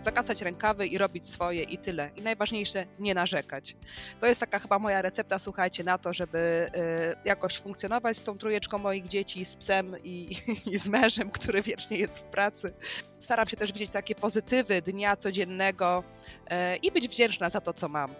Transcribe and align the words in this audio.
zakasać 0.00 0.42
rękawy 0.42 0.86
i 0.86 0.98
robić 0.98 1.26
swoje 1.26 1.62
i 1.62 1.78
tyle. 1.78 2.10
I 2.16 2.22
najważniejsze, 2.22 2.86
nie 2.98 3.14
narzekać. 3.14 3.76
To 4.20 4.26
jest 4.26 4.40
taka 4.40 4.58
chyba 4.58 4.78
moja 4.78 5.02
recepta, 5.02 5.38
słuchajcie, 5.38 5.84
na 5.84 5.98
to, 5.98 6.12
żeby 6.12 6.38
y, 6.38 7.28
jakoś 7.28 7.58
funkcjonować 7.58 8.16
z 8.16 8.24
tą 8.24 8.38
trójeczką 8.38 8.78
moich 8.78 9.08
dzieci, 9.08 9.44
z 9.44 9.56
psem 9.56 9.96
i, 10.04 10.36
i 10.72 10.78
z 10.78 10.88
mężem, 10.88 11.30
który 11.30 11.62
wiecznie 11.62 11.98
jest 11.98 12.18
w 12.18 12.22
pracy. 12.22 12.72
Staram 13.18 13.46
się 13.46 13.56
też 13.56 13.72
widzieć 13.72 13.90
takie 13.90 14.14
pozytywy 14.14 14.82
dnia 14.82 15.16
codziennego 15.16 16.04
y, 16.52 16.76
i 16.76 16.92
być 16.92 17.08
wdzięczna 17.08 17.50
za 17.50 17.60
to, 17.60 17.74
co 17.74 17.88
mam 17.88 18.14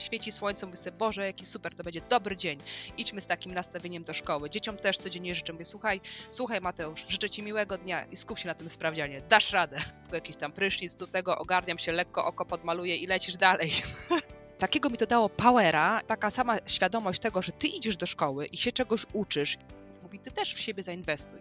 świeci 0.00 0.32
słońce, 0.32 0.66
mówię 0.66 0.76
sobie, 0.76 0.96
Boże, 0.96 1.26
jaki 1.26 1.46
super, 1.46 1.74
to 1.74 1.84
będzie 1.84 2.00
dobry 2.00 2.36
dzień. 2.36 2.58
Idźmy 2.96 3.20
z 3.20 3.26
takim 3.26 3.54
nastawieniem 3.54 4.02
do 4.02 4.14
szkoły. 4.14 4.50
Dzieciom 4.50 4.76
też 4.76 4.98
codziennie 4.98 5.34
życzę, 5.34 5.52
mówię, 5.52 5.64
słuchaj, 5.64 6.00
słuchaj 6.30 6.60
Mateusz, 6.60 7.04
życzę 7.08 7.30
Ci 7.30 7.42
miłego 7.42 7.78
dnia 7.78 8.04
i 8.04 8.16
skup 8.16 8.38
się 8.38 8.48
na 8.48 8.54
tym 8.54 8.70
sprawdzianie. 8.70 9.22
Dasz 9.28 9.52
radę. 9.52 9.78
Jakiś 10.12 10.36
tam 10.36 10.52
prysznic, 10.52 10.96
tu 10.96 11.06
tego, 11.06 11.38
ogarniam 11.38 11.78
się 11.78 11.92
lekko, 11.92 12.24
oko 12.24 12.44
podmaluję 12.44 12.96
i 12.96 13.06
lecisz 13.06 13.36
dalej. 13.36 13.72
Takiego 14.58 14.90
mi 14.90 14.96
to 14.96 15.06
dało 15.06 15.28
powera, 15.28 16.00
taka 16.06 16.30
sama 16.30 16.58
świadomość 16.66 17.20
tego, 17.20 17.42
że 17.42 17.52
Ty 17.52 17.66
idziesz 17.66 17.96
do 17.96 18.06
szkoły 18.06 18.46
i 18.46 18.56
się 18.56 18.72
czegoś 18.72 19.06
uczysz. 19.12 19.58
Mówi, 20.02 20.18
Ty 20.18 20.30
też 20.30 20.54
w 20.54 20.60
siebie 20.60 20.82
zainwestuj 20.82 21.40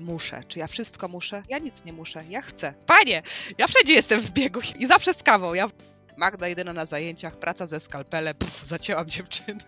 muszę. 0.00 0.42
Czy 0.48 0.58
ja 0.58 0.66
wszystko 0.66 1.08
muszę? 1.08 1.42
Ja 1.48 1.58
nic 1.58 1.84
nie 1.84 1.92
muszę. 1.92 2.24
Ja 2.28 2.42
chcę. 2.42 2.74
Panie, 2.86 3.22
ja 3.58 3.66
wszędzie 3.66 3.92
jestem 3.92 4.20
w 4.20 4.30
biegu 4.30 4.60
i 4.78 4.86
zawsze 4.86 5.14
z 5.14 5.22
kawą. 5.22 5.54
Ja 5.54 5.68
Magda 6.16 6.48
jedyna 6.48 6.72
na 6.72 6.84
zajęciach, 6.84 7.36
praca 7.36 7.66
ze 7.66 7.80
skalpelem, 7.80 8.34
pff, 8.34 8.64
zacięłam 8.64 9.06
dziewczyny. 9.06 9.60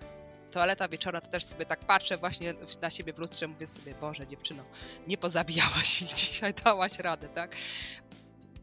Toaleta 0.51 0.89
wieczorna, 0.89 1.21
to 1.21 1.29
też 1.29 1.45
sobie 1.45 1.67
tak 1.67 1.81
patrzę 1.81 2.17
właśnie 2.17 2.55
na 2.83 2.91
siebie 2.91 3.13
w 3.13 3.19
lustrze, 3.19 3.49
mówię 3.49 3.67
sobie, 3.67 3.95
Boże 3.95 4.27
dziewczyno, 4.27 4.65
nie 5.07 5.19
pozabijałaś 5.19 6.03
ich 6.03 6.15
dzisiaj, 6.23 6.55
dałaś 6.55 6.99
radę, 6.99 7.29
tak? 7.29 7.57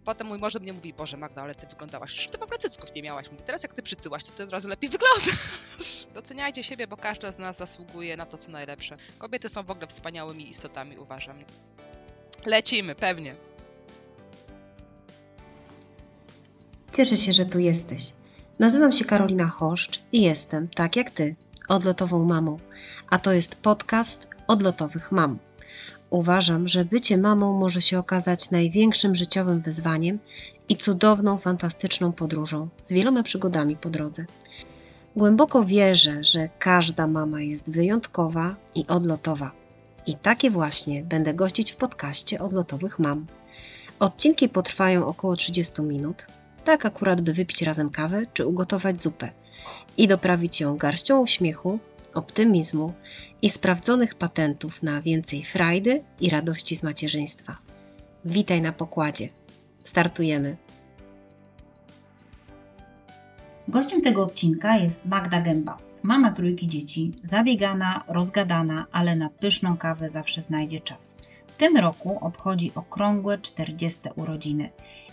Potem 0.06 0.28
mój 0.28 0.40
mąż 0.40 0.56
mnie 0.56 0.74
mówi, 0.74 0.94
Boże 0.94 1.18
Magda, 1.18 1.42
ale 1.42 1.56
ty 1.56 1.68
wyglądałaś, 1.68 2.12
że 2.12 2.30
ty 2.30 2.40
ogóle 2.40 2.58
cycków 2.58 2.96
nie 2.96 3.02
miałaś. 3.02 3.32
Mówi, 3.32 3.44
teraz 3.44 3.64
jak 3.64 3.74
ty 3.74 3.84
przytyłaś, 3.84 4.24
to 4.24 4.32
ty 4.32 4.44
od 4.44 4.52
razu 4.52 4.70
lepiej 4.70 4.90
wyglądasz. 4.90 5.36
Doceniajcie 6.14 6.64
siebie, 6.64 6.88
bo 6.88 6.98
każda 6.98 7.32
z 7.32 7.38
nas 7.38 7.58
zasługuje 7.58 8.18
na 8.18 8.26
to, 8.26 8.38
co 8.38 8.52
najlepsze. 8.52 8.98
Kobiety 9.18 9.50
są 9.50 9.64
w 9.64 9.72
ogóle 9.72 9.88
wspaniałymi 9.88 10.50
istotami, 10.50 10.98
uważam. 10.98 11.44
Lecimy, 12.46 12.96
pewnie. 12.96 13.36
Cieszę 17.00 17.18
się, 17.18 17.34
że 17.34 17.46
tu 17.46 17.60
jesteś. 17.60 18.14
Nazywam 18.60 18.92
się 18.92 19.06
Karolina 19.06 19.48
Choszcz 19.48 20.02
i 20.12 20.22
jestem, 20.22 20.68
tak 20.68 20.96
jak 20.96 21.10
ty, 21.10 21.36
odlotową 21.68 22.26
mamą. 22.26 22.60
A 23.10 23.20
to 23.20 23.34
jest 23.34 23.64
podcast 23.64 24.30
odlotowych 24.48 25.12
mam. 25.12 25.38
Uważam, 26.10 26.68
że 26.68 26.86
bycie 26.86 27.18
mamą 27.18 27.60
może 27.60 27.82
się 27.82 28.00
okazać 28.00 28.52
największym 28.52 29.16
życiowym 29.16 29.62
wyzwaniem 29.62 30.20
i 30.70 30.76
cudowną, 30.76 31.38
fantastyczną 31.38 32.12
podróżą 32.12 32.68
z 32.84 32.92
wieloma 32.92 33.24
przygodami 33.24 33.76
po 33.76 33.90
drodze. 33.90 34.26
Głęboko 35.16 35.64
wierzę, 35.64 36.24
że 36.24 36.50
każda 36.60 37.08
mama 37.08 37.42
jest 37.42 37.74
wyjątkowa 37.74 38.56
i 38.76 38.88
odlotowa. 38.88 39.52
I 40.06 40.16
takie 40.16 40.50
właśnie 40.50 41.04
będę 41.04 41.34
gościć 41.34 41.72
w 41.72 41.78
podcaście 41.78 42.40
odlotowych 42.40 43.00
mam. 43.00 43.26
Odcinki 44.00 44.50
potrwają 44.50 45.06
około 45.06 45.36
30 45.36 45.82
minut, 45.82 46.26
tak 46.70 46.86
akurat 46.86 47.22
by 47.22 47.34
wypić 47.34 47.62
razem 47.62 47.90
kawę 47.90 48.26
czy 48.34 48.46
ugotować 48.46 49.02
zupę 49.02 49.32
i 49.98 50.08
doprawić 50.08 50.62
ją 50.62 50.78
garścią 50.78 51.20
uśmiechu, 51.22 51.80
optymizmu 52.14 52.94
i 53.42 53.50
sprawdzonych 53.50 54.16
patentów 54.16 54.84
na 54.84 55.02
więcej 55.02 55.44
frajdy 55.46 56.04
i 56.20 56.30
radości 56.30 56.76
z 56.76 56.84
macierzyństwa. 56.84 57.58
Witaj 58.26 58.62
na 58.62 58.72
pokładzie. 58.72 59.30
Startujemy. 59.84 60.58
Gościem 63.68 64.02
tego 64.02 64.24
odcinka 64.24 64.78
jest 64.78 65.06
Magda 65.06 65.42
Gęba. 65.42 65.78
Mama 66.04 66.32
trójki 66.32 66.68
dzieci, 66.68 67.14
zabiegana, 67.24 68.04
rozgadana, 68.08 68.86
ale 68.92 69.16
na 69.16 69.30
pyszną 69.30 69.78
kawę 69.78 70.10
zawsze 70.10 70.42
znajdzie 70.42 70.80
czas. 70.80 71.18
W 71.48 71.56
tym 71.56 71.78
roku 71.78 72.18
obchodzi 72.22 72.72
okrągłe 72.76 73.38
40 73.38 74.10
urodziny 74.16 74.70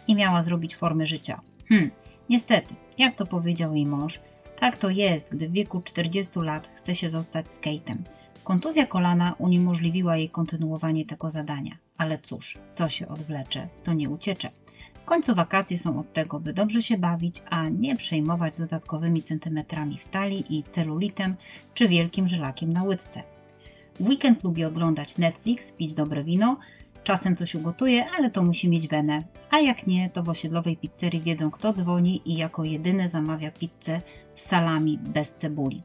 i 0.08 0.14
miała 0.14 0.42
zrobić 0.42 0.76
formę 0.76 1.06
życia. 1.06 1.40
Hmm, 1.68 1.90
niestety, 2.28 2.74
jak 2.98 3.16
to 3.16 3.26
powiedział 3.26 3.74
jej 3.74 3.86
mąż, 3.86 4.20
tak 4.56 4.76
to 4.76 4.90
jest, 4.90 5.36
gdy 5.36 5.48
w 5.48 5.52
wieku 5.52 5.80
40 5.80 6.40
lat 6.40 6.68
chce 6.74 6.94
się 6.94 7.10
zostać 7.10 7.50
skatem. 7.50 8.04
Kontuzja 8.44 8.86
kolana 8.86 9.34
uniemożliwiła 9.38 10.16
jej 10.16 10.28
kontynuowanie 10.28 11.06
tego 11.06 11.30
zadania. 11.30 11.76
Ale 11.98 12.18
cóż, 12.18 12.58
co 12.72 12.88
się 12.88 13.08
odwlecze, 13.08 13.68
to 13.84 13.92
nie 13.92 14.10
uciecze. 14.10 14.50
W 15.00 15.04
końcu 15.04 15.34
wakacje 15.34 15.78
są 15.78 15.98
od 16.00 16.12
tego, 16.12 16.40
by 16.40 16.52
dobrze 16.52 16.82
się 16.82 16.98
bawić, 16.98 17.42
a 17.50 17.68
nie 17.68 17.96
przejmować 17.96 18.58
dodatkowymi 18.58 19.22
centymetrami 19.22 19.98
w 19.98 20.06
talii 20.06 20.58
i 20.58 20.62
celulitem 20.62 21.36
czy 21.74 21.88
wielkim 21.88 22.26
żylakiem 22.26 22.72
na 22.72 22.82
łydce. 22.82 23.22
W 24.00 24.08
weekend 24.08 24.44
lubi 24.44 24.64
oglądać 24.64 25.18
Netflix, 25.18 25.72
pić 25.72 25.94
dobre 25.94 26.24
wino, 26.24 26.58
Czasem 27.06 27.36
coś 27.36 27.54
ugotuje, 27.54 28.04
ale 28.18 28.30
to 28.30 28.42
musi 28.42 28.68
mieć 28.68 28.88
wenę. 28.88 29.22
A 29.50 29.58
jak 29.58 29.86
nie, 29.86 30.10
to 30.10 30.22
w 30.22 30.28
osiedlowej 30.28 30.76
pizzerii 30.76 31.20
wiedzą 31.20 31.50
kto 31.50 31.72
dzwoni 31.72 32.22
i 32.24 32.36
jako 32.36 32.64
jedyny 32.64 33.08
zamawia 33.08 33.50
pizzę 33.50 34.00
z 34.34 34.46
salami 34.46 34.98
bez 34.98 35.34
cebuli. 35.34 35.82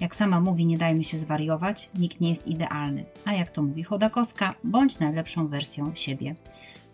Jak 0.00 0.14
sama 0.14 0.40
mówi, 0.40 0.66
nie 0.66 0.78
dajmy 0.78 1.04
się 1.04 1.18
zwariować, 1.18 1.90
nikt 1.98 2.20
nie 2.20 2.30
jest 2.30 2.46
idealny. 2.46 3.04
A 3.24 3.32
jak 3.32 3.50
to 3.50 3.62
mówi 3.62 3.82
Chodakowska, 3.82 4.54
bądź 4.64 4.98
najlepszą 4.98 5.48
wersją 5.48 5.94
siebie. 5.94 6.34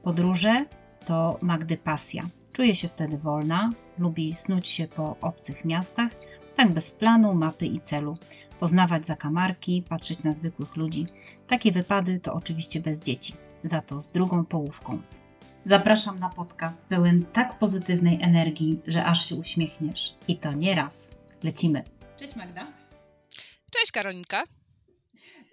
Podróże 0.03 0.65
to 1.05 1.39
Magdy 1.43 1.77
pasja. 1.77 2.23
Czuje 2.53 2.75
się 2.75 2.89
wtedy 2.89 3.19
wolna, 3.19 3.73
lubi 3.99 4.35
snuć 4.35 4.69
się 4.69 4.87
po 4.89 5.17
obcych 5.21 5.65
miastach, 5.65 6.11
tak 6.57 6.73
bez 6.73 6.91
planu, 6.91 7.35
mapy 7.35 7.67
i 7.67 7.81
celu. 7.81 8.17
Poznawać 8.59 9.07
zakamarki, 9.07 9.85
patrzeć 9.89 10.23
na 10.23 10.33
zwykłych 10.33 10.77
ludzi. 10.77 11.07
Takie 11.47 11.73
wypady 11.73 12.21
to 12.21 12.35
oczywiście 12.35 12.81
bez 12.81 13.03
dzieci 13.03 13.33
za 13.63 13.81
to 13.81 14.01
z 14.01 14.11
drugą 14.11 14.45
połówką. 14.45 15.03
Zapraszam 15.65 16.19
na 16.19 16.29
podcast 16.29 16.87
pełen 16.87 17.27
tak 17.33 17.59
pozytywnej 17.59 18.23
energii, 18.23 18.81
że 18.87 19.05
aż 19.05 19.29
się 19.29 19.35
uśmiechniesz. 19.35 20.15
I 20.29 20.39
to 20.39 20.53
nie 20.53 20.75
raz. 20.75 21.19
Lecimy. 21.43 21.85
Cześć 22.17 22.37
Magda. 22.37 22.67
Cześć 23.71 23.93
Karolinka. 23.93 24.45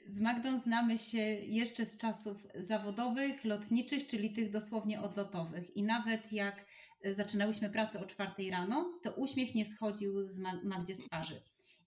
Z 0.07 0.19
Magdą 0.21 0.59
znamy 0.59 0.97
się 0.97 1.17
jeszcze 1.17 1.85
z 1.85 1.97
czasów 1.97 2.47
zawodowych, 2.55 3.43
lotniczych, 3.43 4.07
czyli 4.07 4.33
tych 4.33 4.51
dosłownie 4.51 5.01
odlotowych. 5.01 5.77
I 5.77 5.83
nawet 5.83 6.33
jak 6.33 6.65
zaczynałyśmy 7.05 7.69
pracę 7.69 7.99
o 7.99 8.05
czwartej 8.05 8.51
rano, 8.51 8.93
to 9.03 9.11
uśmiech 9.11 9.55
nie 9.55 9.65
schodził 9.65 10.21
z 10.21 10.39
Magdzie 10.63 10.95
z 10.95 11.07
twarzy. 11.07 11.41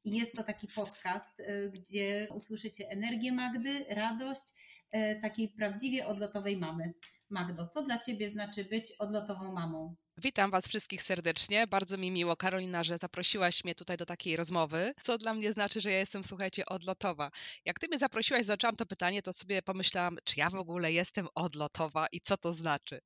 I 0.04 0.18
jest 0.18 0.36
to 0.36 0.42
taki 0.42 0.68
podcast, 0.68 1.40
y, 1.40 1.70
gdzie 1.74 2.28
usłyszycie 2.34 2.88
energię 2.90 3.32
Magdy, 3.32 3.84
radość, 3.88 4.44
E, 4.46 4.81
takiej 5.22 5.48
prawdziwie 5.48 6.06
odlotowej 6.06 6.56
mamy. 6.56 6.94
Magdo, 7.30 7.66
co 7.66 7.82
dla 7.82 7.98
Ciebie 7.98 8.30
znaczy 8.30 8.64
być 8.64 8.92
odlotową 8.98 9.52
mamą? 9.52 9.94
Witam 10.22 10.50
Was 10.50 10.68
wszystkich 10.68 11.02
serdecznie. 11.02 11.66
Bardzo 11.66 11.96
mi 11.98 12.10
miło, 12.10 12.36
Karolina, 12.36 12.84
że 12.84 12.98
zaprosiłaś 12.98 13.64
mnie 13.64 13.74
tutaj 13.74 13.96
do 13.96 14.06
takiej 14.06 14.36
rozmowy, 14.36 14.94
co 15.02 15.18
dla 15.18 15.34
mnie 15.34 15.52
znaczy, 15.52 15.80
że 15.80 15.90
ja 15.90 15.98
jestem, 15.98 16.24
słuchajcie, 16.24 16.66
odlotowa. 16.66 17.30
Jak 17.64 17.78
Ty 17.78 17.88
mnie 17.88 17.98
zaprosiłaś, 17.98 18.44
zaczęłam 18.44 18.76
to 18.76 18.86
pytanie, 18.86 19.22
to 19.22 19.32
sobie 19.32 19.62
pomyślałam, 19.62 20.16
czy 20.24 20.34
ja 20.36 20.50
w 20.50 20.54
ogóle 20.54 20.92
jestem 20.92 21.28
odlotowa 21.34 22.06
i 22.12 22.20
co 22.20 22.36
to 22.36 22.52
znaczy. 22.52 23.00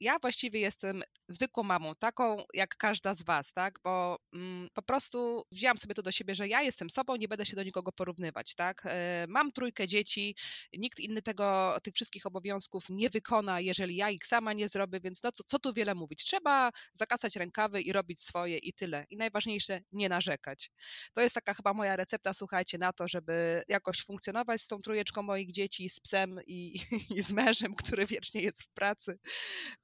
Ja 0.00 0.18
właściwie 0.18 0.60
jestem 0.60 1.02
zwykłą 1.28 1.62
mamą, 1.62 1.94
taką 1.98 2.36
jak 2.54 2.76
każda 2.76 3.14
z 3.14 3.22
Was, 3.22 3.52
tak? 3.52 3.78
Bo 3.84 4.18
mm, 4.32 4.68
po 4.74 4.82
prostu 4.82 5.42
wzięłam 5.52 5.78
sobie 5.78 5.94
to 5.94 6.02
do 6.02 6.12
siebie, 6.12 6.34
że 6.34 6.48
ja 6.48 6.62
jestem 6.62 6.90
sobą, 6.90 7.16
nie 7.16 7.28
będę 7.28 7.46
się 7.46 7.56
do 7.56 7.62
nikogo 7.62 7.92
porównywać, 7.92 8.54
tak? 8.54 8.82
E, 8.86 9.26
mam 9.28 9.52
trójkę 9.52 9.88
dzieci, 9.88 10.36
nikt 10.76 11.00
inny 11.00 11.22
tego, 11.22 11.76
tych 11.82 11.94
wszystkich 11.94 12.26
obowiązków 12.26 12.84
nie 12.88 13.10
wykona, 13.10 13.60
jeżeli 13.60 13.96
ja 13.96 14.10
ich 14.10 14.26
sama 14.26 14.52
nie 14.52 14.68
zrobię, 14.68 15.00
więc 15.00 15.22
no 15.22 15.32
co, 15.32 15.44
co 15.46 15.58
tu 15.58 15.72
wiele 15.72 15.94
mówić. 15.94 16.24
Trzeba 16.24 16.53
zakasać 16.92 17.36
rękawy 17.36 17.80
i 17.80 17.92
robić 17.92 18.20
swoje 18.20 18.58
i 18.58 18.72
tyle. 18.72 19.04
I 19.10 19.16
najważniejsze, 19.16 19.80
nie 19.92 20.08
narzekać. 20.08 20.70
To 21.14 21.20
jest 21.20 21.34
taka 21.34 21.54
chyba 21.54 21.72
moja 21.72 21.96
recepta, 21.96 22.34
słuchajcie, 22.34 22.78
na 22.78 22.92
to, 22.92 23.08
żeby 23.08 23.62
jakoś 23.68 24.04
funkcjonować 24.04 24.62
z 24.62 24.68
tą 24.68 24.78
trójeczką 24.78 25.22
moich 25.22 25.52
dzieci, 25.52 25.88
z 25.88 26.00
psem 26.00 26.40
i, 26.46 26.80
i 27.16 27.22
z 27.22 27.32
mężem, 27.32 27.74
który 27.74 28.06
wiecznie 28.06 28.40
jest 28.40 28.62
w 28.62 28.68
pracy. 28.68 29.18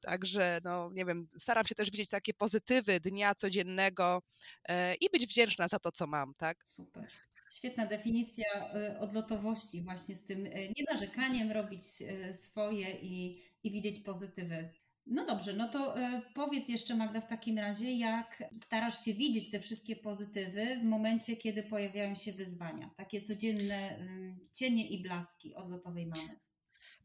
Także, 0.00 0.60
no 0.64 0.90
nie 0.92 1.04
wiem, 1.04 1.28
staram 1.38 1.64
się 1.64 1.74
też 1.74 1.90
widzieć 1.90 2.10
takie 2.10 2.34
pozytywy 2.34 3.00
dnia 3.00 3.34
codziennego 3.34 4.22
e, 4.68 4.94
i 4.94 5.10
być 5.10 5.26
wdzięczna 5.26 5.68
za 5.68 5.78
to, 5.78 5.92
co 5.92 6.06
mam, 6.06 6.34
tak? 6.34 6.64
Super. 6.64 7.08
Świetna 7.52 7.86
definicja 7.86 8.46
e, 8.74 9.00
odlotowości, 9.00 9.80
właśnie 9.80 10.16
z 10.16 10.26
tym 10.26 10.46
e, 10.46 10.50
nienarzekaniem, 10.76 11.52
robić 11.52 11.84
swoje 12.32 12.90
i, 13.02 13.42
i 13.62 13.70
widzieć 13.70 14.00
pozytywy 14.00 14.70
no 15.10 15.26
dobrze, 15.26 15.52
no 15.52 15.68
to 15.68 15.98
y, 15.98 16.22
powiedz 16.34 16.68
jeszcze 16.68 16.94
Magda 16.94 17.20
w 17.20 17.26
takim 17.26 17.58
razie, 17.58 17.92
jak 17.92 18.42
starasz 18.54 19.04
się 19.04 19.14
widzieć 19.14 19.50
te 19.50 19.60
wszystkie 19.60 19.96
pozytywy 19.96 20.78
w 20.80 20.84
momencie, 20.84 21.36
kiedy 21.36 21.62
pojawiają 21.62 22.14
się 22.14 22.32
wyzwania, 22.32 22.90
takie 22.96 23.20
codzienne 23.20 23.98
y, 23.98 24.36
cienie 24.52 24.88
i 24.88 25.02
blaski 25.02 25.54
odlotowej 25.54 26.06
mamy. 26.06 26.40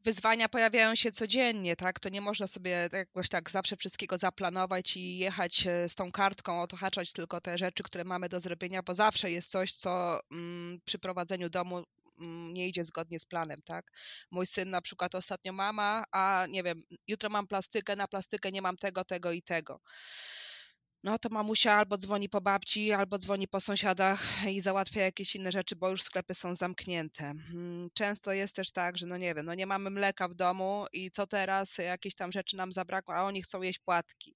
wyzwania 0.03 0.49
pojawiają 0.49 0.95
się 0.95 1.11
codziennie, 1.11 1.75
tak? 1.75 1.99
To 1.99 2.09
nie 2.09 2.21
można 2.21 2.47
sobie 2.47 2.89
jakoś 2.93 3.29
tak 3.29 3.49
zawsze 3.49 3.77
wszystkiego 3.77 4.17
zaplanować 4.17 4.97
i 4.97 5.17
jechać 5.17 5.67
e, 5.67 5.89
z 5.89 5.95
tą 5.95 6.11
kartką, 6.11 6.61
otaczać 6.61 7.13
tylko 7.13 7.41
te 7.41 7.57
rzeczy, 7.57 7.83
które 7.83 8.03
mamy 8.03 8.29
do 8.29 8.39
zrobienia, 8.39 8.83
bo 8.83 8.93
zawsze 8.93 9.31
jest 9.31 9.51
coś, 9.51 9.71
co 9.71 10.19
mm, 10.31 10.79
przy 10.85 10.99
prowadzeniu 10.99 11.49
domu 11.49 11.75
mm, 11.75 11.85
nie 12.53 12.67
idzie 12.67 12.83
zgodnie 12.83 13.19
z 13.19 13.25
planem, 13.25 13.61
tak? 13.65 13.91
Mój 14.31 14.45
syn 14.47 14.69
na 14.69 14.81
przykład 14.81 15.15
ostatnio 15.15 15.53
mama, 15.53 16.03
a 16.11 16.45
nie 16.49 16.63
wiem, 16.63 16.83
jutro 17.07 17.29
mam 17.29 17.47
plastykę, 17.47 17.95
na 17.95 18.07
plastykę 18.07 18.51
nie 18.51 18.61
mam 18.61 18.77
tego, 18.77 19.05
tego 19.05 19.31
i 19.31 19.41
tego 19.41 19.79
no 21.05 21.17
to 21.19 21.29
mamusia 21.31 21.73
albo 21.73 21.97
dzwoni 21.97 22.29
po 22.29 22.41
babci, 22.41 22.91
albo 22.91 23.17
dzwoni 23.17 23.47
po 23.47 23.61
sąsiadach 23.61 24.21
i 24.51 24.61
załatwia 24.61 25.01
jakieś 25.01 25.35
inne 25.35 25.51
rzeczy, 25.51 25.75
bo 25.75 25.89
już 25.89 26.03
sklepy 26.03 26.33
są 26.33 26.55
zamknięte. 26.55 27.33
Mm, 27.53 27.89
często 27.93 28.33
jest 28.33 28.55
też 28.55 28.71
tak, 28.71 28.97
że 28.97 29.07
no 29.07 29.17
nie 29.17 29.35
wiem, 29.35 29.45
no 29.45 29.53
nie 29.53 29.65
mamy 29.65 29.89
mleka 29.89 30.27
w 30.27 30.35
domu 30.35 30.85
i 30.93 31.11
co 31.11 31.27
teraz, 31.27 31.77
jakieś 31.77 32.15
tam 32.15 32.31
rzeczy 32.31 32.57
nam 32.57 32.73
zabrakło, 32.73 33.15
a 33.15 33.23
oni 33.23 33.41
chcą 33.41 33.61
jeść 33.61 33.79
płatki. 33.79 34.35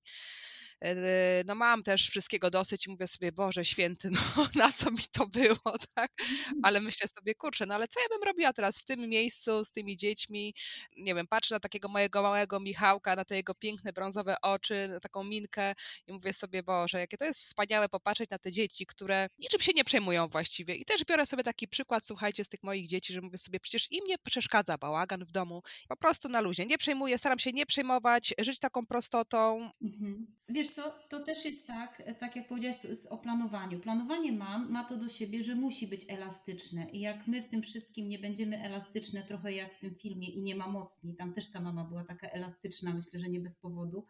E, 0.81 1.43
no 1.45 1.55
mam 1.55 1.83
też 1.83 2.09
wszystkiego 2.09 2.49
dosyć 2.49 2.87
i 2.87 2.89
mówię 2.89 3.07
sobie, 3.07 3.31
Boże 3.31 3.65
święty, 3.65 4.09
no 4.09 4.19
na 4.63 4.71
co 4.71 4.91
mi 4.91 5.03
to 5.11 5.27
było, 5.27 5.77
tak? 5.95 6.11
Mhm. 6.21 6.59
Ale 6.63 6.81
myślę 6.81 7.07
sobie, 7.07 7.35
kurczę, 7.35 7.65
no 7.65 7.75
ale 7.75 7.87
co 7.87 7.99
ja 7.99 8.05
bym 8.09 8.23
robiła 8.23 8.53
teraz 8.53 8.79
w 8.79 8.85
tym 8.85 9.09
miejscu 9.09 9.65
z 9.65 9.71
tymi 9.71 9.97
dziećmi? 9.97 10.53
Nie 10.97 11.15
wiem, 11.15 11.27
patrzę 11.27 11.55
na 11.55 11.59
takiego 11.59 11.87
mojego 11.87 12.21
małego 12.21 12.59
Michałka, 12.59 13.15
na 13.15 13.25
te 13.25 13.35
jego 13.35 13.55
piękne 13.55 13.93
brązowe 13.93 14.35
oczy, 14.41 14.87
na 14.87 14.99
taką 14.99 15.23
minkę 15.23 15.73
i 16.07 16.13
mówię 16.13 16.33
sobie, 16.33 16.63
Boże, 16.63 16.99
jakie 16.99 17.17
to 17.17 17.25
jest 17.25 17.39
wspaniałe 17.39 17.89
popatrzeć 17.89 18.29
na 18.29 18.37
te 18.37 18.51
dzieci, 18.51 18.85
które 18.85 19.27
niczym 19.39 19.59
się 19.59 19.71
nie 19.75 19.83
przejmują 19.83 20.27
właściwie. 20.27 20.75
I 20.75 20.85
też 20.85 21.05
biorę 21.05 21.25
sobie 21.25 21.43
taki 21.43 21.67
przykład, 21.67 22.05
słuchajcie, 22.05 22.43
z 22.43 22.49
tych 22.49 22.63
moich 22.63 22.87
dzieci, 22.87 23.13
że 23.13 23.21
mówię 23.21 23.37
sobie, 23.37 23.59
przecież 23.59 23.91
im 23.91 24.05
nie 24.07 24.15
przeszkadza 24.17 24.77
bałagan 24.77 25.25
w 25.25 25.31
domu, 25.31 25.61
po 25.87 25.97
prostu 25.97 26.29
na 26.29 26.41
luzie. 26.41 26.65
Nie 26.65 26.77
przejmuję, 26.77 27.17
staram 27.17 27.39
się 27.39 27.51
nie 27.51 27.65
przejmować, 27.65 28.33
żyć 28.39 28.59
taką 28.59 28.85
prostotą. 28.85 29.69
Mhm. 29.81 30.38
Wiesz, 30.49 30.69
co, 30.69 30.93
to 31.09 31.19
też 31.19 31.45
jest 31.45 31.67
tak, 31.67 32.01
e, 32.05 32.15
tak 32.15 32.35
jak 32.35 32.47
powiedziałaś 32.47 32.77
o 33.09 33.17
planowaniu. 33.17 33.79
Planowanie 33.79 34.31
mam, 34.31 34.71
ma 34.71 34.83
to 34.83 34.97
do 34.97 35.09
siebie, 35.09 35.43
że 35.43 35.55
musi 35.55 35.87
być 35.87 36.01
elastyczne. 36.07 36.89
I 36.89 36.99
jak 36.99 37.27
my 37.27 37.41
w 37.41 37.49
tym 37.49 37.61
wszystkim 37.61 38.09
nie 38.09 38.19
będziemy 38.19 38.63
elastyczne, 38.63 39.23
trochę 39.23 39.53
jak 39.53 39.75
w 39.75 39.79
tym 39.79 39.95
filmie 39.95 40.29
i 40.29 40.41
nie 40.41 40.55
ma 40.55 40.67
mocni, 40.67 41.15
tam 41.15 41.33
też 41.33 41.51
ta 41.51 41.61
mama 41.61 41.83
była 41.83 42.03
taka 42.03 42.29
elastyczna, 42.29 42.93
myślę, 42.93 43.19
że 43.19 43.29
nie 43.29 43.39
bez 43.39 43.59
powodu, 43.59 44.05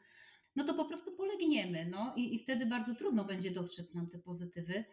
no 0.55 0.63
to 0.63 0.73
po 0.73 0.85
prostu 0.85 1.11
polegniemy, 1.11 1.85
no. 1.85 2.13
I, 2.15 2.35
i 2.35 2.39
wtedy 2.39 2.65
bardzo 2.65 2.95
trudno 2.95 3.25
będzie 3.25 3.51
dostrzec 3.51 3.95
nam 3.95 4.07
te 4.07 4.19
pozytywy, 4.19 4.83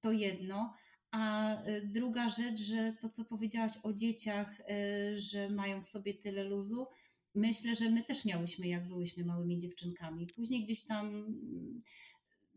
to 0.00 0.12
jedno, 0.12 0.74
a 1.10 1.54
e, 1.62 1.80
druga 1.80 2.28
rzecz, 2.28 2.60
że 2.60 2.92
to, 3.00 3.08
co 3.08 3.24
powiedziałaś 3.24 3.72
o 3.82 3.92
dzieciach, 3.92 4.60
e, 4.60 5.18
że 5.18 5.50
mają 5.50 5.82
w 5.82 5.86
sobie 5.86 6.14
tyle 6.14 6.44
luzu, 6.44 6.86
myślę, 7.34 7.74
że 7.74 7.90
my 7.90 8.04
też 8.04 8.24
miałyśmy, 8.24 8.68
jak 8.68 8.88
byłyśmy 8.88 9.24
małymi 9.24 9.58
dziewczynkami. 9.58 10.26
Później 10.26 10.64
gdzieś 10.64 10.84
tam 10.84 11.06
mm, 11.06 11.82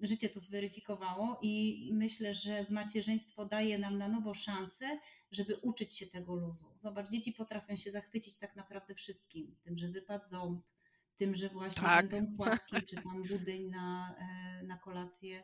życie 0.02 0.30
to 0.30 0.40
zweryfikowało 0.40 1.40
i 1.42 1.90
myślę, 1.94 2.34
że 2.34 2.66
macierzyństwo 2.70 3.46
daje 3.46 3.78
nam 3.78 3.98
na 3.98 4.08
nowo 4.08 4.34
szansę, 4.34 5.00
żeby 5.32 5.56
uczyć 5.56 5.98
się 5.98 6.06
tego 6.06 6.36
luzu. 6.36 6.66
Zobacz, 6.78 7.10
dzieci 7.10 7.34
potrafią 7.34 7.78
się 7.78 7.92
zachwycić 7.92 8.38
tak 8.38 8.56
naprawdę 8.56 8.96
wszystkim. 8.96 9.56
Tym, 9.64 9.78
że 9.78 9.88
wypadł 9.88 10.26
ząb, 10.26 10.66
tym, 11.18 11.36
że 11.36 11.50
właśnie 11.50 11.88
tak. 11.88 12.10
będą 12.10 12.38
płatki, 12.38 12.76
czy 12.90 12.96
tam 12.96 13.24
budyń 13.24 13.70
na, 13.70 14.16
e, 14.20 14.64
na 14.64 14.78
kolację. 14.78 15.44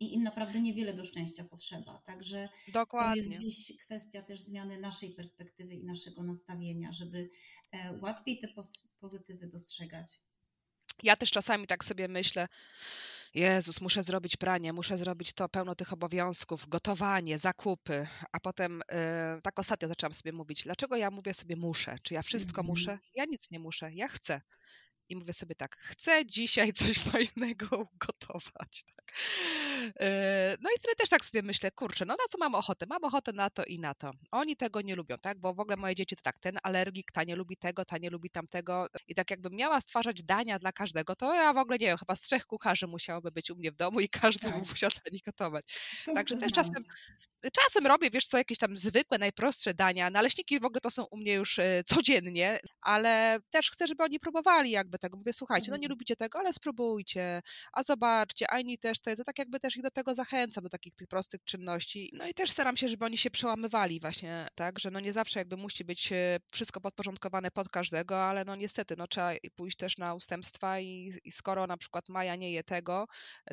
I 0.00 0.14
im 0.14 0.22
naprawdę 0.22 0.60
niewiele 0.60 0.94
do 0.94 1.04
szczęścia 1.04 1.44
potrzeba. 1.44 2.02
Także 2.06 2.48
Dokładnie. 2.72 3.22
to 3.22 3.28
jest 3.28 3.42
gdzieś 3.42 3.78
kwestia 3.84 4.22
też 4.22 4.40
zmiany 4.40 4.78
naszej 4.78 5.10
perspektywy 5.10 5.74
i 5.74 5.84
naszego 5.84 6.22
nastawienia, 6.22 6.92
żeby 6.92 7.30
łatwiej 8.00 8.38
te 8.38 8.48
pozytywy 9.00 9.46
dostrzegać. 9.46 10.20
Ja 11.02 11.16
też 11.16 11.30
czasami 11.30 11.66
tak 11.66 11.84
sobie 11.84 12.08
myślę, 12.08 12.48
Jezus, 13.34 13.80
muszę 13.80 14.02
zrobić 14.02 14.36
pranie, 14.36 14.72
muszę 14.72 14.98
zrobić 14.98 15.32
to, 15.32 15.48
pełno 15.48 15.74
tych 15.74 15.92
obowiązków, 15.92 16.68
gotowanie, 16.68 17.38
zakupy, 17.38 18.06
a 18.32 18.40
potem 18.40 18.82
yy, 18.90 19.42
tak 19.42 19.58
ostatnio 19.58 19.88
zaczęłam 19.88 20.14
sobie 20.14 20.32
mówić, 20.32 20.64
dlaczego 20.64 20.96
ja 20.96 21.10
mówię 21.10 21.34
sobie 21.34 21.56
muszę? 21.56 21.96
Czy 22.02 22.14
ja 22.14 22.22
wszystko 22.22 22.60
mm 22.60 22.66
-hmm. 22.66 22.68
muszę? 22.68 22.98
Ja 23.14 23.24
nic 23.24 23.50
nie 23.50 23.58
muszę, 23.58 23.92
ja 23.92 24.08
chcę 24.08 24.40
i 25.08 25.16
mówię 25.16 25.32
sobie 25.32 25.54
tak, 25.54 25.76
chcę 25.76 26.26
dzisiaj 26.26 26.72
coś 26.72 26.98
fajnego 27.12 27.78
ugotować. 27.78 28.84
Tak. 28.96 29.12
E, 30.00 30.56
no 30.60 30.70
i 30.70 30.78
wtedy 30.78 30.96
też 30.96 31.08
tak 31.08 31.24
sobie 31.24 31.42
myślę, 31.42 31.70
kurczę, 31.70 32.04
no 32.04 32.14
na 32.14 32.24
co 32.30 32.38
mam 32.38 32.54
ochotę? 32.54 32.86
Mam 32.88 33.04
ochotę 33.04 33.32
na 33.32 33.50
to 33.50 33.64
i 33.64 33.78
na 33.78 33.94
to. 33.94 34.10
Oni 34.30 34.56
tego 34.56 34.80
nie 34.80 34.96
lubią, 34.96 35.16
tak? 35.22 35.38
Bo 35.38 35.54
w 35.54 35.60
ogóle 35.60 35.76
moje 35.76 35.94
dzieci 35.94 36.16
to 36.16 36.22
tak, 36.22 36.38
ten 36.38 36.58
alergik, 36.62 37.12
ta 37.12 37.24
nie 37.24 37.36
lubi 37.36 37.56
tego, 37.56 37.84
ta 37.84 37.98
nie 37.98 38.10
lubi 38.10 38.30
tamtego. 38.30 38.86
I 39.08 39.14
tak 39.14 39.30
jakbym 39.30 39.52
miała 39.52 39.80
stwarzać 39.80 40.22
dania 40.22 40.58
dla 40.58 40.72
każdego, 40.72 41.16
to 41.16 41.34
ja 41.34 41.52
w 41.52 41.58
ogóle 41.58 41.78
nie 41.78 41.86
wiem, 41.86 41.98
chyba 41.98 42.16
z 42.16 42.20
trzech 42.20 42.46
kucharzy 42.46 42.86
musiałoby 42.86 43.30
być 43.30 43.50
u 43.50 43.56
mnie 43.56 43.72
w 43.72 43.76
domu 43.76 44.00
i 44.00 44.08
każdy 44.08 44.48
tak. 44.48 44.68
musiał 44.68 44.90
dla 44.90 45.12
nich 45.12 45.22
gotować. 45.22 45.64
Także 46.14 46.36
też 46.36 46.52
czasem, 46.52 46.84
czasem 47.52 47.86
robię, 47.86 48.10
wiesz 48.10 48.26
co, 48.26 48.38
jakieś 48.38 48.58
tam 48.58 48.76
zwykłe, 48.76 49.18
najprostsze 49.18 49.74
dania. 49.74 50.10
Naleśniki 50.10 50.60
w 50.60 50.64
ogóle 50.64 50.80
to 50.80 50.90
są 50.90 51.04
u 51.04 51.16
mnie 51.16 51.34
już 51.34 51.58
e, 51.58 51.82
codziennie, 51.84 52.58
ale 52.80 53.38
też 53.50 53.70
chcę, 53.70 53.86
żeby 53.86 54.04
oni 54.04 54.20
próbowali 54.20 54.70
jakby 54.70 54.93
tego. 54.98 55.16
Mówię, 55.16 55.32
słuchajcie, 55.32 55.70
no 55.70 55.76
nie 55.76 55.86
mhm. 55.86 55.90
lubicie 55.90 56.16
tego, 56.16 56.38
ale 56.38 56.52
spróbujcie, 56.52 57.42
a 57.72 57.82
zobaczcie, 57.82 58.50
a 58.50 58.60
inni 58.60 58.78
też 58.78 59.00
to 59.00 59.10
jest, 59.10 59.24
tak 59.24 59.38
jakby 59.38 59.60
też 59.60 59.76
ich 59.76 59.82
do 59.82 59.90
tego 59.90 60.14
zachęcam, 60.14 60.64
do 60.64 60.70
takich 60.70 60.94
tych 60.94 61.08
prostych 61.08 61.44
czynności. 61.44 62.10
No 62.12 62.28
i 62.28 62.34
też 62.34 62.50
staram 62.50 62.76
się, 62.76 62.88
żeby 62.88 63.04
oni 63.04 63.18
się 63.18 63.30
przełamywali 63.30 64.00
właśnie, 64.00 64.46
tak, 64.54 64.78
że 64.78 64.90
no 64.90 65.00
nie 65.00 65.12
zawsze 65.12 65.40
jakby 65.40 65.56
musi 65.56 65.84
być 65.84 66.12
e, 66.12 66.38
wszystko 66.52 66.80
podporządkowane 66.80 67.50
pod 67.50 67.68
każdego, 67.68 68.24
ale 68.24 68.44
no 68.44 68.56
niestety, 68.56 68.94
no 68.98 69.06
trzeba 69.06 69.32
pójść 69.54 69.76
też 69.76 69.98
na 69.98 70.14
ustępstwa 70.14 70.80
i, 70.80 71.12
i 71.24 71.32
skoro 71.32 71.66
na 71.66 71.76
przykład 71.76 72.08
Maja 72.08 72.36
nie 72.36 72.52
je 72.52 72.64
tego, 72.64 73.06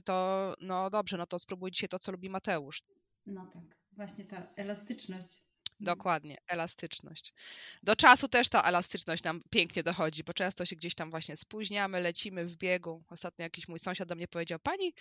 to 0.05 0.53
no 0.61 0.89
dobrze, 0.89 1.17
no 1.17 1.25
to 1.25 1.39
spróbujcie 1.39 1.88
to, 1.88 1.99
co 1.99 2.11
lubi 2.11 2.29
Mateusz. 2.29 2.83
No 3.25 3.45
tak 3.53 3.63
właśnie 3.91 4.25
ta 4.25 4.47
elastyczność. 4.55 5.50
Dokładnie, 5.81 6.37
elastyczność. 6.47 7.33
Do 7.83 7.95
czasu 7.95 8.27
też 8.27 8.49
ta 8.49 8.61
elastyczność 8.61 9.23
nam 9.23 9.41
pięknie 9.49 9.83
dochodzi, 9.83 10.23
bo 10.23 10.33
często 10.33 10.65
się 10.65 10.75
gdzieś 10.75 10.95
tam 10.95 11.09
właśnie 11.09 11.37
spóźniamy, 11.37 11.99
lecimy 11.99 12.45
w 12.45 12.55
biegu. 12.55 13.03
Ostatnio 13.09 13.43
jakiś 13.43 13.67
mój 13.67 13.79
sąsiad 13.79 14.07
do 14.09 14.15
mnie 14.15 14.27
powiedział: 14.27 14.59
Pani, 14.59 14.93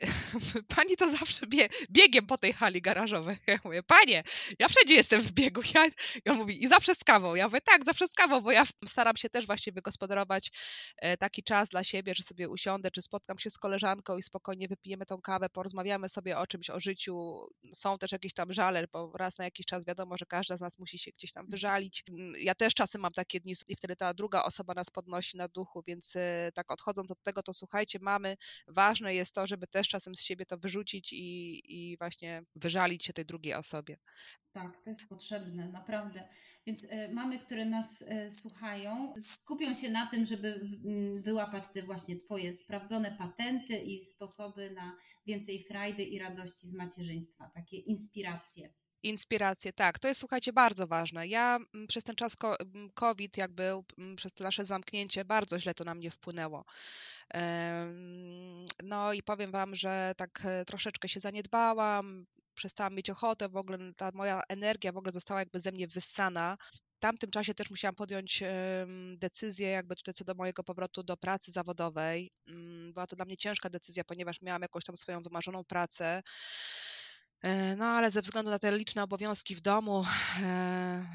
pani 0.76 0.96
to 0.96 1.10
zawsze 1.10 1.46
bie, 1.46 1.68
biegiem 1.90 2.26
po 2.26 2.38
tej 2.38 2.52
hali 2.52 2.82
garażowej. 2.82 3.36
Ja 3.46 3.58
mówię, 3.64 3.82
panie, 3.82 4.22
ja 4.58 4.68
wszędzie 4.68 4.94
jestem 4.94 5.20
w 5.20 5.32
biegu. 5.32 5.60
Ja, 5.74 5.84
on 6.32 6.36
mówi, 6.36 6.64
i 6.64 6.68
zawsze 6.68 6.94
z 6.94 7.04
kawą. 7.04 7.34
Ja 7.34 7.46
mówię, 7.46 7.60
tak, 7.60 7.84
zawsze 7.84 8.08
z 8.08 8.14
kawą, 8.14 8.40
bo 8.40 8.52
ja 8.52 8.64
staram 8.86 9.16
się 9.16 9.30
też 9.30 9.46
właśnie 9.46 9.72
wygospodarować 9.72 10.50
e, 10.96 11.16
taki 11.16 11.42
czas 11.42 11.68
dla 11.68 11.84
siebie, 11.84 12.14
że 12.14 12.22
sobie 12.22 12.48
usiądę, 12.48 12.90
czy 12.90 13.02
spotkam 13.02 13.38
się 13.38 13.50
z 13.50 13.58
koleżanką 13.58 14.16
i 14.16 14.22
spokojnie 14.22 14.68
wypijemy 14.68 15.06
tą 15.06 15.20
kawę, 15.20 15.48
porozmawiamy 15.48 16.08
sobie 16.08 16.38
o 16.38 16.46
czymś, 16.46 16.70
o 16.70 16.80
życiu. 16.80 17.46
Są 17.74 17.98
też 17.98 18.12
jakieś 18.12 18.32
tam 18.32 18.52
żale, 18.52 18.84
bo 18.92 19.12
raz 19.16 19.38
na 19.38 19.44
jakiś 19.44 19.66
czas 19.66 19.86
wiadomo, 19.86 20.16
że 20.16 20.26
każda 20.26 20.56
z 20.56 20.60
nas 20.60 20.78
musi 20.78 20.98
się 20.98 21.10
gdzieś 21.10 21.32
tam 21.32 21.46
wyżalić. 21.48 22.04
Mm, 22.08 22.32
ja 22.40 22.54
też 22.54 22.74
czasem 22.74 23.00
mam 23.00 23.12
takie 23.12 23.40
dni 23.40 23.54
i 23.68 23.76
wtedy 23.76 23.96
ta 23.96 24.14
druga 24.14 24.42
osoba 24.42 24.72
nas 24.76 24.90
podnosi 24.90 25.36
na 25.36 25.48
duchu, 25.48 25.82
więc 25.86 26.16
e, 26.16 26.50
tak 26.54 26.72
odchodząc 26.72 27.10
od 27.10 27.22
tego, 27.22 27.42
to 27.42 27.52
słuchajcie, 27.52 27.98
mamy, 28.02 28.36
ważne 28.68 29.14
jest 29.14 29.34
to, 29.34 29.46
żeby 29.46 29.66
też 29.66 29.89
czasem 29.90 30.16
z 30.16 30.22
siebie 30.22 30.46
to 30.46 30.58
wyrzucić 30.58 31.12
i, 31.12 31.62
i 31.64 31.96
właśnie 31.96 32.42
wyżalić 32.54 33.04
się 33.04 33.12
tej 33.12 33.26
drugiej 33.26 33.54
osobie. 33.54 33.96
Tak, 34.52 34.84
to 34.84 34.90
jest 34.90 35.08
potrzebne, 35.08 35.68
naprawdę. 35.68 36.28
Więc 36.66 36.84
y, 36.84 37.10
mamy, 37.12 37.38
które 37.38 37.64
nas 37.64 38.02
y, 38.02 38.30
słuchają, 38.30 39.14
skupią 39.22 39.74
się 39.74 39.90
na 39.90 40.06
tym, 40.06 40.26
żeby 40.26 40.48
y, 40.48 41.20
wyłapać 41.22 41.64
te 41.74 41.82
właśnie 41.82 42.16
Twoje 42.16 42.54
sprawdzone 42.54 43.16
patenty 43.18 43.78
i 43.78 44.04
sposoby 44.04 44.70
na 44.70 44.96
więcej 45.26 45.64
frajdy 45.64 46.04
i 46.04 46.18
radości 46.18 46.68
z 46.68 46.74
macierzyństwa, 46.74 47.50
takie 47.54 47.76
inspiracje. 47.76 48.72
Inspiracje, 49.02 49.72
tak, 49.72 49.98
to 49.98 50.08
jest 50.08 50.20
słuchajcie 50.20 50.52
bardzo 50.52 50.86
ważne. 50.86 51.26
Ja 51.26 51.58
przez 51.88 52.04
ten 52.04 52.16
czas 52.16 52.36
COVID, 52.94 53.36
jakby 53.36 53.72
przez 54.16 54.34
to 54.34 54.44
nasze 54.44 54.64
zamknięcie, 54.64 55.24
bardzo 55.24 55.58
źle 55.58 55.74
to 55.74 55.84
na 55.84 55.94
mnie 55.94 56.10
wpłynęło. 56.10 56.64
No 58.82 59.12
i 59.12 59.22
powiem 59.22 59.50
Wam, 59.50 59.74
że 59.74 60.12
tak 60.16 60.42
e, 60.44 60.64
troszeczkę 60.64 61.08
się 61.08 61.20
zaniedbałam, 61.20 62.24
przestałam 62.54 62.94
mieć 62.94 63.10
ochotę, 63.10 63.48
w 63.48 63.56
ogóle 63.56 63.78
ta 63.96 64.10
moja 64.14 64.42
energia 64.48 64.92
w 64.92 64.96
ogóle 64.96 65.12
została 65.12 65.40
jakby 65.40 65.60
ze 65.60 65.72
mnie 65.72 65.86
wyssana. 65.86 66.56
W 66.72 67.00
tamtym 67.00 67.30
czasie 67.30 67.54
też 67.54 67.70
musiałam 67.70 67.94
podjąć 67.94 68.42
decyzję 69.16 69.68
jakby 69.68 69.96
tutaj 69.96 70.14
co 70.14 70.24
do 70.24 70.34
mojego 70.34 70.64
powrotu 70.64 71.02
do 71.02 71.16
pracy 71.16 71.52
zawodowej. 71.52 72.30
Mm, 72.48 72.92
była 72.92 73.06
to 73.06 73.16
dla 73.16 73.24
mnie 73.24 73.36
ciężka 73.36 73.70
decyzja, 73.70 74.04
ponieważ 74.04 74.42
miałam 74.42 74.62
jakąś 74.62 74.84
tam 74.84 74.96
swoją 74.96 75.22
wymarzoną 75.22 75.64
pracę. 75.64 76.22
E, 77.42 77.76
no 77.76 77.84
ale 77.84 78.10
ze 78.10 78.22
względu 78.22 78.50
na 78.50 78.58
te 78.58 78.78
liczne 78.78 79.02
obowiązki 79.02 79.54
w 79.54 79.60
domu, 79.60 80.04
e, 80.42 81.06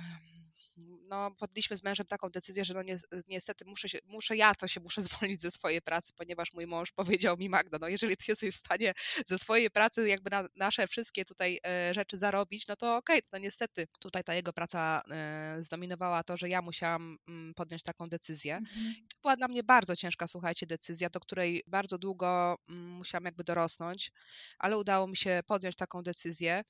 no, 1.10 1.32
podjęliśmy 1.32 1.78
z 1.78 1.84
mężem 1.84 2.08
taką 2.08 2.30
decyzję, 2.30 2.66
że 2.66 2.74
no 2.74 2.82
ni 2.84 2.94
niestety 3.28 3.66
muszę, 3.66 3.90
się, 3.90 4.00
muszę 4.06 4.36
ja 4.36 4.56
to 4.56 4.68
się 4.68 4.80
muszę 4.80 5.02
zwolnić 5.08 5.42
ze 5.42 5.52
swojej 5.52 5.82
pracy, 5.82 6.14
ponieważ 6.16 6.54
mój 6.54 6.68
mąż 6.68 6.92
powiedział 6.92 7.38
mi, 7.38 7.50
Magda, 7.50 7.78
no 7.82 7.88
jeżeli 7.88 8.18
ty 8.18 8.26
jesteś 8.28 8.56
w 8.56 8.58
stanie 8.58 8.94
ze 9.26 9.40
swojej 9.40 9.70
pracy 9.70 10.08
jakby 10.08 10.30
na 10.30 10.48
nasze 10.56 10.88
wszystkie 10.88 11.26
tutaj 11.26 11.60
e, 11.68 11.94
rzeczy 11.94 12.18
zarobić, 12.18 12.68
no 12.68 12.76
to 12.76 12.98
okej, 12.98 13.20
okay, 13.20 13.30
no 13.34 13.40
niestety 13.40 13.88
tutaj 14.00 14.24
ta 14.24 14.34
jego 14.36 14.54
praca 14.54 15.02
e, 15.12 15.58
zdominowała 15.60 16.24
to, 16.24 16.38
że 16.38 16.50
ja 16.50 16.62
musiałam 16.62 17.18
mm, 17.28 17.54
podjąć 17.54 17.84
taką 17.84 18.10
decyzję. 18.10 18.56
Mhm. 18.56 18.96
To 19.14 19.20
była 19.22 19.36
dla 19.36 19.48
mnie 19.48 19.64
bardzo 19.64 19.96
ciężka, 19.96 20.28
słuchajcie, 20.28 20.66
decyzja, 20.66 21.10
do 21.10 21.20
której 21.20 21.64
bardzo 21.68 21.98
długo 21.98 22.56
mm, 22.70 22.90
musiałam 22.90 23.26
jakby 23.26 23.44
dorosnąć, 23.44 24.12
ale 24.60 24.78
udało 24.78 25.08
mi 25.08 25.18
się 25.18 25.42
podjąć 25.48 25.76
taką 25.76 26.04
decyzję. 26.04 26.64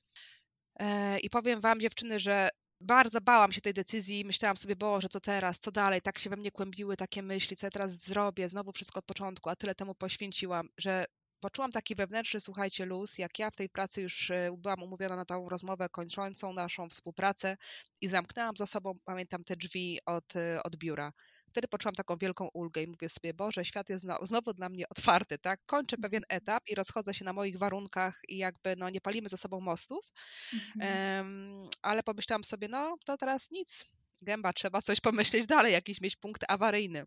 E, 0.80 1.18
I 1.18 1.30
powiem 1.30 1.60
Wam, 1.60 1.80
dziewczyny, 1.80 2.20
że 2.20 2.48
bardzo 2.80 3.20
bałam 3.20 3.52
się 3.52 3.60
tej 3.60 3.74
decyzji, 3.74 4.24
myślałam 4.24 4.56
sobie, 4.56 4.76
Boże, 4.76 5.08
co 5.08 5.20
teraz, 5.20 5.58
co 5.58 5.72
dalej, 5.72 6.02
tak 6.02 6.18
się 6.18 6.30
we 6.30 6.36
mnie 6.36 6.50
kłębiły 6.50 6.96
takie 6.96 7.22
myśli, 7.22 7.56
co 7.56 7.66
ja 7.66 7.70
teraz 7.70 7.92
zrobię, 7.92 8.48
znowu 8.48 8.72
wszystko 8.72 8.98
od 8.98 9.04
początku, 9.04 9.50
a 9.50 9.56
tyle 9.56 9.74
temu 9.74 9.94
poświęciłam, 9.94 10.68
że 10.78 11.04
poczułam 11.40 11.70
taki 11.70 11.94
wewnętrzny, 11.94 12.40
słuchajcie, 12.40 12.86
luz, 12.86 13.18
jak 13.18 13.38
ja 13.38 13.50
w 13.50 13.56
tej 13.56 13.68
pracy 13.68 14.02
już 14.02 14.30
e, 14.30 14.50
byłam 14.58 14.82
umówiona 14.82 15.16
na 15.16 15.24
tą 15.24 15.48
rozmowę 15.48 15.88
kończącą 15.88 16.52
naszą 16.52 16.88
współpracę 16.88 17.56
i 18.00 18.08
zamknęłam 18.08 18.56
za 18.56 18.66
sobą, 18.66 18.92
pamiętam, 19.04 19.44
te 19.44 19.56
drzwi 19.56 19.98
od, 20.06 20.36
e, 20.36 20.62
od 20.62 20.76
biura 20.76 21.12
wtedy 21.56 21.68
poczułam 21.68 21.94
taką 21.94 22.16
wielką 22.16 22.48
ulgę 22.48 22.82
i 22.82 22.86
mówię 22.86 23.08
sobie, 23.08 23.34
Boże, 23.34 23.64
świat 23.64 23.88
jest 23.88 24.06
znowu 24.22 24.52
dla 24.52 24.68
mnie 24.68 24.88
otwarty, 24.88 25.38
tak? 25.38 25.60
Kończę 25.66 25.96
pewien 25.96 26.22
mhm. 26.22 26.42
etap 26.42 26.62
i 26.68 26.74
rozchodzę 26.74 27.14
się 27.14 27.24
na 27.24 27.32
moich 27.32 27.58
warunkach 27.58 28.20
i 28.28 28.36
jakby 28.36 28.76
no, 28.76 28.90
nie 28.90 29.00
palimy 29.00 29.28
ze 29.28 29.36
sobą 29.36 29.60
mostów, 29.60 30.12
mhm. 30.54 31.26
um, 31.26 31.68
ale 31.82 32.02
pomyślałam 32.02 32.44
sobie, 32.44 32.68
no 32.68 32.96
to 33.04 33.16
teraz 33.16 33.50
nic, 33.50 33.86
gęba, 34.22 34.52
trzeba 34.52 34.82
coś 34.82 35.00
pomyśleć 35.00 35.46
dalej, 35.56 35.72
jakiś 35.72 36.00
mieć 36.00 36.16
punkt 36.16 36.44
awaryjny. 36.48 37.04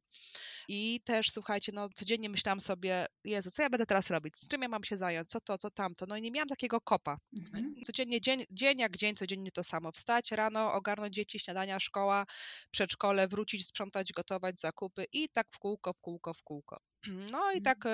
I 0.68 1.02
też, 1.06 1.32
słuchajcie, 1.32 1.72
no 1.72 1.90
codziennie 1.96 2.30
myślałam 2.30 2.62
sobie, 2.62 3.06
Jezu, 3.24 3.52
co 3.52 3.62
ja 3.62 3.70
będę 3.70 3.86
teraz 3.86 4.10
robić? 4.10 4.38
Z 4.38 4.48
czym 4.48 4.62
ja 4.62 4.68
mam 4.68 4.84
się 4.84 4.98
zająć? 4.98 5.28
Co 5.28 5.42
to, 5.42 5.58
co 5.58 5.72
tamto? 5.72 6.06
No 6.06 6.18
i 6.18 6.22
nie 6.22 6.32
miałam 6.32 6.48
takiego 6.48 6.82
kopa. 6.82 7.18
Mhm. 7.38 7.76
Codziennie, 7.86 8.22
dzień, 8.22 8.46
dzień 8.52 8.80
jak 8.80 8.98
dzień, 8.98 9.16
codziennie 9.16 9.52
to 9.52 9.64
samo. 9.64 9.92
Wstać 9.92 10.32
rano, 10.32 10.74
ogarnąć 10.74 11.16
dzieci, 11.16 11.40
śniadania, 11.40 11.80
szkoła, 11.80 12.26
przedszkole, 12.72 13.28
wrócić, 13.28 13.68
sprzątać, 13.68 14.12
gotować, 14.14 14.60
zakupy 14.60 15.06
i 15.14 15.30
tak 15.30 15.48
w 15.52 15.60
kółko, 15.60 15.94
w 15.94 16.02
kółko, 16.02 16.34
w 16.34 16.44
kółko. 16.44 16.80
No 17.32 17.52
i 17.52 17.58
mhm. 17.58 17.64
tak 17.64 17.86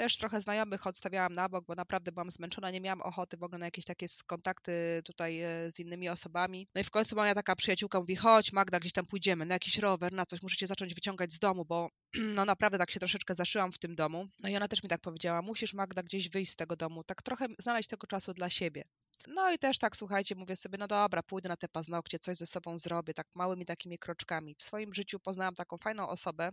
też 0.00 0.16
trochę 0.16 0.40
znajomych 0.40 0.86
odstawiałam 0.86 1.34
na 1.34 1.48
bok, 1.48 1.64
bo 1.66 1.74
naprawdę 1.74 2.12
byłam 2.12 2.30
zmęczona, 2.30 2.70
nie 2.70 2.80
miałam 2.80 3.02
ochoty 3.02 3.36
w 3.36 3.42
ogóle 3.42 3.58
na 3.58 3.66
jakieś 3.66 3.84
takie 3.84 4.06
kontakty 4.26 5.02
tutaj 5.04 5.40
e, 5.40 5.70
z 5.70 5.80
innymi 5.80 6.08
osobami. 6.08 6.68
No 6.74 6.80
i 6.80 6.84
w 6.84 6.90
końcu 6.90 7.16
moja 7.16 7.34
taka 7.34 7.56
przyjaciółka 7.56 8.00
mówi, 8.00 8.16
chodź 8.16 8.52
Magda, 8.52 8.80
gdzieś 8.80 8.92
tam 8.92 9.06
pójdziemy, 9.06 9.46
na 9.46 9.54
jakiś 9.54 9.78
rower, 9.78 10.12
na 10.12 10.26
coś, 10.26 10.42
muszę 10.42 10.56
cię 10.56 10.66
zacząć 10.66 10.94
wyciągać 10.94 11.32
z 11.32 11.38
domu, 11.38 11.64
bo 11.64 11.88
no 12.36 12.44
naprawdę 12.44 12.78
tak 12.78 12.90
się 12.90 13.00
troszeczkę 13.00 13.34
zaszyłam 13.34 13.72
w 13.72 13.78
tym 13.78 13.94
domu. 13.94 14.26
No 14.42 14.48
i 14.48 14.56
ona 14.56 14.68
też 14.68 14.82
mi 14.82 14.88
tak 14.88 15.00
powiedziała, 15.00 15.42
musisz 15.42 15.74
Magda 15.74 16.02
gdzieś 16.02 16.28
wyjść 16.28 16.50
z 16.52 16.56
tego 16.56 16.76
domu, 16.76 17.04
tak 17.04 17.22
trochę 17.22 17.46
znaleźć 17.58 17.88
tego 17.88 18.06
czasu 18.06 18.34
dla 18.34 18.50
siebie. 18.50 18.84
No 19.28 19.52
i 19.52 19.58
też 19.58 19.78
tak, 19.78 19.96
słuchajcie, 19.96 20.34
mówię 20.34 20.56
sobie, 20.56 20.78
no 20.78 20.86
dobra, 20.86 21.22
pójdę 21.22 21.48
na 21.48 21.56
te 21.56 21.68
paznokcie, 21.68 22.18
coś 22.18 22.36
ze 22.36 22.46
sobą 22.46 22.78
zrobię, 22.78 23.14
tak 23.14 23.26
małymi 23.34 23.64
takimi 23.64 23.98
kroczkami. 23.98 24.54
W 24.58 24.62
swoim 24.62 24.94
życiu 24.94 25.20
poznałam 25.20 25.54
taką 25.54 25.78
fajną 25.78 26.08
osobę, 26.08 26.50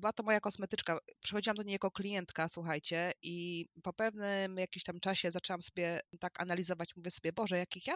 była 0.00 0.12
to 0.12 0.22
moja 0.22 0.40
kosmetyczka. 0.40 0.98
Przychodziłam 1.20 1.56
do 1.56 1.62
niej 1.62 1.72
jako 1.72 1.90
klientka, 1.90 2.48
słuchajcie, 2.48 3.12
i 3.22 3.66
po 3.82 3.92
pewnym 3.92 4.58
jakimś 4.58 4.84
tam 4.84 5.00
czasie 5.00 5.30
zaczęłam 5.30 5.62
sobie 5.62 6.00
tak 6.20 6.40
analizować, 6.40 6.96
mówię 6.96 7.10
sobie, 7.10 7.32
Boże, 7.32 7.58
jakich 7.58 7.86
ja 7.86 7.94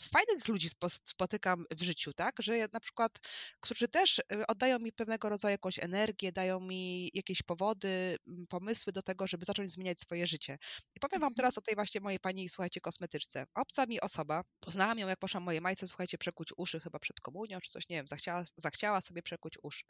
fajnych 0.00 0.48
ludzi 0.48 0.68
spotykam 1.04 1.64
w 1.70 1.82
życiu, 1.82 2.12
tak? 2.12 2.34
Że 2.42 2.52
na 2.72 2.80
przykład, 2.80 3.18
którzy 3.60 3.88
też 3.88 4.18
e, 4.18 4.46
oddają 4.46 4.78
mi 4.78 4.92
pewnego 4.92 5.28
rodzaju 5.28 5.52
jakąś 5.52 5.78
energię, 5.78 6.32
dają 6.32 6.60
mi 6.60 7.10
jakieś 7.14 7.42
powody, 7.42 8.16
pomysły 8.48 8.92
do 8.92 9.02
tego, 9.02 9.26
żeby 9.26 9.44
zacząć 9.44 9.70
zmieniać 9.72 10.00
swoje 10.00 10.26
życie. 10.26 10.58
I 10.94 11.00
powiem 11.00 11.20
Wam 11.20 11.28
mhm. 11.28 11.34
teraz 11.34 11.58
o 11.58 11.60
tej 11.60 11.74
właśnie 11.74 12.00
mojej 12.00 12.20
pani, 12.20 12.48
słuchajcie, 12.48 12.80
kosmetyczce. 12.80 13.44
Obca 13.54 13.86
mi 13.86 14.00
osoba, 14.00 14.42
poznałam 14.60 14.98
ją, 14.98 15.08
jak 15.08 15.18
poszłam 15.18 15.42
moje 15.42 15.60
majce, 15.60 15.86
słuchajcie, 15.86 16.18
przekuć 16.18 16.48
uszy 16.56 16.80
chyba 16.80 16.98
przed 16.98 17.20
komunią, 17.20 17.60
czy 17.60 17.70
coś, 17.70 17.88
nie 17.88 17.96
wiem, 17.96 18.06
zachciała, 18.06 18.42
zachciała 18.56 19.00
sobie 19.00 19.22
przekuć 19.22 19.54
uszy. 19.62 19.84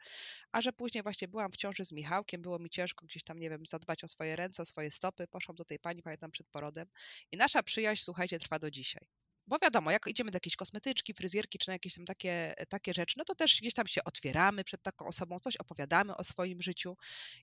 A 0.53 0.61
że 0.63 0.73
później 0.73 1.03
właśnie 1.09 1.29
byłam 1.29 1.53
w 1.53 1.57
ciąży 1.57 1.85
z 1.85 1.93
Michałkiem, 1.93 2.43
było 2.43 2.59
mi 2.59 2.71
ciężko 2.71 3.07
gdzieś 3.07 3.25
tam, 3.25 3.39
nie 3.39 3.51
wiem, 3.51 3.67
zadbać 3.67 4.05
o 4.05 4.09
swoje 4.09 4.37
ręce, 4.37 4.63
o 4.63 4.65
swoje 4.65 4.91
stopy. 4.91 5.27
Poszłam 5.27 5.57
do 5.57 5.65
tej 5.65 5.79
pani, 5.79 6.03
pamiętam, 6.03 6.31
przed 6.31 6.49
porodem 6.49 6.89
i 7.33 7.37
nasza 7.37 7.63
przyjaźń, 7.63 8.03
słuchajcie, 8.03 8.39
trwa 8.39 8.59
do 8.59 8.71
dzisiaj. 8.71 9.07
Bo 9.47 9.59
wiadomo, 9.63 9.91
jak 9.91 10.07
idziemy 10.07 10.31
do 10.31 10.37
jakiejś 10.37 10.57
kosmetyczki, 10.57 11.15
fryzjerki 11.15 11.59
czy 11.59 11.69
na 11.69 11.73
jakieś 11.73 11.95
tam 11.95 12.05
takie, 12.05 12.55
takie 12.69 12.95
rzeczy, 12.95 13.15
no 13.19 13.25
to 13.25 13.35
też 13.35 13.61
gdzieś 13.61 13.75
tam 13.75 13.87
się 13.87 14.05
otwieramy 14.05 14.65
przed 14.65 14.83
taką 14.83 15.07
osobą, 15.07 15.39
coś 15.39 15.57
opowiadamy 15.57 16.17
o 16.17 16.25
swoim 16.25 16.63
życiu. 16.63 16.97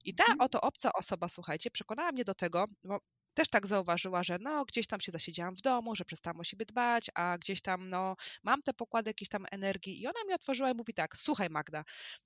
I 0.04 0.16
ta 0.16 0.24
mhm. 0.24 0.42
oto 0.42 0.62
obca 0.62 0.94
osoba, 0.94 1.30
słuchajcie, 1.30 1.72
przekonała 1.72 2.12
mnie 2.12 2.24
do 2.24 2.34
tego, 2.34 2.66
bo 2.84 3.00
też 3.36 3.50
tak 3.50 3.68
zauważyła, 3.68 4.24
że 4.24 4.38
no 4.42 4.66
gdzieś 4.66 4.88
tam 4.88 5.00
się 5.00 5.12
zasiedziałam 5.12 5.56
w 5.56 5.62
domu, 5.62 5.96
że 5.96 6.06
przestałam 6.06 6.40
o 6.40 6.44
siebie 6.44 6.66
dbać, 6.66 7.10
a 7.14 7.38
gdzieś 7.38 7.62
tam 7.62 7.90
no 7.90 8.16
mam 8.44 8.62
te 8.62 8.74
pokłady 8.74 9.10
jakiejś 9.10 9.30
tam 9.30 9.46
energii 9.52 10.02
i 10.02 10.08
ona 10.08 10.20
mi 10.28 10.34
otworzyła 10.34 10.72
i 10.72 10.74
mówi 10.74 10.94
tak, 10.94 11.18
słuchaj 11.18 11.50
Magda, 11.50 11.84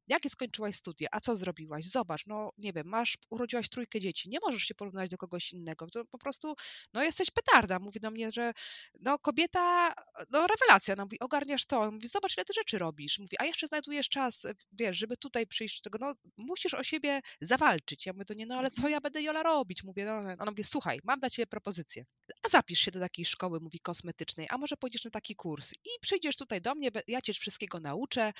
jakie 0.08 0.30
skończyłaś 0.30 0.76
studia, 0.76 1.08
a 1.12 1.20
co 1.20 1.36
zrobiłaś? 1.36 1.86
Zobacz, 1.86 2.28
no 2.28 2.52
nie 2.58 2.74
wiem, 2.74 2.88
masz, 2.88 3.18
urodziłaś 3.30 3.70
trójkę 3.70 4.00
dzieci, 4.00 4.30
nie 4.30 4.40
możesz 4.40 4.64
się 4.64 4.76
porównać 4.76 5.10
do 5.10 5.18
kogoś 5.18 5.54
innego, 5.54 5.88
to 5.88 6.06
po 6.06 6.18
prostu, 6.18 6.56
no 6.94 7.04
jesteś 7.04 7.32
petarda, 7.32 7.80
mówi 7.80 8.00
do 8.00 8.12
mnie, 8.12 8.32
że 8.32 8.52
no 9.00 9.20
kobieta, 9.20 9.94
no 10.32 10.48
rewelacja, 10.48 10.96
no 10.96 11.04
mówi, 11.04 11.20
ogarniasz 11.20 11.66
to, 11.66 11.92
mówi, 11.92 12.08
zobacz 12.08 12.38
ile 12.38 12.46
ty 12.46 12.54
rzeczy 12.54 12.78
robisz, 12.78 13.20
mówi, 13.20 13.36
a 13.40 13.46
jeszcze 13.46 13.68
znajdujesz 13.68 14.10
czas, 14.10 14.48
wiesz, 14.72 14.98
żeby 14.98 15.18
tutaj 15.18 15.48
przyjść 15.48 15.82
do 15.82 15.90
tego, 15.90 16.06
no 16.06 16.14
musisz 16.38 16.74
o 16.74 16.84
siebie 16.84 17.20
zawalczyć, 17.42 18.06
ja 18.06 18.14
mówię 18.14 18.26
do 18.26 18.34
niej, 18.34 18.48
no 18.48 18.56
ale 18.56 18.72
co 18.72 18.78
mhm. 18.78 18.92
ja 18.92 19.02
będę 19.02 19.22
Jola 19.22 19.44
robić, 19.44 19.84
mówię, 19.84 20.06
no, 20.06 20.18
ona 20.18 20.52
mówi, 20.52 20.64
słuchaj, 20.64 20.99
mam 21.04 21.20
dla 21.20 21.30
ciebie 21.30 21.48
propozycję. 21.48 22.06
A 22.44 22.50
zapisz 22.50 22.80
się 22.80 22.92
do 22.92 23.00
takiej 23.00 23.26
szkoły, 23.26 23.60
mówi 23.60 23.80
kosmetycznej, 23.80 24.48
a 24.50 24.58
może 24.58 24.78
pójdziesz 24.78 25.04
na 25.04 25.12
taki 25.12 25.36
kurs 25.36 25.74
i 25.74 25.90
przyjdziesz 26.02 26.38
tutaj 26.38 26.62
do 26.62 26.76
mnie, 26.76 26.90
ja 27.08 27.22
cię 27.22 27.34
wszystkiego 27.34 27.80
nauczę, 27.80 28.34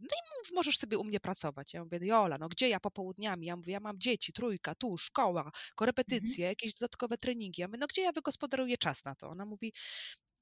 no 0.00 0.16
i 0.50 0.54
możesz 0.54 0.78
sobie 0.78 0.98
u 0.98 1.04
mnie 1.04 1.20
pracować. 1.20 1.74
Ja 1.74 1.84
mówię, 1.84 1.98
Jola, 2.02 2.38
no 2.38 2.48
gdzie 2.48 2.68
ja 2.68 2.80
popołudniami? 2.80 3.46
Ja 3.46 3.56
mówię, 3.56 3.72
ja 3.72 3.80
mam 3.80 3.98
dzieci, 3.98 4.32
trójka, 4.32 4.74
tu, 4.74 4.98
szkoła, 4.98 5.50
korepetycje, 5.74 6.44
mhm. 6.44 6.50
jakieś 6.50 6.72
dodatkowe 6.72 7.18
treningi. 7.18 7.60
Ja 7.60 7.68
mówię, 7.68 7.78
no 7.78 7.86
gdzie 7.86 8.02
ja 8.02 8.12
wygospodaruję 8.12 8.78
czas 8.78 9.04
na 9.04 9.14
to? 9.14 9.28
Ona 9.28 9.46
mówi, 9.46 9.72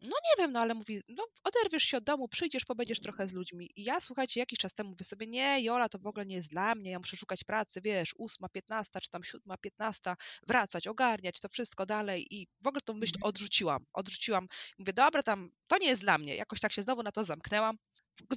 no 0.02 0.16
nie 0.24 0.42
wiem, 0.42 0.52
no 0.52 0.60
ale 0.60 0.74
mówi, 0.74 1.02
no 1.08 1.24
oderwiesz 1.44 1.84
się 1.84 1.96
od 1.96 2.04
domu, 2.04 2.28
przyjdziesz, 2.28 2.64
pobędziesz 2.64 3.00
trochę 3.00 3.28
z 3.28 3.32
ludźmi. 3.32 3.70
I 3.76 3.84
ja, 3.84 4.00
słuchajcie, 4.00 4.40
jakiś 4.40 4.58
czas 4.58 4.74
temu 4.74 4.90
mówię 4.90 5.04
sobie, 5.04 5.26
nie, 5.26 5.62
Jola, 5.62 5.88
to 5.88 5.98
w 5.98 6.06
ogóle 6.06 6.26
nie 6.26 6.34
jest 6.34 6.50
dla 6.50 6.74
mnie, 6.74 6.90
ja 6.90 6.98
muszę 6.98 7.16
szukać 7.16 7.44
pracy, 7.44 7.80
wiesz, 7.80 8.14
ósma, 8.18 8.48
piętnasta, 8.48 9.00
czy 9.00 9.10
tam 9.10 9.24
siódma, 9.24 9.56
piętnasta, 9.56 10.16
wracać, 10.46 10.86
ogarniać 10.86 11.40
to 11.40 11.48
wszystko 11.48 11.86
dalej 11.86 12.34
i 12.34 12.46
w 12.60 12.66
ogóle 12.66 12.80
tą 12.80 12.94
myśl 12.94 13.12
mhm. 13.16 13.28
odrzuciłam, 13.28 13.86
odrzuciłam. 13.92 14.48
Mówię, 14.78 14.92
dobra, 14.92 15.22
tam, 15.22 15.50
to 15.66 15.78
nie 15.78 15.88
jest 15.88 16.02
dla 16.02 16.18
mnie. 16.18 16.36
Jakoś 16.36 16.60
tak 16.60 16.72
się 16.72 16.82
znowu 16.82 17.02
na 17.02 17.12
to 17.12 17.24
zamknęłam. 17.24 17.76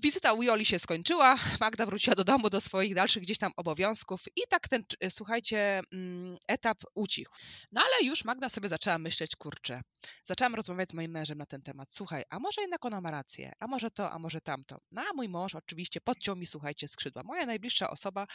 Wizyta 0.01 0.33
u 0.33 0.43
Joli 0.43 0.65
się 0.65 0.79
skończyła, 0.79 1.35
Magda 1.59 1.85
wróciła 1.85 2.15
do 2.15 2.23
domu, 2.23 2.49
do 2.49 2.61
swoich 2.61 2.95
dalszych 2.95 3.23
gdzieś 3.23 3.37
tam 3.37 3.51
obowiązków 3.57 4.21
i 4.35 4.41
tak 4.49 4.67
ten, 4.67 4.83
słuchajcie, 5.09 5.81
mm, 5.93 6.37
etap 6.47 6.77
ucichł. 6.95 7.31
No 7.71 7.81
ale 7.81 8.07
już 8.07 8.25
Magda 8.25 8.49
sobie 8.49 8.69
zaczęła 8.69 8.97
myśleć, 8.97 9.35
kurczę, 9.35 9.81
zaczęłam 10.23 10.55
rozmawiać 10.55 10.89
z 10.89 10.93
moim 10.93 11.11
mężem 11.11 11.37
na 11.37 11.45
ten 11.45 11.61
temat. 11.61 11.93
Słuchaj, 11.93 12.23
a 12.29 12.39
może 12.39 12.61
jednak 12.61 12.85
ona 12.85 13.01
ma 13.01 13.11
rację, 13.11 13.51
a 13.59 13.67
może 13.67 13.91
to, 13.91 14.11
a 14.11 14.19
może 14.19 14.41
tamto. 14.41 14.77
No 14.91 15.01
a 15.01 15.13
mój 15.13 15.29
mąż 15.29 15.55
oczywiście 15.55 16.01
podciął 16.01 16.35
mi, 16.35 16.47
słuchajcie, 16.47 16.87
skrzydła. 16.87 17.23
Moja 17.23 17.45
najbliższa 17.45 17.89
osoba 17.89 18.27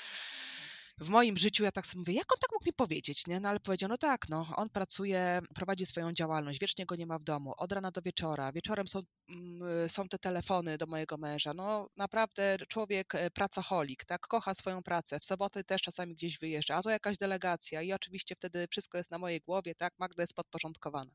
w 1.00 1.09
moim 1.09 1.37
życiu 1.38 1.64
ja 1.64 1.73
tak 1.73 1.87
sobie 1.87 2.00
mówię, 2.00 2.14
jak 2.14 2.33
on 2.33 2.38
tak 2.40 2.52
mógł 2.52 2.67
mi 2.67 2.73
powiedzieć, 2.73 3.26
nie? 3.26 3.40
No 3.40 3.49
ale 3.49 3.61
powiedział, 3.61 3.88
no 3.88 3.99
tak, 3.99 4.28
no, 4.28 4.47
on 4.57 4.71
pracuje, 4.71 5.40
prowadzi 5.55 5.87
swoją 5.87 6.12
działalność, 6.12 6.61
wiecznie 6.61 6.87
go 6.87 6.97
nie 6.97 7.07
ma 7.07 7.19
w 7.19 7.25
domu, 7.25 7.55
od 7.57 7.73
rana 7.73 7.90
do 7.90 8.02
wieczora, 8.02 8.52
wieczorem 8.52 8.88
są, 8.88 9.00
mm, 9.28 9.88
są 9.88 10.09
te 10.09 10.19
telefony 10.19 10.78
do 10.78 10.87
mojego 10.87 11.17
męża, 11.17 11.55
no 11.55 11.88
naprawdę 11.97 12.59
człowiek 12.69 13.14
e, 13.14 13.31
pracocholik, 13.31 14.05
tak, 14.05 14.21
kocha 14.21 14.55
swoją 14.55 14.83
pracę, 14.83 15.21
w 15.21 15.25
soboty 15.25 15.64
też 15.64 15.83
czasami 15.83 16.14
gdzieś 16.14 16.38
wyjeżdża, 16.38 16.76
a 16.76 16.83
to 16.83 16.90
jakaś 16.90 17.17
delegacja 17.17 17.83
i 17.83 17.93
oczywiście 17.93 18.35
wtedy 18.35 18.67
wszystko 18.71 18.99
jest 18.99 19.11
na 19.11 19.19
mojej 19.19 19.40
głowie, 19.40 19.75
tak, 19.75 19.95
Magda 19.99 20.23
jest 20.23 20.35
podporządkowana. 20.35 21.12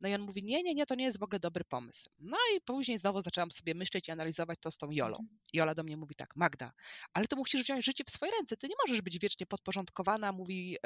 No 0.00 0.08
i 0.08 0.14
on 0.14 0.20
mówi, 0.20 0.44
nie, 0.44 0.62
nie, 0.62 0.74
nie, 0.74 0.86
to 0.86 0.94
nie 0.94 1.04
jest 1.04 1.18
w 1.18 1.22
ogóle 1.22 1.40
dobry 1.40 1.64
pomysł. 1.64 2.10
No 2.18 2.36
i 2.56 2.60
później 2.60 2.98
znowu 2.98 3.22
zaczęłam 3.22 3.50
sobie 3.50 3.74
myśleć 3.74 4.08
i 4.08 4.10
analizować 4.10 4.58
to 4.60 4.70
z 4.70 4.76
tą 4.76 4.90
Jolą. 4.90 5.16
Mhm. 5.18 5.38
I 5.52 5.60
Ola 5.60 5.74
do 5.74 5.82
mnie 5.82 5.96
mówi 5.96 6.14
tak, 6.14 6.36
Magda, 6.36 6.72
ale 7.14 7.26
to 7.26 7.36
musisz 7.36 7.62
wziąć 7.62 7.84
życie 7.84 8.04
w 8.04 8.10
swoje 8.10 8.32
ręce, 8.32 8.56
ty 8.56 8.68
nie 8.68 8.74
możesz 8.86 9.02
być 9.02 9.18
wiecznie 9.18 9.46
podporządkowana, 9.46 10.32
mówi, 10.32 10.70
yy, 10.70 10.78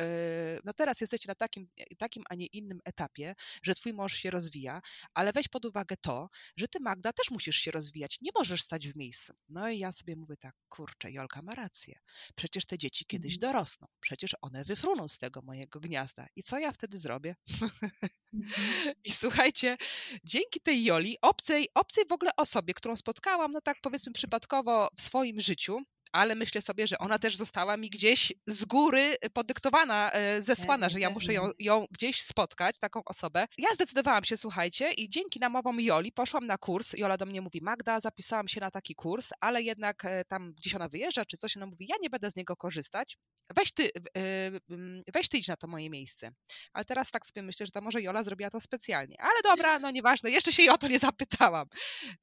no 0.65 0.73
teraz 0.73 1.01
jesteście 1.01 1.29
na 1.29 1.35
takim, 1.35 1.69
takim, 1.99 2.23
a 2.31 2.35
nie 2.35 2.47
innym 2.47 2.81
etapie, 2.85 3.35
że 3.63 3.75
twój 3.75 3.93
mąż 3.93 4.15
się 4.15 4.31
rozwija, 4.31 4.81
ale 5.15 5.33
weź 5.33 5.49
pod 5.49 5.65
uwagę 5.65 5.97
to, 6.01 6.29
że 6.57 6.69
ty 6.69 6.81
Magda 6.81 7.13
też 7.13 7.31
musisz 7.31 7.57
się 7.57 7.71
rozwijać, 7.71 8.17
nie 8.23 8.31
możesz 8.35 8.63
stać 8.63 8.89
w 8.89 8.97
miejscu. 8.97 9.33
No 9.49 9.69
i 9.69 9.79
ja 9.79 9.93
sobie 9.93 10.17
mówię 10.17 10.37
tak, 10.37 10.55
kurczę, 10.69 11.13
Jolka 11.13 11.43
ma 11.43 11.55
rację, 11.55 11.95
przecież 12.35 12.67
te 12.67 12.79
dzieci 12.79 13.05
kiedyś 13.07 13.35
Mhm. 13.35 13.53
dorosną, 13.53 13.87
przecież 14.01 14.37
one 14.41 14.65
wyfruną 14.65 15.09
z 15.09 15.19
tego 15.19 15.43
mojego 15.43 15.81
gniazda. 15.81 16.27
I 16.37 16.43
co 16.43 16.59
ja 16.59 16.73
wtedy 16.73 16.99
zrobię? 16.99 17.37
I 19.05 19.13
słuchajcie, 19.13 19.77
dzięki 20.25 20.61
tej 20.61 20.85
Joli, 20.85 21.17
obcej, 21.23 21.69
obcej 21.75 22.05
w 22.09 22.13
ogóle 22.13 22.31
osobie, 22.37 22.75
którą 22.75 22.97
spotkałam, 22.97 23.53
no 23.53 23.61
tak 23.61 23.77
powiedzmy 23.83 24.13
przypadkowo 24.13 24.89
w 24.97 25.01
swoim 25.01 25.41
życiu, 25.41 25.79
ale 26.13 26.35
myślę 26.35 26.63
sobie, 26.63 26.87
że 26.87 26.99
ona 26.99 27.19
też 27.19 27.37
została 27.37 27.77
mi 27.77 27.91
gdzieś 27.91 28.33
z 28.47 28.65
góry 28.65 29.17
podyktowana, 29.33 30.13
e, 30.13 30.43
zesłana, 30.43 30.89
że 30.89 31.01
ja 31.01 31.11
muszę 31.11 31.33
ją, 31.33 31.51
ją 31.59 31.87
gdzieś 31.91 32.23
spotkać, 32.23 32.79
taką 32.79 33.05
osobę. 33.05 33.47
Ja 33.59 33.75
zdecydowałam 33.75 34.25
się, 34.25 34.37
słuchajcie, 34.37 34.93
i 34.93 35.09
dzięki 35.09 35.41
namowom 35.41 35.81
Joli 35.81 36.13
poszłam 36.13 36.47
na 36.47 36.59
kurs. 36.59 36.93
Jola 36.93 37.17
do 37.17 37.27
mnie 37.27 37.41
mówi, 37.41 37.61
Magda, 37.63 38.01
zapisałam 38.01 38.49
się 38.49 38.61
na 38.61 38.71
taki 38.71 38.95
kurs, 38.95 39.31
ale 39.41 39.63
jednak 39.63 40.05
e, 40.05 40.25
tam 40.25 40.53
gdzieś 40.53 40.75
ona 40.75 40.89
wyjeżdża, 40.89 41.25
czy 41.25 41.37
coś, 41.37 41.57
ona 41.57 41.67
mówi, 41.67 41.87
ja 41.89 41.97
nie 42.03 42.11
będę 42.11 42.31
z 42.31 42.37
niego 42.37 42.57
korzystać. 42.57 43.19
Weź 43.57 43.73
ty, 43.73 43.91
e, 44.17 44.21
weź 45.15 45.29
ty 45.29 45.39
idź 45.39 45.49
na 45.49 45.57
to 45.57 45.67
moje 45.67 45.91
miejsce. 45.91 46.33
Ale 46.73 46.85
teraz 46.85 47.11
tak 47.11 47.27
sobie 47.27 47.43
myślę, 47.43 47.67
że 47.67 47.73
to 47.73 47.81
może 47.81 48.03
Jola 48.03 48.23
zrobiła 48.23 48.51
to 48.51 48.61
specjalnie. 48.61 49.17
Ale 49.21 49.43
dobra, 49.45 49.79
no 49.79 49.91
nieważne, 49.91 50.31
jeszcze 50.31 50.53
się 50.53 50.63
jej 50.63 50.71
o 50.71 50.79
to 50.79 50.89
nie 50.89 50.99
zapytałam. 50.99 51.69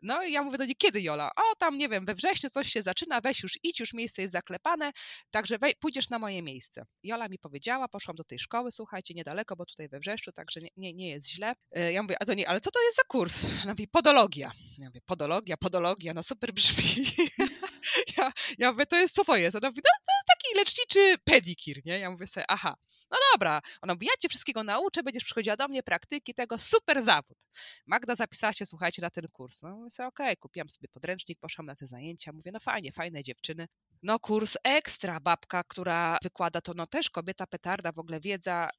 No 0.01 0.23
i 0.23 0.31
ja 0.31 0.43
mówię 0.43 0.57
do 0.57 0.65
niej, 0.65 0.75
kiedy 0.75 1.01
Jola? 1.01 1.31
O, 1.35 1.55
tam 1.55 1.77
nie 1.77 1.89
wiem, 1.89 2.05
we 2.05 2.15
wrześniu 2.15 2.49
coś 2.49 2.69
się 2.69 2.81
zaczyna, 2.81 3.21
weź 3.21 3.43
już 3.43 3.59
idź, 3.63 3.76
już 3.79 3.93
miejsce 3.93 4.21
jest 4.21 4.31
zaklepane, 4.31 4.91
także 5.31 5.57
wej, 5.57 5.73
pójdziesz 5.79 6.09
na 6.09 6.19
moje 6.19 6.41
miejsce. 6.41 6.85
Jola 7.03 7.27
mi 7.27 7.39
powiedziała, 7.39 7.87
poszłam 7.87 8.15
do 8.15 8.23
tej 8.23 8.39
szkoły, 8.39 8.71
słuchajcie, 8.71 9.13
niedaleko, 9.13 9.55
bo 9.55 9.65
tutaj 9.65 9.89
we 9.89 9.99
Wrzeszczu, 9.99 10.31
także 10.31 10.61
nie, 10.61 10.69
nie, 10.77 10.93
nie 10.93 11.09
jest 11.09 11.29
źle. 11.29 11.53
E, 11.71 11.91
Ja 11.91 12.03
mówię, 12.03 12.15
a 12.19 12.25
do 12.25 12.33
niej, 12.33 12.45
ale 12.45 12.59
co 12.59 12.71
to 12.71 12.83
jest 12.83 12.97
za 12.97 13.03
kurs? 13.03 13.43
Ona 13.63 13.71
mówi, 13.71 13.87
podologia. 13.87 14.51
Ja 14.77 14.87
mówię, 14.87 15.01
podologia, 15.05 15.57
podologia, 15.57 16.13
no 16.13 16.23
super 16.23 16.53
brzmi. 16.53 17.05
ja, 18.17 18.31
ja 18.57 18.71
mówię, 18.71 18.85
to 18.85 18.95
jest, 18.95 19.15
co 19.15 19.23
to 19.25 19.35
jest? 19.37 19.55
Ona 19.55 19.69
mówi, 19.69 19.81
no 19.85 19.89
to 20.05 20.33
taki 20.35 20.57
leczniczy 20.57 21.15
pedikir, 21.23 21.85
nie? 21.85 21.99
Ja 21.99 22.11
mówię 22.11 22.27
sobie, 22.27 22.45
aha, 22.49 22.75
no 23.11 23.17
dobra. 23.33 23.61
Ona 23.81 23.93
mówi, 23.93 24.05
ja 24.05 24.13
cię 24.19 24.29
wszystkiego 24.29 24.63
nauczę, 24.63 25.03
będziesz 25.03 25.23
przychodziła 25.23 25.57
do 25.57 25.67
mnie, 25.67 25.83
praktyki 25.83 26.33
tego, 26.33 26.57
super 26.57 27.03
zawód. 27.03 27.37
Magda 27.85 28.15
zapisała 28.15 28.53
się, 28.53 28.65
słuchajcie, 28.65 29.01
na 29.01 29.09
ten 29.09 29.25
kurs. 29.33 29.61
No 29.61 29.75
mówię 29.75 29.89
sobie, 29.89 30.07
okej, 30.07 30.37
kupiłam 30.37 30.69
sobie 30.69 30.87
podręcznik, 30.87 31.39
poszłam 31.39 31.65
na 31.65 31.75
te 31.75 31.85
zajęcia, 31.85 32.31
mówię, 32.31 32.51
no 32.53 32.59
fajnie, 32.59 32.91
fajne 32.91 33.23
dziewczyny. 33.23 33.66
No 34.03 34.19
kurs 34.19 34.57
ekstra, 34.63 35.19
babka, 35.19 35.63
która 35.63 36.17
wykłada 36.23 36.61
to, 36.61 36.73
no 36.75 36.87
też 36.87 37.09
kobieta 37.09 37.47
petarda, 37.47 37.91
w 37.91 37.99
ogóle 37.99 38.19
wiedza, 38.19 38.69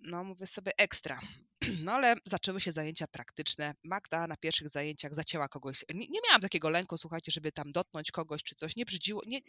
no 0.00 0.24
mówię 0.24 0.46
sobie 0.46 0.72
ekstra. 0.78 1.20
No 1.84 1.92
ale 1.92 2.14
zaczęły 2.24 2.60
się 2.60 2.72
zajęcia 2.72 3.06
praktyczne. 3.06 3.74
Magda 3.84 4.26
na 4.26 4.36
pierwszych 4.36 4.68
zajęciach 4.68 5.14
zacięła 5.14 5.48
kogoś. 5.48 5.84
Nie, 5.94 6.06
nie 6.08 6.20
miałam 6.24 6.40
takiego 6.40 6.70
lęku, 6.70 6.98
słuchajcie, 6.98 7.32
żeby 7.32 7.52
tam 7.52 7.70
dotknąć 7.70 8.10
kogoś 8.10 8.42
czy 8.42 8.54
coś. 8.54 8.76
Nie 8.76 8.84
brzydziło, 8.84 9.22
nie, 9.26 9.40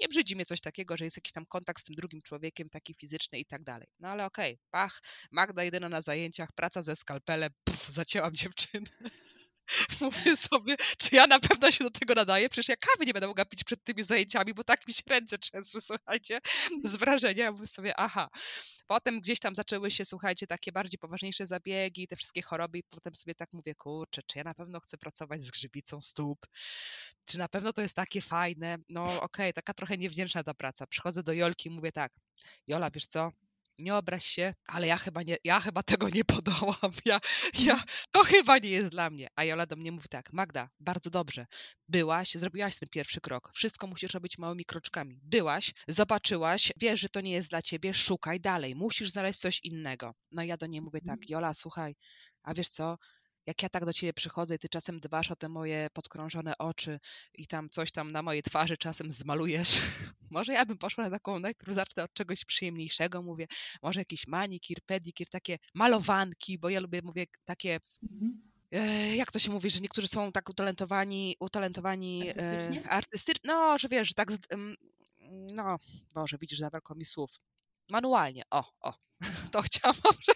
nie 0.00 0.08
brzydzi 0.08 0.36
mnie 0.36 0.44
coś 0.44 0.60
takiego, 0.60 0.96
że 0.96 1.04
jest 1.04 1.16
jakiś 1.16 1.32
tam 1.32 1.46
kontakt 1.46 1.82
z 1.82 1.84
tym 1.84 1.96
drugim 1.96 2.20
człowiekiem, 2.22 2.68
taki 2.68 2.94
fizyczny 2.94 3.38
i 3.38 3.46
tak 3.46 3.64
dalej. 3.64 3.88
No 3.98 4.08
ale 4.08 4.26
okej, 4.26 4.58
pach, 4.70 5.02
Magda 5.30 5.64
jedyna 5.64 5.88
na 5.88 6.00
zajęciach, 6.00 6.52
praca 6.52 6.82
ze 6.82 6.96
skalpelem, 6.96 7.50
pff, 7.64 7.90
zacięłam 7.90 8.34
dziewczynę. 8.34 8.86
Mówię 10.00 10.36
sobie, 10.36 10.76
czy 10.98 11.16
ja 11.16 11.26
na 11.26 11.38
pewno 11.38 11.70
się 11.70 11.84
do 11.84 11.90
tego 11.90 12.14
nadaję? 12.14 12.48
Przecież 12.48 12.68
ja 12.68 12.76
kawy 12.76 13.06
nie 13.06 13.12
będę 13.12 13.26
mogła 13.26 13.44
pić 13.44 13.64
przed 13.64 13.84
tymi 13.84 14.02
zajęciami, 14.02 14.54
bo 14.54 14.64
tak 14.64 14.88
mi 14.88 14.94
się 14.94 15.02
ręce 15.06 15.38
trzęsły, 15.38 15.80
słuchajcie, 15.80 16.40
z 16.84 16.96
wrażenia. 16.96 17.44
Ja 17.44 17.52
mówię 17.52 17.66
sobie, 17.66 17.96
aha. 17.96 18.28
Potem 18.86 19.20
gdzieś 19.20 19.40
tam 19.40 19.54
zaczęły 19.54 19.90
się, 19.90 20.04
słuchajcie, 20.04 20.46
takie 20.46 20.72
bardziej 20.72 20.98
poważniejsze 20.98 21.46
zabiegi, 21.46 22.06
te 22.06 22.16
wszystkie 22.16 22.42
choroby 22.42 22.78
i 22.78 22.82
potem 22.82 23.14
sobie 23.14 23.34
tak 23.34 23.48
mówię, 23.52 23.74
kurczę, 23.74 24.22
czy 24.26 24.38
ja 24.38 24.44
na 24.44 24.54
pewno 24.54 24.80
chcę 24.80 24.98
pracować 24.98 25.42
z 25.42 25.50
grzybicą 25.50 26.00
stóp? 26.00 26.46
Czy 27.24 27.38
na 27.38 27.48
pewno 27.48 27.72
to 27.72 27.82
jest 27.82 27.96
takie 27.96 28.20
fajne? 28.20 28.78
No 28.88 29.22
okej, 29.22 29.52
taka 29.52 29.74
trochę 29.74 29.96
niewdzięczna 29.96 30.42
ta 30.42 30.54
praca. 30.54 30.86
Przychodzę 30.86 31.22
do 31.22 31.32
Jolki 31.32 31.68
i 31.68 31.72
mówię 31.72 31.92
tak, 31.92 32.12
Jola, 32.66 32.90
wiesz 32.90 33.06
co, 33.06 33.32
nie 33.78 33.94
obraź 33.94 34.26
się, 34.26 34.54
ale 34.66 34.86
ja 34.86 34.96
chyba, 34.96 35.22
nie, 35.22 35.36
ja 35.44 35.60
chyba 35.60 35.82
tego 35.92 36.08
nie 36.08 36.24
podołam. 36.24 36.92
Ja, 37.04 37.20
ja, 37.58 37.84
to 38.10 38.24
chyba 38.24 38.58
nie 38.58 38.70
jest 38.70 38.88
dla 38.88 39.10
mnie. 39.10 39.28
A 39.36 39.44
Jola 39.44 39.66
do 39.66 39.76
mnie 39.76 39.92
mówi 39.92 40.08
tak, 40.08 40.32
Magda, 40.32 40.68
bardzo 40.80 41.10
dobrze. 41.10 41.46
Byłaś, 41.88 42.34
zrobiłaś 42.34 42.76
ten 42.78 42.88
pierwszy 42.88 43.20
krok. 43.20 43.50
Wszystko 43.54 43.86
musisz 43.86 44.14
robić 44.14 44.38
małymi 44.38 44.64
kroczkami. 44.64 45.20
Byłaś, 45.22 45.72
zobaczyłaś, 45.88 46.72
wiesz, 46.76 47.00
że 47.00 47.08
to 47.08 47.20
nie 47.20 47.32
jest 47.32 47.50
dla 47.50 47.62
ciebie, 47.62 47.94
szukaj 47.94 48.40
dalej. 48.40 48.74
Musisz 48.74 49.10
znaleźć 49.10 49.38
coś 49.38 49.60
innego. 49.62 50.14
No 50.32 50.42
i 50.42 50.48
ja 50.48 50.56
do 50.56 50.66
niej 50.66 50.82
mówię 50.82 51.00
tak, 51.06 51.30
Jola, 51.30 51.54
słuchaj, 51.54 51.94
a 52.42 52.54
wiesz 52.54 52.68
co, 52.68 52.98
jak 53.46 53.62
ja 53.62 53.68
tak 53.68 53.84
do 53.84 53.92
ciebie 53.92 54.12
przychodzę 54.12 54.54
i 54.54 54.58
ty 54.58 54.68
czasem 54.68 55.00
dbasz 55.00 55.30
o 55.30 55.36
te 55.36 55.48
moje 55.48 55.88
podkrążone 55.92 56.58
oczy 56.58 57.00
i 57.34 57.46
tam 57.46 57.70
coś 57.70 57.92
tam 57.92 58.12
na 58.12 58.22
mojej 58.22 58.42
twarzy 58.42 58.76
czasem 58.76 59.12
zmalujesz, 59.12 59.78
może 60.34 60.52
ja 60.52 60.66
bym 60.66 60.78
poszła 60.78 61.04
na 61.04 61.10
taką, 61.10 61.38
najpierw 61.38 61.74
zacznę 61.74 62.04
od 62.04 62.12
czegoś 62.14 62.44
przyjemniejszego, 62.44 63.22
mówię, 63.22 63.46
może 63.82 64.00
jakiś 64.00 64.26
manikir, 64.26 64.78
pedikir, 64.86 65.28
takie 65.28 65.58
malowanki, 65.74 66.58
bo 66.58 66.68
ja 66.68 66.80
lubię, 66.80 67.00
mówię, 67.02 67.24
takie 67.44 67.80
Mhm. 68.02 68.40
e, 68.72 69.16
jak 69.16 69.32
to 69.32 69.38
się 69.38 69.50
mówi, 69.50 69.70
że 69.70 69.80
niektórzy 69.80 70.08
są 70.08 70.32
tak 70.32 70.48
utalentowani, 70.48 71.36
utalentowani 71.40 72.28
Artystycznie? 72.30 72.82
e, 72.84 72.90
artystycznie, 72.90 73.42
no, 73.44 73.78
że 73.78 73.88
wiesz, 73.88 74.08
że 74.08 74.14
tak, 74.14 74.28
em, 74.50 74.76
no, 75.52 75.76
Boże, 76.14 76.38
widzisz, 76.40 76.58
zabrakło 76.58 76.96
mi 76.96 77.04
słów. 77.04 77.30
Manualnie, 77.90 78.42
o, 78.50 78.64
o, 78.80 78.94
to 79.52 79.62
chciałam, 79.62 79.96
że 80.26 80.32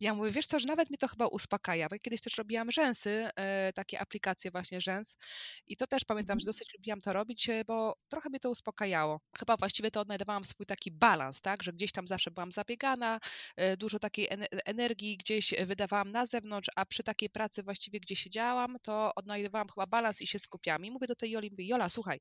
ja 0.00 0.14
mówię, 0.14 0.30
wiesz 0.30 0.46
co, 0.46 0.58
że 0.60 0.66
nawet 0.66 0.90
mnie 0.90 0.98
to 0.98 1.08
chyba 1.08 1.26
uspokaja, 1.26 1.88
bo 1.88 1.96
kiedyś 1.98 2.20
też 2.20 2.38
robiłam 2.38 2.70
rzęsy, 2.70 3.28
e, 3.36 3.72
takie 3.72 4.00
aplikacje 4.00 4.50
właśnie 4.50 4.80
rzęs 4.80 5.18
i 5.66 5.76
to 5.76 5.86
też 5.86 6.04
pamiętam, 6.04 6.40
że 6.40 6.42
Mhm. 6.44 6.46
dosyć 6.46 6.74
lubiłam 6.74 7.00
to 7.00 7.12
robić, 7.12 7.48
e, 7.48 7.64
bo 7.64 7.96
trochę 8.08 8.28
mnie 8.28 8.40
to 8.40 8.50
uspokajało. 8.50 9.20
Chyba 9.38 9.56
właściwie 9.56 9.90
to 9.90 10.00
odnajdowałam 10.00 10.44
swój 10.44 10.66
taki 10.66 10.90
balans, 10.90 11.40
tak, 11.40 11.62
że 11.62 11.72
gdzieś 11.72 11.92
tam 11.92 12.08
zawsze 12.08 12.30
byłam 12.30 12.52
zabiegana, 12.52 13.20
e, 13.56 13.76
dużo 13.76 13.98
takiej 13.98 14.28
ene- 14.30 14.46
energii 14.64 15.16
gdzieś 15.16 15.54
wydawałam 15.66 16.12
na 16.12 16.26
zewnątrz, 16.26 16.70
a 16.76 16.86
przy 16.86 17.02
takiej 17.02 17.30
pracy 17.30 17.62
właściwie, 17.62 18.00
gdzie 18.00 18.16
siedziałam, 18.16 18.76
to 18.82 19.10
odnajdowałam 19.16 19.68
chyba 19.74 19.86
balans 19.86 20.20
i 20.22 20.26
się 20.26 20.38
skupiałam. 20.38 20.84
I 20.84 20.90
mówię 20.90 21.06
do 21.06 21.14
tej 21.14 21.30
Joli, 21.30 21.50
mówię, 21.50 21.66
Jola, 21.66 21.88
słuchaj, 21.88 22.18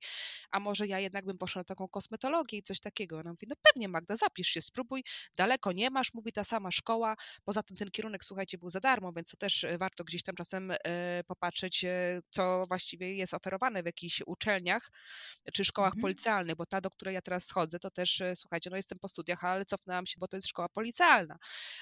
a 0.51 0.59
może 0.59 0.87
ja 0.87 0.99
jednak 0.99 1.25
bym 1.25 1.37
poszła 1.37 1.59
na 1.59 1.63
taką 1.63 1.87
kosmetologię 1.87 2.57
i 2.57 2.63
coś 2.63 2.79
takiego. 2.79 3.19
Ona 3.19 3.29
mówi, 3.31 3.47
no 3.49 3.55
pewnie 3.61 3.87
Magda, 3.87 4.15
zapisz 4.15 4.47
się, 4.47 4.61
spróbuj, 4.61 5.03
daleko 5.37 5.71
nie 5.71 5.89
masz, 5.89 6.13
mówi 6.13 6.31
ta 6.31 6.43
sama 6.43 6.71
szkoła, 6.71 7.15
poza 7.45 7.62
tym 7.63 7.77
ten 7.77 7.91
kierunek, 7.91 8.25
słuchajcie, 8.25 8.57
był 8.57 8.69
za 8.69 8.79
darmo, 8.79 9.13
więc 9.13 9.31
to 9.31 9.37
też 9.37 9.63
e, 9.63 9.77
warto 9.77 10.03
gdzieś 10.03 10.23
tam 10.23 10.35
czasem 10.35 10.71
e, 10.71 11.23
popatrzeć, 11.27 11.85
e, 11.85 12.19
co 12.29 12.63
właściwie 12.67 13.15
jest 13.15 13.33
oferowane 13.33 13.83
w 13.83 13.85
jakichś 13.85 14.21
uczelniach 14.25 14.91
czy 15.53 15.65
szkołach 15.65 15.93
Mhm. 15.93 16.01
policealnych, 16.01 16.55
bo 16.55 16.65
ta, 16.65 16.81
do 16.81 16.91
której 16.91 17.13
ja 17.15 17.21
teraz 17.21 17.51
chodzę, 17.51 17.79
to 17.79 17.91
też, 17.91 18.21
słuchajcie, 18.35 18.69
no 18.69 18.75
jestem 18.75 18.99
po 19.01 19.07
studiach, 19.07 19.43
ale 19.43 19.65
cofnęłam 19.65 20.05
się, 20.05 20.15
bo 20.19 20.27
to 20.27 20.37
jest 20.37 20.47
szkoła 20.47 20.69
policealna. 20.69 21.37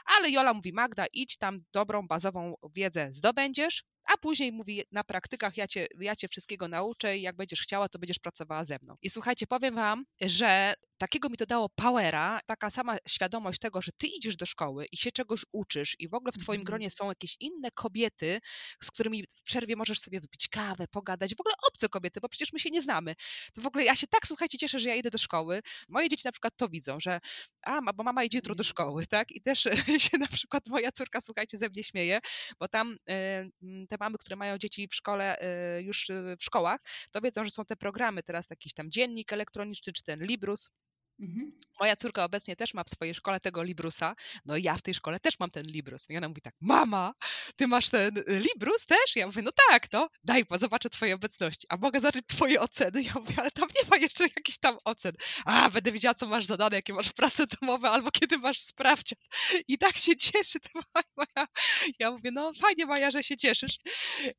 Ale 0.05 0.29
Jola 0.29 0.53
mówi, 0.53 0.73
Magda, 0.73 1.05
idź 1.13 1.37
tam 1.37 1.57
dobrą, 1.73 2.07
bazową 2.07 2.53
wiedzę 2.75 3.13
zdobędziesz, 3.13 3.83
a 4.13 4.17
później 4.17 4.51
mówi, 4.51 4.83
na 4.91 5.03
praktykach 5.03 5.57
ja 5.57 5.67
cię, 5.67 5.87
ja 5.99 6.15
cię 6.15 6.27
wszystkiego 6.27 6.67
nauczę 6.67 7.17
i 7.17 7.21
jak 7.21 7.35
będziesz 7.35 7.61
chciała, 7.61 7.89
to 7.89 7.99
będziesz 7.99 8.19
pracowała 8.19 8.63
ze 8.63 8.77
mną. 8.83 8.95
I 9.01 9.09
słuchajcie, 9.09 9.47
powiem 9.47 9.75
wam, 9.75 10.05
że 10.21 10.73
takiego 10.97 11.29
mi 11.29 11.37
to 11.37 11.45
dało 11.45 11.69
powera, 11.69 12.39
taka 12.45 12.69
sama 12.69 12.97
świadomość 13.07 13.59
tego, 13.59 13.81
że 13.81 13.91
ty 13.97 14.07
idziesz 14.07 14.35
do 14.35 14.45
szkoły 14.45 14.85
i 14.91 14.97
się 14.97 15.11
czegoś 15.11 15.41
uczysz 15.51 15.95
i 15.99 16.09
w 16.09 16.13
ogóle 16.13 16.31
w 16.31 16.37
twoim 16.37 16.61
Mhm. 16.61 16.65
gronie 16.65 16.89
są 16.89 17.09
jakieś 17.09 17.35
inne 17.39 17.71
kobiety, 17.71 18.39
z 18.83 18.91
którymi 18.91 19.23
w 19.35 19.43
przerwie 19.43 19.75
możesz 19.75 19.99
sobie 19.99 20.19
wypić 20.19 20.47
kawę, 20.47 20.85
pogadać, 20.91 21.35
w 21.35 21.41
ogóle 21.41 21.55
obce 21.67 21.89
kobiety, 21.89 22.19
bo 22.21 22.29
przecież 22.29 22.53
my 22.53 22.59
się 22.59 22.69
nie 22.69 22.81
znamy. 22.81 23.15
To 23.53 23.61
w 23.61 23.65
ogóle 23.65 23.83
ja 23.85 23.95
się 23.95 24.07
tak, 24.07 24.27
słuchajcie, 24.27 24.57
cieszę, 24.57 24.79
że 24.79 24.89
ja 24.89 24.95
idę 24.95 25.09
do 25.09 25.17
szkoły. 25.17 25.61
Moje 25.89 26.09
dzieci 26.09 26.21
na 26.25 26.31
przykład 26.31 26.53
to 26.57 26.69
widzą, 26.69 26.99
że 26.99 27.19
a, 27.61 27.81
bo 27.93 28.03
mama 28.03 28.23
idzie 28.23 28.37
jutro 28.37 28.55
do 28.55 28.63
szkoły, 28.63 29.07
tak? 29.07 29.31
I 29.31 29.41
też 29.41 29.59
się 30.11 30.17
na 30.17 30.27
przykład 30.27 30.63
moja 30.67 30.91
córka, 30.91 31.21
słuchajcie, 31.21 31.57
ze 31.57 31.69
mnie 31.69 31.83
śmieje, 31.83 32.19
bo 32.59 32.67
tam 32.67 32.97
te 33.91 33.97
mamy, 33.99 34.17
które 34.17 34.35
mają 34.35 34.57
dzieci 34.57 34.87
w 34.87 34.95
szkole, 34.95 35.39
e, 35.39 35.81
już 35.81 36.09
e, 36.09 36.35
w 36.39 36.43
szkołach, 36.43 36.79
to 37.11 37.21
wiedzą, 37.21 37.45
że 37.45 37.51
są 37.51 37.65
te 37.65 37.75
programy 37.75 38.23
teraz, 38.23 38.49
jakiś 38.49 38.73
tam 38.73 38.91
dziennik 38.91 39.33
elektroniczny, 39.33 39.93
czy 39.93 40.03
ten 40.03 40.19
Librus, 40.23 40.69
Mhm. 41.21 41.51
Moja 41.79 41.95
córka 41.95 42.23
obecnie 42.23 42.55
też 42.55 42.73
ma 42.73 42.83
w 42.83 42.89
swojej 42.89 43.15
szkole 43.15 43.39
tego 43.39 43.63
Librusa, 43.63 44.15
no 44.45 44.57
i 44.57 44.63
ja 44.63 44.75
w 44.75 44.81
tej 44.81 44.93
szkole 44.93 45.19
też 45.19 45.39
mam 45.39 45.49
ten 45.49 45.63
Librus. 45.63 46.09
I 46.09 46.17
ona 46.17 46.29
mówi 46.29 46.41
tak, 46.41 46.53
mama, 46.61 47.13
ty 47.55 47.67
masz 47.67 47.89
ten 47.89 48.17
y, 48.17 48.23
Librus 48.27 48.85
też? 48.85 49.15
Ja 49.15 49.25
mówię, 49.25 49.41
no 49.41 49.51
tak, 49.69 49.91
no, 49.91 50.09
daj, 50.23 50.45
bo 50.45 50.57
zobaczę 50.57 50.89
twojej 50.89 51.13
obecności. 51.13 51.67
A 51.69 51.77
mogę 51.77 51.99
zobaczyć 51.99 52.25
twoje 52.27 52.61
oceny? 52.61 53.03
Ja 53.03 53.13
mówię, 53.15 53.33
ale 53.37 53.51
tam 53.51 53.69
nie 53.75 53.89
ma 53.91 53.97
jeszcze 53.97 54.23
jakichś 54.23 54.57
tam 54.57 54.77
ocen. 54.85 55.13
A, 55.45 55.69
będę 55.69 55.91
wiedziała, 55.91 56.13
co 56.13 56.27
masz 56.27 56.45
zadane, 56.45 56.75
jakie 56.75 56.93
masz 56.93 57.11
prace 57.11 57.43
domowe, 57.61 57.89
albo 57.89 58.11
kiedy 58.11 58.37
masz 58.37 58.59
sprawdzian. 58.59 59.19
I 59.67 59.77
tak 59.77 59.97
się 59.97 60.15
cieszy 60.15 60.59
ta 60.59 60.79
moja. 61.17 61.47
Ja 61.99 62.11
mówię, 62.11 62.31
no 62.31 62.51
fajnie 62.61 62.85
Maja, 62.85 63.11
że 63.11 63.23
się 63.23 63.37
cieszysz. 63.37 63.75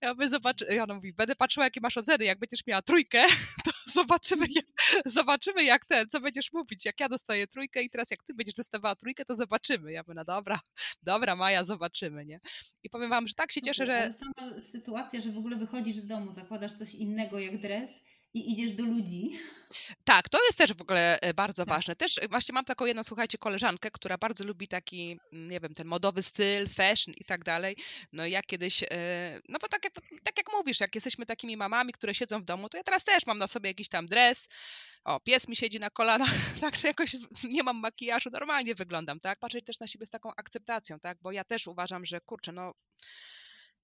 Ja 0.01 0.15
mówię, 0.15 0.29
zobacz, 0.29 0.65
ja 0.69 0.83
ona 0.83 0.95
mówi, 0.95 1.13
będę 1.13 1.37
patrzyła, 1.37 1.67
jakie 1.67 1.81
masz 1.81 1.97
oceny, 1.97 2.25
jak 2.25 2.39
będziesz 2.39 2.67
miała 2.67 2.83
trójkę, 2.83 3.25
to, 3.65 3.71
zobaczymy, 3.87 4.47
jak, 4.51 4.65
zobaczymy 5.07 5.65
jak 5.65 5.85
ten, 5.85 6.09
co 6.09 6.21
będziesz 6.21 6.53
mówić, 6.53 6.72
jak 6.85 7.01
ja 7.01 7.09
dostaję 7.09 7.47
trójkę 7.47 7.83
i 7.83 7.91
teraz 7.91 8.11
jak 8.11 8.23
ty 8.23 8.35
będziesz 8.35 8.55
dostawała 8.55 8.95
trójkę, 8.95 9.25
to 9.25 9.37
zobaczymy. 9.37 9.93
Ja 9.93 10.03
mówię, 10.03 10.15
no 10.15 10.25
dobra, 10.25 10.61
dobra 11.03 11.37
Maja, 11.37 11.65
zobaczymy, 11.65 12.27
nie? 12.27 12.41
I 12.83 12.91
powiem 12.91 13.11
wam, 13.11 13.29
że 13.29 13.35
tak 13.35 13.53
się 13.53 13.61
Super, 13.61 13.75
cieszę, 13.75 13.87
że... 13.87 13.99
Ale 13.99 14.13
sama 14.13 14.61
sytuacja, 14.61 15.21
że 15.21 15.33
w 15.33 15.39
ogóle 15.39 15.57
wychodzisz 15.57 15.97
z 15.97 16.07
domu, 16.07 16.31
zakładasz 16.31 16.73
coś 16.73 16.95
innego 16.95 17.39
jak 17.39 17.61
dres 17.61 18.05
i 18.35 18.53
idziesz 18.53 18.73
do 18.73 18.85
ludzi. 18.85 19.31
Tak, 20.05 20.29
to 20.29 20.45
jest 20.45 20.59
też 20.59 20.73
w 20.73 20.83
ogóle 20.83 21.21
e, 21.21 21.35
bardzo 21.35 21.65
Tak. 21.65 21.75
ważne. 21.75 21.97
Też 21.97 22.19
e, 22.19 22.29
właśnie 22.29 22.53
mam 22.53 22.65
taką 22.65 22.87
jedną, 22.87 23.03
słuchajcie, 23.03 23.39
koleżankę, 23.39 23.91
która 23.91 24.19
bardzo 24.19 24.45
lubi 24.45 24.69
taki, 24.69 25.19
mm, 25.33 25.51
nie 25.51 25.61
wiem, 25.61 25.75
ten 25.75 25.87
modowy 25.87 26.23
styl, 26.23 26.69
fashion 26.69 27.15
i 27.17 27.25
tak 27.25 27.45
dalej. 27.45 27.77
No 28.13 28.27
ja 28.27 28.43
kiedyś, 28.43 28.83
e, 28.83 29.41
no 29.49 29.59
bo 29.59 29.69
tak 29.69 29.85
jak, 29.85 29.95
tak 30.25 30.39
jak 30.39 30.53
mówisz, 30.53 30.81
jak 30.81 30.95
jesteśmy 30.95 31.27
takimi 31.27 31.57
mamami, 31.57 31.93
które 31.93 32.15
siedzą 32.15 32.41
w 32.41 32.45
domu, 32.45 32.69
to 32.69 32.77
ja 32.77 32.83
teraz 32.83 33.05
też 33.05 33.27
mam 33.27 33.39
na 33.39 33.47
sobie 33.47 33.71
jakiś 33.71 33.89
tam 33.89 34.07
dres, 34.07 34.49
o, 35.05 35.21
pies 35.21 35.49
mi 35.49 35.57
siedzi 35.57 35.79
na 35.79 35.91
kolanach, 35.91 36.31
także 36.61 36.89
jakoś 36.89 37.17
nie 37.45 37.63
mam 37.63 37.81
makijażu, 37.81 38.31
normalnie 38.33 38.75
wyglądam, 38.75 39.21
tak? 39.21 39.39
Patrzeć 39.39 39.65
też 39.65 39.81
na 39.81 39.87
siebie 39.87 40.07
z 40.07 40.11
taką 40.11 40.31
akceptacją, 40.37 41.01
tak? 41.01 41.19
Bo 41.23 41.33
ja 41.33 41.45
też 41.45 41.67
uważam, 41.67 42.07
że 42.07 42.21
kurczę, 42.21 42.53
no 42.53 42.73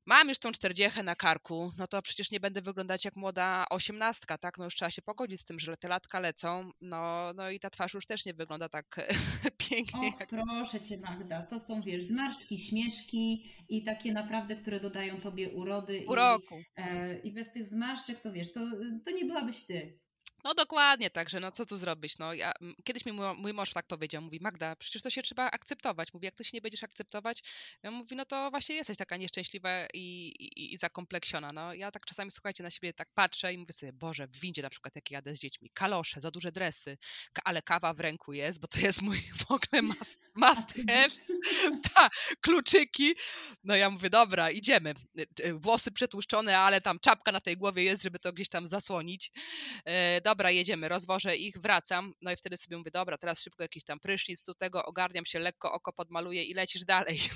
mam 0.09 0.29
już 0.29 0.39
tą 0.39 0.53
czterdziechę 0.53 1.03
na 1.03 1.15
karku, 1.15 1.73
no 1.79 1.87
to 1.87 2.03
przecież 2.03 2.31
nie 2.31 2.41
będę 2.41 2.63
wyglądać 2.63 3.05
jak 3.05 3.17
młoda 3.17 3.65
osiemnastka, 3.71 4.39
tak? 4.39 4.59
No 4.59 4.65
już 4.65 4.75
trzeba 4.75 4.91
się 4.91 5.03
pogodzić 5.03 5.41
z 5.41 5.45
tym, 5.45 5.59
że 5.59 5.77
te 5.77 5.89
latka 5.89 6.21
lecą, 6.21 6.71
no, 6.81 7.33
no 7.35 7.51
i 7.51 7.61
ta 7.61 7.71
twarz 7.71 7.95
już 7.95 8.07
też 8.07 8.27
nie 8.27 8.35
wygląda 8.35 8.69
tak 8.69 9.11
pięknie. 9.71 10.09
Och, 10.09 10.27
proszę 10.29 10.81
cię 10.81 10.99
Magda, 10.99 11.43
to 11.43 11.59
są 11.59 11.83
wiesz, 11.83 12.03
zmarszczki, 12.03 12.59
śmieszki 12.59 13.51
i 13.69 13.85
takie 13.85 14.13
naprawdę, 14.13 14.57
które 14.57 14.81
dodają 14.81 15.21
tobie 15.21 15.51
urody. 15.51 16.05
Uroku. 16.09 16.59
I, 16.59 16.65
e, 16.77 17.19
I 17.19 17.33
bez 17.33 17.53
tych 17.53 17.67
zmarszczek 17.67 18.21
to 18.21 18.33
wiesz, 18.33 18.53
to, 18.53 18.61
to 19.05 19.11
nie 19.11 19.25
byłabyś 19.25 19.67
ty. 19.67 19.99
No 20.45 20.55
dokładnie, 20.55 21.11
także 21.11 21.41
no 21.41 21.53
co 21.53 21.67
tu 21.67 21.79
zrobić? 21.79 22.19
No, 22.19 22.35
ja, 22.35 22.53
kiedyś 22.85 23.07
mi 23.07 23.13
mój, 23.13 23.27
mój 23.37 23.55
mąż 23.55 23.73
tak 23.73 23.87
powiedział, 23.87 24.23
mówi 24.23 24.39
Magda, 24.41 24.77
przecież 24.77 25.03
to 25.03 25.11
się 25.11 25.23
trzeba 25.23 25.51
akceptować. 25.51 26.15
Mówi, 26.15 26.25
jak 26.25 26.35
ty 26.35 26.45
się 26.45 26.51
nie 26.55 26.61
będziesz 26.61 26.85
akceptować, 26.85 27.43
ja 27.83 27.91
mówi, 27.91 28.17
no 28.17 28.25
to 28.25 28.51
właśnie 28.51 28.75
jesteś 28.75 28.97
taka 28.97 29.17
nieszczęśliwa 29.17 29.87
i, 29.95 30.01
i, 30.39 30.75
i 30.75 30.79
zakompleksiona. 30.79 31.51
No, 31.53 31.75
ja 31.75 31.91
tak 31.91 32.05
czasami, 32.05 32.31
słuchajcie, 32.31 32.63
na 32.63 32.71
siebie 32.71 32.93
tak 32.93 33.09
patrzę 33.15 33.53
i 33.53 33.59
mówię 33.59 33.73
sobie, 33.73 33.93
Boże, 33.93 34.27
w 34.27 34.41
windzie 34.41 34.63
na 34.63 34.71
przykład, 34.71 34.97
jak 34.97 35.11
jadę 35.11 35.35
z 35.35 35.39
dziećmi, 35.39 35.71
kalosze, 35.75 36.21
za 36.21 36.31
duże 36.31 36.53
dresy, 36.53 36.99
ale 37.45 37.63
kawa 37.63 37.95
w 37.95 38.01
ręku 38.01 38.33
jest, 38.33 38.61
bo 38.61 38.69
to 38.69 38.81
jest 38.81 39.03
mój 39.03 39.19
w 39.19 39.51
ogóle 39.51 39.83
must, 39.99 40.21
must 40.35 40.75
have, 40.89 41.09
ta, 41.95 42.09
kluczyki. 42.41 43.15
No 43.65 43.77
ja 43.77 43.91
mówię, 43.91 44.11
dobra, 44.11 44.51
idziemy. 44.51 44.95
Y, 45.19 45.27
y, 45.47 45.55
Włosy 45.55 45.93
przetłuszczone, 45.93 46.59
ale 46.59 46.81
tam 46.81 46.99
czapka 46.99 47.33
na 47.33 47.41
tej 47.41 47.57
głowie 47.57 47.83
jest, 47.83 48.03
żeby 48.03 48.19
to 48.19 48.33
gdzieś 48.33 48.49
tam 48.49 48.67
zasłonić. 48.67 49.31
E, 49.85 50.21
dobra, 50.39 50.51
jedziemy, 50.51 50.89
rozwożę 50.89 51.37
ich, 51.37 51.59
wracam. 51.59 52.15
No 52.23 52.33
i 52.33 52.37
wtedy 52.37 52.57
sobie 52.57 52.79
mówię, 52.79 52.91
dobra, 52.91 53.19
teraz 53.19 53.43
szybko 53.43 53.63
jakiś 53.63 53.85
tam 53.85 54.01
prysznic, 54.01 54.45
tu 54.45 54.55
tego, 54.55 54.85
ogarniam 54.85 55.27
się, 55.27 55.39
lekko 55.39 55.73
oko 55.73 55.93
podmaluję 55.93 56.45
i 56.45 56.55
lecisz 56.55 56.85
dalej. 56.85 57.19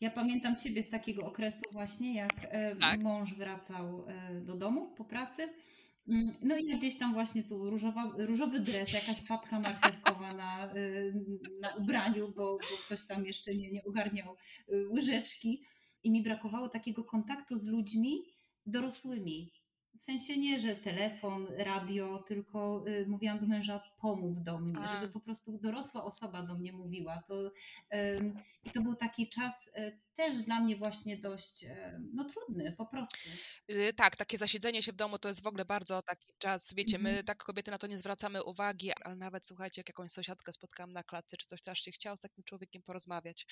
Ja 0.00 0.10
pamiętam 0.10 0.56
siebie 0.56 0.82
z 0.82 0.90
takiego 0.90 1.24
okresu 1.24 1.62
właśnie, 1.72 2.14
jak 2.14 2.32
e, 2.40 2.76
Tak. 2.76 3.02
mąż 3.02 3.34
wracał 3.34 4.06
e, 4.08 4.40
do 4.40 4.56
domu 4.56 4.94
po 4.96 5.04
pracy. 5.04 5.48
Mm, 6.08 6.34
No 6.42 6.56
i 6.56 6.78
gdzieś 6.78 6.98
tam 6.98 7.12
właśnie 7.12 7.44
tu 7.44 7.70
różowa, 7.70 8.12
różowy 8.18 8.60
dres, 8.60 8.92
jakaś 8.92 9.20
papka 9.28 9.60
marchewkowa 9.60 10.32
na, 10.34 10.66
e, 10.66 10.74
na 11.60 11.74
ubraniu, 11.74 12.28
bo, 12.28 12.58
bo 12.58 12.76
ktoś 12.86 13.06
tam 13.06 13.26
jeszcze 13.26 13.54
nie, 13.54 13.70
nie 13.70 13.84
ogarniał 13.84 14.36
łyżeczki. 14.90 15.62
I 16.02 16.10
mi 16.10 16.22
brakowało 16.22 16.68
takiego 16.68 17.04
kontaktu 17.04 17.58
z 17.58 17.66
ludźmi 17.66 18.24
dorosłymi. 18.66 19.52
W 19.98 20.04
sensie 20.04 20.36
nie, 20.36 20.58
że 20.58 20.76
telefon, 20.76 21.46
radio, 21.56 22.18
tylko 22.18 22.84
y, 22.88 23.06
mówiłam 23.06 23.38
do 23.38 23.46
męża, 23.46 23.80
pomów 24.04 24.42
do 24.42 24.58
mnie, 24.58 24.78
A. 24.78 24.94
żeby 24.94 25.12
po 25.12 25.20
prostu 25.20 25.58
dorosła 25.58 26.04
osoba 26.04 26.42
do 26.42 26.54
mnie 26.54 26.72
mówiła. 26.72 27.22
To, 27.28 27.52
I 28.64 28.70
to 28.70 28.80
był 28.82 28.94
taki 28.94 29.28
czas 29.28 29.70
y, 29.78 30.00
też 30.16 30.36
dla 30.42 30.60
mnie 30.60 30.76
właśnie 30.76 31.16
dość 31.16 31.64
y, 31.64 32.00
no, 32.14 32.24
trudny, 32.24 32.72
po 32.72 32.86
prostu. 32.86 33.16
Y, 33.70 33.92
Tak, 33.96 34.16
takie 34.16 34.38
zasiedzenie 34.38 34.82
się 34.82 34.92
w 34.92 34.96
domu 34.96 35.18
to 35.18 35.28
jest 35.28 35.42
w 35.42 35.46
ogóle 35.46 35.64
bardzo 35.64 36.02
taki 36.02 36.32
czas, 36.38 36.74
wiecie, 36.74 36.98
my 36.98 37.08
Mhm. 37.08 37.26
tak 37.26 37.44
kobiety 37.44 37.70
na 37.70 37.78
to 37.78 37.86
nie 37.86 37.98
zwracamy 37.98 38.42
uwagi, 38.44 38.90
ale 39.04 39.16
nawet 39.16 39.46
słuchajcie, 39.46 39.80
jak 39.80 39.88
jakąś 39.88 40.12
sąsiadkę 40.12 40.52
spotkałam 40.52 40.92
na 40.92 41.02
klatce 41.02 41.36
czy 41.36 41.46
coś, 41.46 41.62
to 41.62 41.70
aż 41.70 41.80
się 41.80 41.90
chciało 41.90 42.16
z 42.16 42.20
takim 42.20 42.44
człowiekiem 42.44 42.82
porozmawiać. 42.82 43.46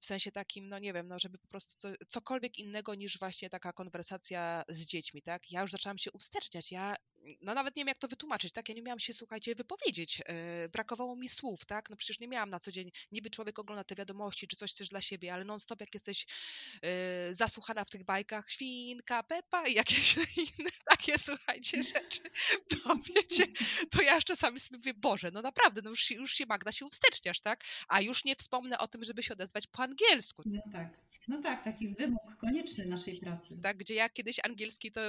W 0.00 0.04
sensie 0.06 0.32
takim, 0.32 0.68
no 0.68 0.78
nie 0.78 0.92
wiem, 0.92 1.06
no 1.08 1.18
żeby 1.18 1.38
po 1.38 1.48
prostu 1.48 1.74
co, 1.78 1.88
cokolwiek 2.08 2.58
innego 2.58 2.94
niż 2.94 3.18
właśnie 3.18 3.50
taka 3.50 3.72
konwersacja 3.72 4.62
z 4.68 4.86
dziećmi, 4.86 5.22
tak? 5.22 5.50
Ja 5.50 5.60
już 5.62 5.70
zaczęłam 5.70 5.98
się 5.98 6.10
uwsteczniać, 6.12 6.72
ja 6.72 6.96
no 7.42 7.54
nawet 7.54 7.76
nie 7.76 7.80
wiem 7.80 7.88
jak 7.88 7.98
to 7.98 8.08
wytłumaczyć, 8.08 8.52
tak? 8.52 8.68
Ja 8.68 8.74
nie 8.74 8.82
miałam 8.82 8.98
się, 8.98 9.14
słuchajcie, 9.14 9.54
wypowiedzieć, 9.54 9.75
yy, 9.86 10.68
brakowało 10.68 11.16
mi 11.16 11.28
słów, 11.28 11.66
tak? 11.66 11.90
No 11.90 11.96
przecież 11.96 12.20
nie 12.20 12.28
miałam 12.28 12.48
na 12.48 12.60
co 12.60 12.72
dzień, 12.72 12.90
niby 13.12 13.30
człowiek 13.30 13.58
ogląda 13.58 13.84
te 13.84 13.94
wiadomości, 13.94 14.48
czy 14.48 14.56
coś 14.56 14.70
chcesz 14.72 14.88
dla 14.88 15.00
siebie, 15.00 15.34
ale 15.34 15.44
non 15.44 15.60
stop 15.60 15.80
jak 15.80 15.94
jesteś 15.94 16.26
yy, 16.82 16.88
zasłuchana 17.34 17.84
w 17.84 17.90
tych 17.90 18.04
bajkach, 18.04 18.50
świnka, 18.50 19.22
Pepa 19.22 19.66
i 19.68 19.74
jakieś 19.74 20.16
inne 20.58 20.70
takie, 20.90 21.18
słuchajcie, 21.18 21.82
rzeczy, 21.82 22.20
to 22.68 22.96
wiecie, 23.14 23.44
to 23.90 24.02
ja 24.02 24.14
już 24.14 24.24
czasami 24.24 24.60
sobie 24.60 24.78
mówię, 24.78 24.94
Boże, 24.94 25.30
no 25.32 25.42
naprawdę, 25.42 25.80
no 25.84 25.90
już, 25.90 26.00
się- 26.00 26.14
już 26.14 26.32
się 26.32 26.46
Magda 26.46 26.72
się 26.72 26.86
uwsteczniasz, 26.86 27.40
tak? 27.40 27.64
A 27.88 28.00
już 28.00 28.24
nie 28.24 28.36
wspomnę 28.36 28.78
o 28.78 28.88
tym, 28.88 29.04
żeby 29.04 29.22
się 29.22 29.32
odezwać 29.32 29.66
po 29.66 29.82
angielsku, 29.82 30.42
No 30.46 30.62
tak. 30.72 31.06
No 31.28 31.42
tak, 31.42 31.64
taki 31.64 31.88
wymóg 31.88 32.36
konieczny 32.40 32.84
naszej 32.86 33.20
pracy. 33.20 33.58
tak? 33.62 33.76
Gdzie 33.76 33.94
ja 33.94 34.08
kiedyś 34.08 34.36
angielski 34.44 34.92
to, 34.92 35.00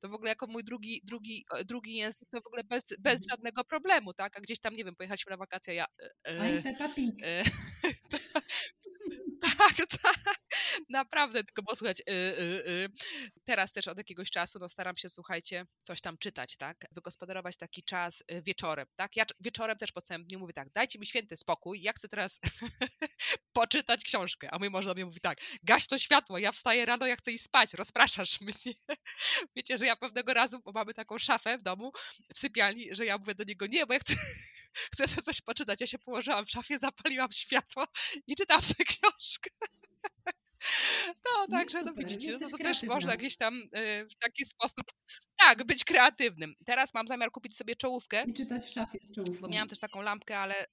to 0.00 0.08
w 0.08 0.12
ogóle 0.14 0.28
jako 0.30 0.46
mój 0.46 0.64
drugi, 0.64 1.00
drugi, 1.04 1.44
e, 1.54 1.64
drugi 1.64 1.94
język 1.94 2.28
to 2.34 2.40
w 2.40 2.46
ogóle 2.46 2.64
bez, 2.64 2.84
bez 2.98 3.12
Mhm. 3.14 3.20
żadnego 3.30 3.64
problemu, 3.64 4.14
tak? 4.16 4.36
A 4.36 4.40
gdzieś 4.40 4.58
tam, 4.58 4.76
nie 4.76 4.84
wiem, 4.84 4.96
pojechaliśmy 4.96 5.30
na 5.30 5.36
wakacje, 5.36 5.74
ja... 5.74 5.86
e, 6.02 6.10
e, 6.24 6.62
Peppa 6.62 6.88
Pig. 6.88 7.14
e, 7.22 7.42
tak, 9.58 9.76
tak, 10.02 10.36
naprawdę, 10.88 11.44
tylko 11.44 11.62
posłuchać. 11.62 12.00
Y, 12.00 12.12
y, 12.12 12.68
y. 12.68 12.88
Teraz 13.44 13.72
też 13.72 13.88
od 13.88 13.98
jakiegoś 13.98 14.30
czasu 14.30 14.58
no, 14.58 14.68
staram 14.68 14.96
się, 14.96 15.08
słuchajcie, 15.08 15.66
coś 15.82 16.00
tam 16.00 16.18
czytać, 16.18 16.56
tak? 16.56 16.86
Wygospodarować 16.92 17.56
taki 17.56 17.82
czas 17.82 18.24
y, 18.32 18.42
wieczorem, 18.42 18.86
tak? 18.96 19.16
Ja 19.16 19.24
wieczorem 19.40 19.76
też 19.76 19.92
po 19.92 20.00
całym 20.00 20.24
dniu 20.24 20.38
mówię 20.38 20.52
tak, 20.52 20.70
dajcie 20.72 20.98
mi 20.98 21.06
święty 21.06 21.36
spokój, 21.36 21.82
ja 21.82 21.92
chcę 21.92 22.08
teraz 22.08 22.40
poczytać 23.52 24.04
książkę. 24.04 24.48
A 24.50 24.58
mój 24.58 24.70
mąż 24.70 24.84
do 24.84 24.94
mnie 24.94 25.04
mówi 25.04 25.20
tak, 25.20 25.38
gaś 25.62 25.86
to 25.86 25.98
światło, 25.98 26.38
ja 26.38 26.52
wstaję 26.52 26.86
rano, 26.86 27.06
ja 27.06 27.16
chcę 27.16 27.32
iść 27.32 27.44
spać, 27.44 27.74
rozpraszasz 27.74 28.40
mnie. 28.40 28.74
Wiecie, 29.56 29.78
że 29.78 29.86
ja 29.86 29.96
pewnego 29.96 30.34
razu, 30.34 30.60
bo 30.60 30.72
mamy 30.72 30.94
taką 30.94 31.18
szafę 31.18 31.58
w 31.58 31.62
domu, 31.62 31.92
w 32.34 32.38
sypialni, 32.38 32.88
że 32.90 33.06
ja 33.06 33.18
mówię 33.18 33.34
do 33.34 33.44
niego, 33.44 33.66
nie, 33.66 33.86
bo 33.86 33.92
ja 33.92 34.00
chcę, 34.00 34.14
chcę 34.92 35.22
coś 35.22 35.40
poczytać. 35.40 35.80
Ja 35.80 35.86
się 35.86 35.98
położyłam 35.98 36.46
w 36.46 36.50
szafie, 36.50 36.78
zapaliłam 36.78 37.32
światło 37.32 37.86
i 38.26 38.34
czytam 38.36 38.62
sobie 38.62 38.84
książkę. 38.84 39.50
No, 41.06 41.46
No 41.48 41.58
także 41.58 41.82
no 41.82 41.92
widzicie, 41.94 42.38
no 42.40 42.50
to 42.50 42.58
też 42.58 42.82
można 42.82 43.16
gdzieś 43.16 43.36
tam 43.36 43.54
y, 43.76 44.06
w 44.10 44.14
taki 44.18 44.44
sposób, 44.44 44.84
tak, 45.36 45.64
być 45.64 45.84
kreatywnym. 45.84 46.54
Teraz 46.64 46.94
mam 46.94 47.08
zamiar 47.08 47.30
kupić 47.30 47.56
sobie 47.56 47.76
czołówkę, 47.76 48.24
I 48.26 48.34
czytać 48.34 48.64
w 48.64 48.72
szafie 48.72 48.98
z 49.02 49.14
czołówką. 49.14 49.40
bo 49.40 49.48
miałam 49.48 49.68
też 49.68 49.78
taką 49.78 50.02
lampkę, 50.02 50.38
ale 50.38 50.66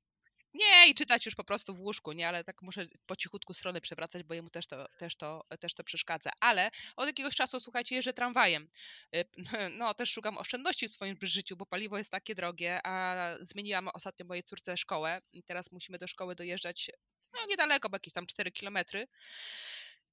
nie, 0.53 0.89
i 0.89 0.93
czytać 0.93 1.25
już 1.25 1.35
po 1.35 1.43
prostu 1.43 1.75
w 1.75 1.79
łóżku, 1.79 2.11
nie, 2.11 2.27
ale 2.27 2.43
tak 2.43 2.61
muszę 2.61 2.87
po 3.05 3.15
cichutku 3.15 3.53
strony 3.53 3.81
przewracać, 3.81 4.23
bo 4.23 4.33
jemu 4.33 4.49
też 4.49 4.67
to, 4.67 4.85
też 4.97 5.15
to, 5.15 5.45
też 5.59 5.73
to 5.73 5.83
przeszkadza. 5.83 6.31
Ale 6.39 6.71
od 6.95 7.07
jakiegoś 7.07 7.35
czasu, 7.35 7.59
słuchajcie, 7.59 7.95
jeżdżę 7.95 8.13
tramwajem. 8.13 8.67
Y, 9.15 9.25
No, 9.77 9.93
też 9.93 10.11
szukam 10.11 10.37
oszczędności 10.37 10.87
w 10.87 10.91
swoim 10.91 11.17
życiu, 11.21 11.55
bo 11.55 11.65
paliwo 11.65 11.97
jest 11.97 12.11
takie 12.11 12.35
drogie, 12.35 12.79
a 12.83 13.15
zmieniłam 13.41 13.87
ostatnio 13.87 14.25
mojej 14.25 14.43
córce 14.43 14.77
szkołę 14.77 15.19
i 15.33 15.43
teraz 15.43 15.71
musimy 15.71 15.97
do 15.97 16.07
szkoły 16.07 16.35
dojeżdżać 16.35 16.91
no 17.33 17.39
niedaleko, 17.49 17.89
bo 17.89 17.95
jakieś 17.95 18.13
tam 18.13 18.25
4 18.25 18.51
kilometry. 18.51 19.07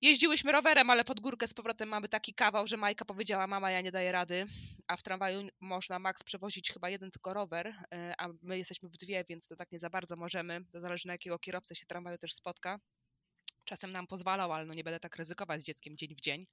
Jeździłyśmy 0.02 0.52
rowerem, 0.52 0.90
ale 0.90 1.04
pod 1.04 1.20
górkę 1.20 1.48
z 1.48 1.54
powrotem 1.54 1.88
mamy 1.88 2.08
taki 2.08 2.34
kawał, 2.34 2.66
że 2.66 2.76
Majka 2.76 3.04
powiedziała, 3.04 3.46
mama, 3.46 3.70
ja 3.70 3.80
nie 3.80 3.92
daję 3.92 4.12
rady, 4.12 4.46
a 4.88 4.96
w 4.96 5.02
tramwaju 5.02 5.48
można 5.60 5.98
max 5.98 6.24
przewozić 6.24 6.72
chyba 6.72 6.90
jeden 6.90 7.10
tylko 7.10 7.34
rower, 7.34 7.66
e, 7.66 8.14
a 8.18 8.28
my 8.42 8.58
jesteśmy 8.58 8.88
w 8.88 8.96
dwie, 8.96 9.24
więc 9.28 9.48
to 9.48 9.56
tak 9.56 9.72
nie 9.72 9.78
za 9.78 9.90
bardzo 9.90 10.16
możemy. 10.16 10.64
To 10.72 10.80
zależy 10.80 11.06
na 11.06 11.14
jakiego 11.14 11.38
kierowcę 11.38 11.74
się 11.74 11.86
tramwaju 11.86 12.18
też 12.18 12.34
spotka. 12.34 12.80
Czasem 13.64 13.92
nam 13.92 14.06
pozwalał, 14.06 14.52
ale 14.52 14.66
no 14.66 14.74
nie 14.74 14.84
będę 14.84 15.00
tak 15.00 15.16
ryzykować 15.16 15.62
z 15.62 15.64
dzieckiem 15.64 15.96
dzień 15.96 16.14
w 16.14 16.20
dzień. 16.20 16.46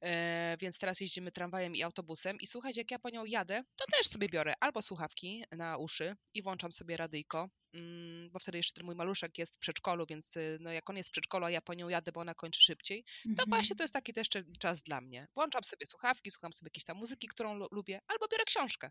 E, 0.00 0.56
więc 0.60 0.78
teraz 0.78 1.00
jeździmy 1.00 1.32
tramwajem 1.32 1.76
i 1.76 1.82
autobusem 1.82 2.40
i 2.40 2.46
słuchajcie, 2.46 2.80
jak 2.80 2.90
ja 2.90 2.98
po 2.98 3.10
nią 3.10 3.24
jadę, 3.24 3.62
to 3.76 3.84
też 3.96 4.06
sobie 4.06 4.28
biorę 4.28 4.54
albo 4.60 4.82
słuchawki 4.82 5.44
na 5.50 5.76
uszy 5.76 6.16
i 6.34 6.42
włączam 6.42 6.72
sobie 6.72 6.96
radyjko, 6.96 7.48
bo 8.32 8.38
wtedy 8.38 8.58
jeszcze 8.58 8.72
ten 8.74 8.86
mój 8.86 8.94
maluszek 8.94 9.38
jest 9.38 9.56
w 9.56 9.58
przedszkolu, 9.58 10.06
więc 10.08 10.36
y, 10.36 10.58
no 10.60 10.72
jak 10.72 10.90
on 10.90 10.96
jest 10.96 11.08
w 11.08 11.12
przedszkolu, 11.12 11.44
a 11.46 11.50
ja 11.50 11.60
po 11.60 11.74
nią 11.74 11.88
jadę, 11.88 12.12
bo 12.12 12.20
ona 12.20 12.34
kończy 12.34 12.62
szybciej, 12.62 13.04
to 13.04 13.30
Mhm. 13.30 13.48
właśnie 13.48 13.76
to 13.76 13.84
jest 13.84 13.94
taki 13.94 14.12
też 14.12 14.28
czas 14.58 14.82
dla 14.82 15.00
mnie. 15.00 15.28
Włączam 15.34 15.64
sobie 15.64 15.86
słuchawki, 15.86 16.30
słucham 16.30 16.52
sobie 16.52 16.66
jakiejś 16.66 16.84
tam 16.84 16.96
muzyki, 16.96 17.28
którą 17.28 17.54
lu- 17.54 17.68
lubię, 17.72 18.00
albo 18.08 18.28
biorę 18.32 18.44
książkę. 18.44 18.90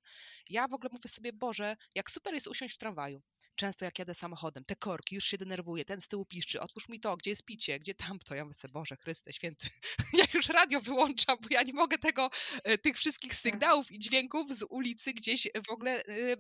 Ja 0.50 0.68
w 0.68 0.74
ogóle 0.74 0.90
mówię 0.94 1.10
sobie, 1.10 1.34
Boże, 1.34 1.76
jak 1.96 2.12
super 2.12 2.34
jest 2.34 2.48
usiąść 2.48 2.76
w 2.76 2.78
tramwaju. 2.78 3.22
często 3.56 3.86
jak 3.86 4.00
jadę 4.00 4.14
samochodem, 4.14 4.66
te 4.66 4.76
korki, 4.76 5.16
już 5.16 5.26
się 5.26 5.38
denerwuję, 5.38 5.86
ten 5.86 6.02
z 6.02 6.08
tyłu 6.08 6.26
piszczy, 6.26 6.62
otwórz 6.62 6.90
mi 6.90 7.00
to, 7.00 7.18
gdzie 7.18 7.30
jest 7.30 7.46
picie, 7.46 7.80
gdzie 7.80 7.96
tamto. 7.96 8.36
Ja 8.36 8.44
mówię 8.44 8.54
sobie, 8.54 8.72
Boże 8.72 8.96
Chryste, 8.98 9.34
święty, 9.34 9.68
ja 10.20 10.26
już 10.34 10.50
radio 10.50 10.82
wyłączam, 10.82 11.38
bo 11.42 11.48
ja 11.52 11.64
nie 11.64 11.74
mogę 11.74 11.98
tego, 11.98 12.30
e, 12.64 12.78
tych 12.78 12.98
wszystkich 12.98 13.32
tak. 13.32 13.40
sygnałów 13.40 13.92
i 13.92 14.00
dźwięków 14.00 14.56
z 14.56 14.64
ulicy 14.70 15.14
gdzieś 15.14 15.48
w 15.68 15.70
ogóle 15.70 15.92
e, 16.06 16.36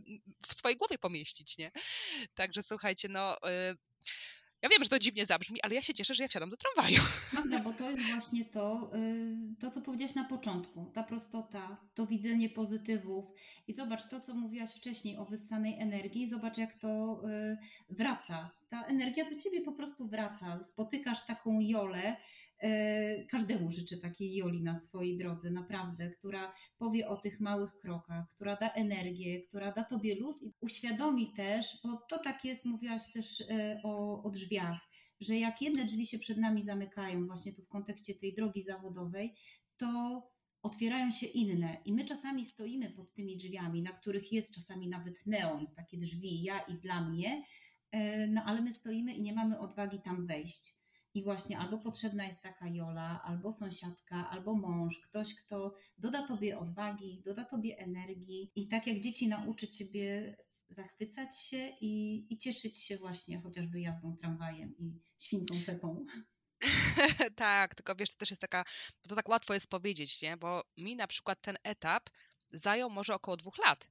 w 0.47 0.53
swojej 0.53 0.77
głowie 0.77 0.97
pomieścić, 0.97 1.57
nie? 1.57 1.71
Także 2.35 2.63
słuchajcie, 2.63 3.09
no 3.09 3.37
ja 4.65 4.69
wiem, 4.69 4.83
że 4.83 4.89
to 4.89 4.99
dziwnie 4.99 5.25
zabrzmi, 5.25 5.61
ale 5.61 5.75
ja 5.75 5.81
się 5.81 5.93
cieszę, 5.93 6.13
że 6.13 6.23
ja 6.23 6.27
wsiadam 6.29 6.49
do 6.49 6.57
tramwaju. 6.57 7.01
Magda, 7.33 7.59
bo 7.59 7.73
to 7.73 7.91
jest 7.91 8.03
właśnie 8.03 8.45
to, 8.45 8.91
y, 8.95 9.35
to 9.59 9.71
co 9.71 9.81
powiedziałaś 9.81 10.15
na 10.15 10.23
początku, 10.23 10.91
ta 10.93 11.03
prostota, 11.03 11.77
to 11.93 12.05
widzenie 12.07 12.49
pozytywów 12.49 13.25
i 13.67 13.73
zobacz 13.73 14.09
to, 14.09 14.19
co 14.19 14.35
mówiłaś 14.35 14.71
wcześniej 14.71 15.17
o 15.17 15.25
wyssanej 15.25 15.79
energii, 15.79 16.29
zobacz 16.29 16.57
jak 16.57 16.79
to 16.79 17.21
y, 17.29 17.57
wraca. 17.89 18.51
Ta 18.69 18.83
energia 18.83 19.29
do 19.29 19.35
ciebie 19.39 19.61
po 19.61 19.71
prostu 19.71 20.07
wraca. 20.07 20.63
Spotykasz 20.63 21.25
taką 21.25 21.59
Jolę, 21.59 22.17
każdemu 23.31 23.71
życzę 23.71 23.97
takiej 23.97 24.35
Joli 24.35 24.63
na 24.63 24.75
swojej 24.75 25.17
drodze, 25.17 25.51
naprawdę, 25.51 26.09
która 26.09 26.53
powie 26.77 27.07
o 27.07 27.17
tych 27.17 27.39
małych 27.39 27.75
krokach, 27.75 28.25
która 28.35 28.55
da 28.55 28.69
energię, 28.69 29.41
która 29.41 29.71
da 29.71 29.83
tobie 29.83 30.15
luz 30.15 30.43
i 30.43 30.53
uświadomi 30.61 31.33
też, 31.33 31.65
bo 31.83 32.01
to 32.09 32.19
tak 32.19 32.45
jest, 32.45 32.65
mówiłaś 32.65 33.11
też 33.13 33.41
e, 33.41 33.81
o, 33.83 34.23
o 34.23 34.29
drzwiach, 34.29 34.79
że 35.21 35.37
jak 35.37 35.61
jedne 35.61 35.85
drzwi 35.85 36.05
się 36.05 36.19
przed 36.19 36.37
nami 36.37 36.63
zamykają, 36.63 37.25
właśnie 37.25 37.53
tu 37.53 37.61
w 37.61 37.67
kontekście 37.67 38.15
tej 38.15 38.33
drogi 38.33 38.61
zawodowej, 38.61 39.33
to 39.77 40.21
otwierają 40.61 41.11
się 41.11 41.25
inne. 41.27 41.77
I 41.85 41.93
my 41.93 42.05
czasami 42.05 42.45
stoimy 42.45 42.89
pod 42.89 43.13
tymi 43.13 43.37
drzwiami, 43.37 43.81
na 43.81 43.91
których 43.91 44.31
jest 44.31 44.55
czasami 44.55 44.87
nawet 44.87 45.25
neon, 45.25 45.67
takie 45.75 45.97
drzwi, 45.97 46.43
ja 46.43 46.59
i 46.59 46.73
dla 46.73 47.01
mnie, 47.09 47.43
e, 47.91 48.27
no 48.27 48.43
ale 48.43 48.61
my 48.61 48.71
stoimy 48.71 49.13
i 49.13 49.21
nie 49.21 49.33
mamy 49.33 49.59
odwagi 49.59 49.99
tam 50.01 50.25
wejść. 50.25 50.75
I 51.15 51.23
właśnie 51.23 51.57
albo 51.59 51.77
potrzebna 51.77 52.25
jest 52.25 52.43
taka 52.43 52.67
Jola, 52.67 53.21
albo 53.23 53.53
sąsiadka, 53.53 54.29
albo 54.29 54.55
mąż, 54.55 54.99
ktoś, 54.99 55.35
kto 55.35 55.73
doda 55.97 56.27
tobie 56.27 56.57
odwagi, 56.57 57.21
doda 57.25 57.45
tobie 57.45 57.77
energii 57.77 58.51
i 58.55 58.67
tak 58.67 58.87
jak 58.87 58.99
dzieci 58.99 59.27
nauczy 59.27 59.67
ciebie 59.67 60.37
zachwycać 60.69 61.39
się 61.39 61.69
i, 61.81 62.25
i 62.33 62.37
cieszyć 62.37 62.79
się 62.79 62.97
właśnie 62.97 63.41
chociażby 63.41 63.81
jazdą 63.81 64.15
tramwajem 64.15 64.77
i 64.77 65.01
świnką 65.19 65.55
Pepą. 65.65 66.05
tak, 67.35 67.75
tylko 67.75 67.95
wiesz, 67.95 68.11
to 68.11 68.17
też 68.17 68.29
jest 68.29 68.41
taka, 68.41 68.63
to 69.09 69.15
tak 69.15 69.29
łatwo 69.29 69.53
jest 69.53 69.69
powiedzieć, 69.69 70.21
nie? 70.21 70.37
Bo 70.37 70.63
mi 70.77 70.95
na 70.95 71.07
przykład 71.07 71.41
ten 71.41 71.57
etap 71.63 72.09
zajął 72.53 72.89
może 72.89 73.15
około 73.15 73.37
dwóch 73.37 73.57
lat. 73.57 73.89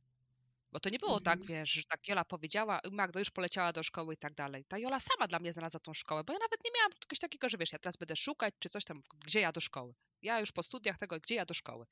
Bo 0.74 0.80
to 0.80 0.90
nie 0.90 0.98
było 0.98 1.20
tak, 1.20 1.40
mhm. 1.40 1.48
wiesz, 1.48 1.70
że 1.70 1.84
tak 1.84 2.08
Jola 2.08 2.24
powiedziała, 2.24 2.80
Magda 2.92 3.20
już 3.20 3.30
poleciała 3.30 3.72
do 3.72 3.82
szkoły 3.82 4.14
i 4.14 4.16
tak 4.16 4.34
dalej. 4.34 4.64
Ta 4.68 4.78
Jola 4.78 5.00
sama 5.00 5.28
dla 5.28 5.38
mnie 5.38 5.52
znalazła 5.52 5.80
tą 5.80 5.94
szkołę, 5.94 6.24
bo 6.24 6.32
ja 6.32 6.38
nawet 6.38 6.64
nie 6.64 6.70
miałam 6.76 6.92
czegoś 7.00 7.18
takiego, 7.18 7.48
że 7.48 7.58
wiesz, 7.58 7.72
ja 7.72 7.78
teraz 7.78 7.96
będę 7.96 8.16
szukać 8.16 8.54
czy 8.58 8.68
coś 8.68 8.84
tam, 8.84 9.02
gdzie 9.24 9.40
ja 9.40 9.52
do 9.52 9.60
szkoły. 9.60 9.94
Ja 10.24 10.40
już 10.40 10.52
po 10.52 10.62
studiach 10.62 10.98
tego, 10.98 11.18
gdzie 11.20 11.34
ja 11.34 11.44
do 11.44 11.54
szkoły. 11.54 11.86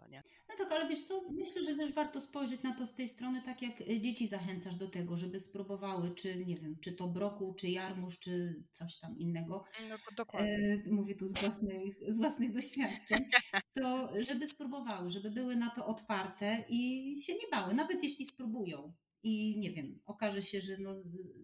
No, 0.00 0.08
nie? 0.08 0.22
no 0.48 0.54
tak, 0.58 0.72
ale 0.72 0.88
wiesz 0.88 1.02
co, 1.02 1.30
myślę, 1.30 1.64
że 1.64 1.74
też 1.74 1.92
warto 1.92 2.20
spojrzeć 2.20 2.62
na 2.62 2.74
to 2.74 2.86
z 2.86 2.94
tej 2.94 3.08
strony, 3.08 3.42
tak 3.42 3.62
jak 3.62 3.80
y, 3.80 4.00
dzieci 4.00 4.28
zachęcasz 4.28 4.76
do 4.76 4.88
tego, 4.88 5.16
żeby 5.16 5.40
spróbowały, 5.40 6.14
czy 6.14 6.44
nie 6.46 6.56
wiem, 6.56 6.76
czy 6.80 6.92
to 6.92 7.08
brokuł, 7.08 7.54
czy 7.54 7.68
jarmuż, 7.68 8.18
czy 8.18 8.62
coś 8.70 8.98
tam 8.98 9.18
innego. 9.18 9.64
No, 9.88 9.96
dokładnie. 10.16 10.82
E, 10.86 10.90
mówię 10.90 11.14
tu 11.14 11.26
z 11.26 11.34
własnych, 11.40 11.96
z 12.08 12.16
własnych 12.16 12.52
doświadczeń. 12.52 13.18
To 13.74 14.12
żeby 14.20 14.46
spróbowały, 14.46 15.10
żeby 15.10 15.30
były 15.30 15.56
na 15.56 15.70
to 15.70 15.86
otwarte 15.86 16.64
i 16.68 17.12
się 17.22 17.32
nie 17.32 17.48
bały, 17.50 17.74
nawet 17.74 18.02
jeśli 18.02 18.26
spróbują 18.26 18.92
i 19.22 19.58
nie 19.58 19.70
wiem, 19.70 20.00
okaże 20.06 20.42
się, 20.42 20.60
że 20.60 20.76
no, 20.78 20.92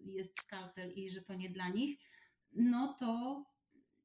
jest 0.05 0.41
skalpel 0.41 0.93
i 0.95 1.09
że 1.09 1.21
to 1.21 1.33
nie 1.33 1.49
dla 1.49 1.69
nich, 1.69 1.99
no 2.51 2.95
to 2.99 3.43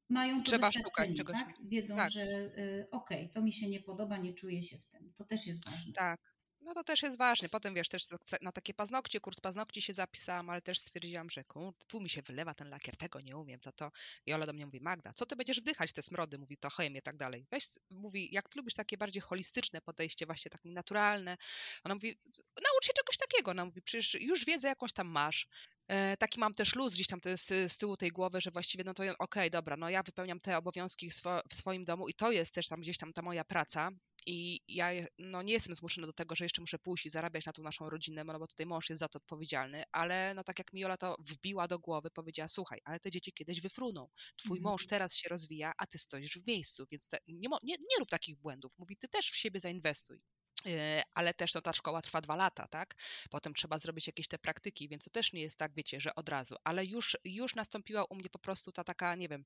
mają 0.09 0.39
to 0.39 0.45
Trzeba 0.45 0.73
szukać 0.73 1.17
czegoś. 1.17 1.37
Tak? 1.37 1.55
Wiedzą, 1.65 1.97
tak. 1.97 2.11
że 2.11 2.23
y, 2.23 2.89
okej, 2.91 3.23
okay, 3.23 3.29
to 3.35 3.43
mi 3.43 3.53
się 3.53 3.69
nie 3.69 3.81
podoba, 3.81 4.17
nie 4.17 4.35
czuję 4.35 4.63
się 4.63 4.79
w 4.79 4.87
tym. 4.87 5.13
To 5.15 5.25
też 5.25 5.47
jest 5.47 5.65
ważne. 5.65 5.93
Tak. 5.93 6.38
No 6.69 6.75
to 6.75 6.85
też 6.85 7.03
jest 7.03 7.19
ważne. 7.19 7.49
Potem 7.49 7.75
wiesz, 7.75 7.89
też 7.89 8.03
na 8.43 8.53
takie 8.53 8.75
paznokcie, 8.75 9.21
kurs 9.21 9.41
paznokci 9.41 9.83
się 9.83 9.93
zapisałam, 9.93 10.51
ale 10.51 10.63
też 10.63 10.79
stwierdziłam, 10.79 11.31
że 11.31 11.45
kurde, 11.45 11.87
tu 11.87 12.01
mi 12.01 12.11
się 12.11 12.23
wylewa 12.23 12.55
ten 12.55 12.71
lakier, 12.71 12.97
tego 12.97 13.21
nie 13.21 13.37
umiem, 13.37 13.61
to 13.61 13.73
to. 13.73 13.91
I 14.27 14.33
Ola 14.33 14.47
do 14.47 14.53
mnie 14.53 14.67
mówi, 14.67 14.81
Magda, 14.81 15.13
co 15.13 15.27
ty 15.27 15.37
będziesz 15.37 15.61
wdychać 15.61 15.93
te 15.93 16.03
smrody? 16.03 16.39
Mówi, 16.39 16.57
to 16.57 16.71
chemię 16.71 16.99
i 16.99 17.03
tak 17.03 17.17
dalej. 17.17 17.47
Weź, 17.51 17.65
mówi, 17.91 18.29
jak 18.33 18.57
lubisz 18.57 18.75
takie 18.75 18.99
bardziej 18.99 19.23
holistyczne 19.23 19.81
podejście, 19.81 20.27
właśnie 20.27 20.51
takie 20.51 20.71
naturalne. 20.71 21.37
Ona 21.85 21.95
mówi, 21.95 22.19
naucz 22.63 22.87
się 22.87 22.93
czegoś 22.97 23.17
takiego. 23.17 23.51
Ona 23.51 23.65
mówi, 23.65 23.83
przecież 23.83 24.15
już 24.15 24.45
wiedzę 24.45 24.69
jakąś 24.69 24.93
tam 24.93 25.07
masz. 25.07 25.49
E, 25.89 26.17
taki 26.17 26.41
mam 26.41 26.55
też 26.55 26.75
luz 26.75 26.95
gdzieś 26.95 27.07
tam 27.07 27.21
z, 27.37 27.73
z 27.73 27.79
tyłu 27.79 27.97
tej 27.97 28.11
głowy, 28.11 28.41
że 28.41 28.51
właściwie 28.51 28.85
no 28.85 28.95
to 28.95 29.03
okej, 29.03 29.15
okay, 29.19 29.51
dobra, 29.51 29.77
no 29.77 29.91
ja 29.91 30.03
wypełniam 30.03 30.41
te 30.41 30.59
obowiązki 30.59 31.11
w, 31.11 31.15
swo, 31.15 31.41
w, 31.51 31.55
swoim 31.55 31.85
domu 31.85 32.09
i 32.09 32.15
to 32.15 32.33
jest 32.33 32.55
też 32.55 32.69
tam 32.69 32.81
gdzieś 32.81 32.99
tam 32.99 33.13
ta 33.13 33.23
moja 33.23 33.45
praca 33.45 33.91
i 34.31 34.61
ja 34.69 34.91
no, 35.19 35.43
nie 35.43 35.53
jestem 35.53 35.75
zmuszona 35.75 36.07
do 36.07 36.13
tego, 36.13 36.35
że 36.35 36.45
jeszcze 36.45 36.61
muszę 36.61 36.79
pójść 36.79 37.07
i 37.07 37.11
zarabiać 37.11 37.47
na 37.47 37.53
tą 37.53 37.63
naszą 37.63 37.91
rodzinę, 37.91 38.25
no 38.25 38.39
bo 38.39 38.47
tutaj 38.47 38.67
mąż 38.67 38.91
jest 38.91 39.01
za 39.01 39.09
to 39.09 39.17
odpowiedzialny, 39.17 39.85
ale 39.93 40.33
no 40.37 40.45
tak 40.45 40.59
jak 40.59 40.73
mi 40.73 40.81
Jola 40.81 40.97
to 40.97 41.17
wbiła 41.19 41.69
do 41.69 41.79
głowy, 41.79 42.11
powiedziała, 42.11 42.49
słuchaj, 42.49 42.81
ale 42.85 43.01
te 43.01 43.11
dzieci 43.11 43.33
kiedyś 43.33 43.61
wyfruną, 43.61 44.09
twój 44.37 44.61
mąż 44.61 44.83
mhm. 44.83 44.89
teraz 44.89 45.17
się 45.17 45.29
rozwija, 45.29 45.73
a 45.79 45.87
ty 45.87 45.99
stoisz 45.99 46.39
w 46.39 46.47
miejscu, 46.47 46.87
więc 46.91 47.09
te, 47.09 47.19
nie, 47.29 47.49
nie, 47.63 47.75
nie 47.75 47.99
rób 47.99 48.09
takich 48.09 48.37
błędów, 48.37 48.73
mówi, 48.79 48.97
ty 48.97 49.09
też 49.09 49.31
w 49.31 49.37
siebie 49.37 49.61
zainwestuj 49.61 50.19
e, 50.67 51.03
ale 51.15 51.35
też 51.35 51.55
no, 51.55 51.61
ta 51.61 51.73
szkoła 51.73 52.03
trwa 52.03 52.21
dwa 52.21 52.37
lata, 52.37 52.69
tak? 52.69 52.95
Potem 53.31 53.55
trzeba 53.55 53.79
zrobić 53.79 54.07
jakieś 54.07 54.29
te 54.29 54.39
praktyki, 54.39 54.89
więc 54.89 55.05
to 55.05 55.11
też 55.11 55.33
nie 55.33 55.41
jest 55.41 55.59
tak, 55.59 55.75
wiecie, 55.75 56.01
że 56.01 56.15
od 56.15 56.29
razu, 56.29 56.57
ale 56.65 56.85
już, 56.85 57.17
już 57.25 57.55
nastąpiła 57.55 58.05
u 58.05 58.15
mnie 58.15 58.31
po 58.31 58.39
prostu 58.39 58.73
ta 58.73 58.85
taka, 58.85 59.15
nie 59.15 59.29
wiem, 59.29 59.45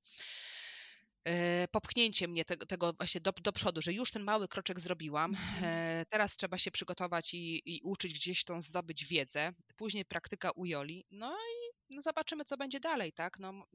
popchnięcie 1.70 2.28
mnie 2.28 2.44
tego, 2.44 2.66
tego 2.66 2.92
właśnie 2.92 3.20
do, 3.20 3.32
do, 3.32 3.52
przodu, 3.52 3.82
że 3.82 3.92
już 3.92 4.11
ten 4.11 4.22
mały 4.22 4.48
kroczek 4.48 4.80
zrobiłam. 4.80 5.30
Mhm. 5.30 5.64
E, 5.64 6.04
teraz 6.08 6.37
trzeba 6.37 6.58
się 6.58 6.70
przygotować 6.70 7.35
i, 7.35 7.62
i, 7.66 7.80
uczyć 7.82 8.14
gdzieś 8.14 8.44
tą 8.44 8.61
zdobyć 8.61 9.06
wiedzę. 9.06 9.52
Później 9.76 10.04
praktyka 10.04 10.50
u 10.50 10.66
Joli. 10.66 11.04
No 11.11 11.37
i 11.37 11.62
no 11.94 12.02
zobaczymy, 12.02 12.44
co 12.44 12.57
będzie 12.57 12.81
dalej, 12.81 13.12
tak? 13.12 13.38
No, 13.38 13.66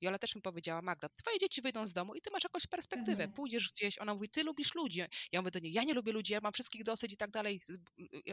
Jola 0.00 0.18
też 0.18 0.34
mi 0.34 0.42
powiedziała, 0.42 0.82
Magda, 0.82 1.08
twoje 1.08 1.38
dzieci 1.38 1.62
wyjdą 1.62 1.86
z 1.86 1.92
domu 1.92 2.14
i 2.14 2.20
ty 2.20 2.30
masz 2.30 2.42
jakąś 2.44 2.66
perspektywę, 2.66 3.12
mhm. 3.12 3.32
pójdziesz 3.32 3.72
gdzieś, 3.72 3.98
ona 3.98 4.14
mówi, 4.14 4.28
ty 4.28 4.44
lubisz 4.44 4.74
ludzi. 4.74 5.02
Ja 5.32 5.40
mówię 5.40 5.50
do 5.50 5.58
niej, 5.58 5.72
ja 5.72 5.84
nie 5.84 5.94
lubię 5.94 6.12
ludzi, 6.12 6.32
ja 6.32 6.40
mam 6.42 6.52
wszystkich 6.52 6.84
dosyć 6.84 7.12
i 7.12 7.16
tak 7.16 7.30
dalej. 7.30 7.60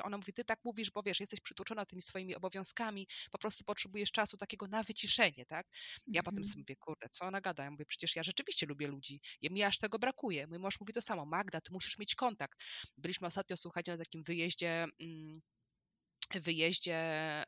Ona 0.04 0.18
mówi, 0.18 0.34
ty 0.34 0.44
tak 0.44 0.60
mówisz, 0.64 0.92
bo 0.92 1.04
wiesz, 1.04 1.20
jesteś 1.20 1.40
przytłoczona 1.42 1.86
tymi 1.86 2.02
swoimi 2.02 2.36
obowiązkami, 2.36 3.08
po 3.32 3.38
prostu 3.38 3.64
potrzebujesz 3.64 4.12
czasu 4.12 4.38
takiego 4.38 4.68
na 4.68 4.84
wyciszenie, 4.84 5.46
tak? 5.46 5.68
Ja 6.08 6.24
potem 6.24 6.42
mhm. 6.42 6.52
sobie 6.52 6.62
mówię, 6.62 6.76
kurde, 6.76 7.10
co 7.10 7.26
ona 7.26 7.42
gada? 7.42 7.64
Ja 7.64 7.72
mówię, 7.72 7.86
przecież 7.86 8.16
ja 8.16 8.24
rzeczywiście 8.24 8.66
lubię 8.66 8.88
ludzi, 8.88 9.22
ja 9.42 9.50
mi 9.50 9.64
aż 9.64 9.78
tego 9.78 10.00
brakuje. 10.00 10.48
Mój 10.48 10.60
mąż 10.60 10.80
mówi 10.80 10.94
to 10.94 11.02
samo, 11.02 11.26
Magda, 11.26 11.62
ty 11.62 11.74
musisz 11.74 11.98
mieć 11.98 12.16
kontakt. 12.16 12.60
Byliśmy 12.98 13.28
ostatnio, 13.28 13.58
słuchajcie, 13.58 13.92
na 13.92 13.98
takim 13.98 14.24
wyjeździe... 14.24 14.86
Mm, 15.00 15.42
wyjeździe 16.36 17.00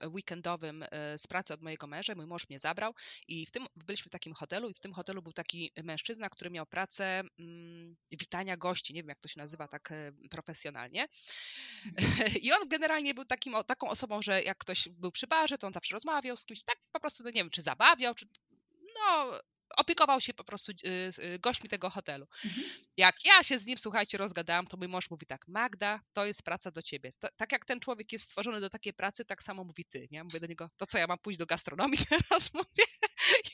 weekendowym 0.06 0.84
e, 0.84 1.18
z 1.18 1.28
pracy 1.28 1.54
od 1.54 1.62
mojego 1.62 1.88
męża. 1.88 2.16
Mój 2.16 2.28
mąż 2.28 2.50
mnie 2.50 2.60
zabrał 2.60 2.94
i 3.28 3.46
w 3.46 3.52
tym 3.52 3.66
byliśmy 3.76 4.10
w 4.10 4.12
takim 4.12 4.34
hotelu 4.34 4.70
i 4.70 4.74
w 4.74 4.80
tym 4.80 4.94
hotelu 4.94 5.22
był 5.22 5.34
taki 5.34 5.72
mężczyzna, 5.84 6.30
który 6.30 6.50
miał 6.50 6.66
pracę 6.66 7.24
mm, 7.40 7.96
witania 8.12 8.58
gości, 8.58 8.94
nie 8.94 9.02
wiem 9.02 9.10
jak 9.10 9.20
to 9.20 9.28
się 9.28 9.40
nazywa 9.40 9.68
tak 9.68 9.92
e, 9.92 10.12
profesjonalnie. 10.30 11.08
Mhm. 11.86 12.32
I 12.46 12.52
on 12.52 12.70
generalnie 12.70 13.14
był 13.14 13.26
takim, 13.26 13.54
taką 13.68 13.90
osobą, 13.90 14.22
że 14.22 14.44
jak 14.44 14.58
ktoś 14.58 14.90
był 14.90 15.12
przy 15.12 15.28
barze, 15.28 15.58
to 15.58 15.68
on 15.68 15.74
zawsze 15.74 15.96
rozmawiał 15.96 16.38
z 16.38 16.46
kimś, 16.46 16.64
tak 16.64 16.78
po 16.92 17.00
prostu, 17.00 17.24
no 17.24 17.30
nie 17.30 17.42
wiem, 17.42 17.50
czy 17.50 17.62
zabawiał, 17.62 18.16
czy 18.16 18.28
no 18.96 19.40
opiekował 19.78 20.22
się 20.22 20.34
po 20.34 20.44
prostu 20.44 20.72
y, 20.72 21.10
y, 21.24 21.40
gośćmi 21.40 21.70
tego 21.70 21.90
hotelu. 21.90 22.28
Mhm. 22.46 22.66
Jak 22.98 23.26
ja 23.26 23.44
się 23.44 23.58
z 23.58 23.66
nim, 23.66 23.78
słuchajcie, 23.78 24.18
rozgadałam, 24.18 24.68
to 24.68 24.78
mój 24.78 24.88
mąż 24.88 25.10
mówi 25.10 25.26
tak, 25.26 25.48
Magda, 25.48 26.00
to 26.14 26.26
jest 26.26 26.44
praca 26.44 26.72
do 26.72 26.82
ciebie. 26.82 27.14
To, 27.20 27.28
tak 27.38 27.52
jak 27.52 27.66
ten 27.66 27.80
człowiek 27.80 28.12
jest 28.12 28.26
stworzony 28.26 28.60
do 28.62 28.70
takiej 28.70 28.94
pracy, 28.94 29.26
tak 29.26 29.44
samo 29.44 29.64
mówi 29.64 29.86
ty, 29.86 30.08
nie? 30.12 30.24
Mówię 30.24 30.40
do 30.40 30.48
niego, 30.48 30.70
to 30.78 30.86
co, 30.86 30.98
ja 30.98 31.08
mam 31.08 31.18
pójść 31.18 31.40
do 31.40 31.46
gastronomii 31.46 31.98
teraz, 32.10 32.54
mówię, 32.54 32.84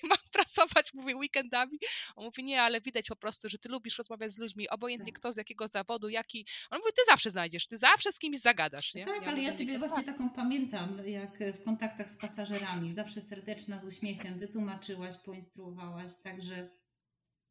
i 0.04 0.08
mam 0.08 0.18
pracować, 0.38 0.94
mówię, 0.94 1.16
weekendami. 1.16 1.80
On 2.16 2.26
mówi, 2.26 2.44
nie, 2.44 2.62
ale 2.62 2.82
widać 2.82 3.08
po 3.08 3.16
prostu, 3.16 3.50
że 3.50 3.58
ty 3.58 3.70
lubisz 3.70 3.98
rozmawiać 3.98 4.32
z 4.32 4.38
ludźmi, 4.38 4.70
obojętnie 4.70 5.12
tak. 5.12 5.20
kto, 5.20 5.34
z 5.34 5.38
jakiego 5.38 5.68
zawodu, 5.68 6.10
jaki. 6.10 6.46
On 6.70 6.80
mówi, 6.80 6.92
ty 6.96 7.02
zawsze 7.08 7.32
znajdziesz, 7.32 7.68
ty 7.68 7.78
zawsze 7.78 8.12
z 8.12 8.20
kimś 8.20 8.40
zagadasz, 8.40 8.94
nie? 8.94 9.06
Tak, 9.06 9.22
ja 9.22 9.28
ale 9.28 9.42
ja 9.42 9.52
ciebie 9.52 9.74
niego, 9.74 9.88
właśnie 9.88 10.04
tak. 10.04 10.18
taką 10.18 10.30
pamiętam, 10.30 11.08
jak 11.08 11.40
w 11.54 11.64
kontaktach 11.64 12.12
z 12.12 12.18
pasażerami, 12.18 12.94
zawsze 12.94 13.22
serdeczna, 13.22 13.80
z 13.80 13.86
uśmiechem, 13.86 14.40
wytłumaczyłaś, 14.40 15.18
poinstruowałaś, 15.26 16.12
także 16.24 16.70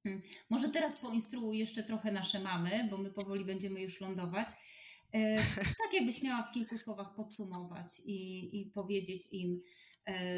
hmm. 0.02 0.22
może 0.50 0.68
teraz 0.68 1.00
poinstruuj 1.00 1.58
jeszcze 1.58 1.82
trochę 1.82 2.12
nasze 2.12 2.40
mamy, 2.40 2.88
bo 2.90 2.98
my 2.98 3.10
powoli 3.10 3.44
będziemy 3.44 3.80
już 3.80 4.00
lądować. 4.00 4.48
E, 5.12 5.36
tak 5.56 5.92
jakbyś 5.92 6.22
miała 6.22 6.42
w 6.42 6.52
kilku 6.52 6.78
słowach 6.78 7.14
podsumować 7.14 8.00
i, 8.04 8.50
i 8.60 8.70
powiedzieć 8.70 9.22
im, 9.32 9.62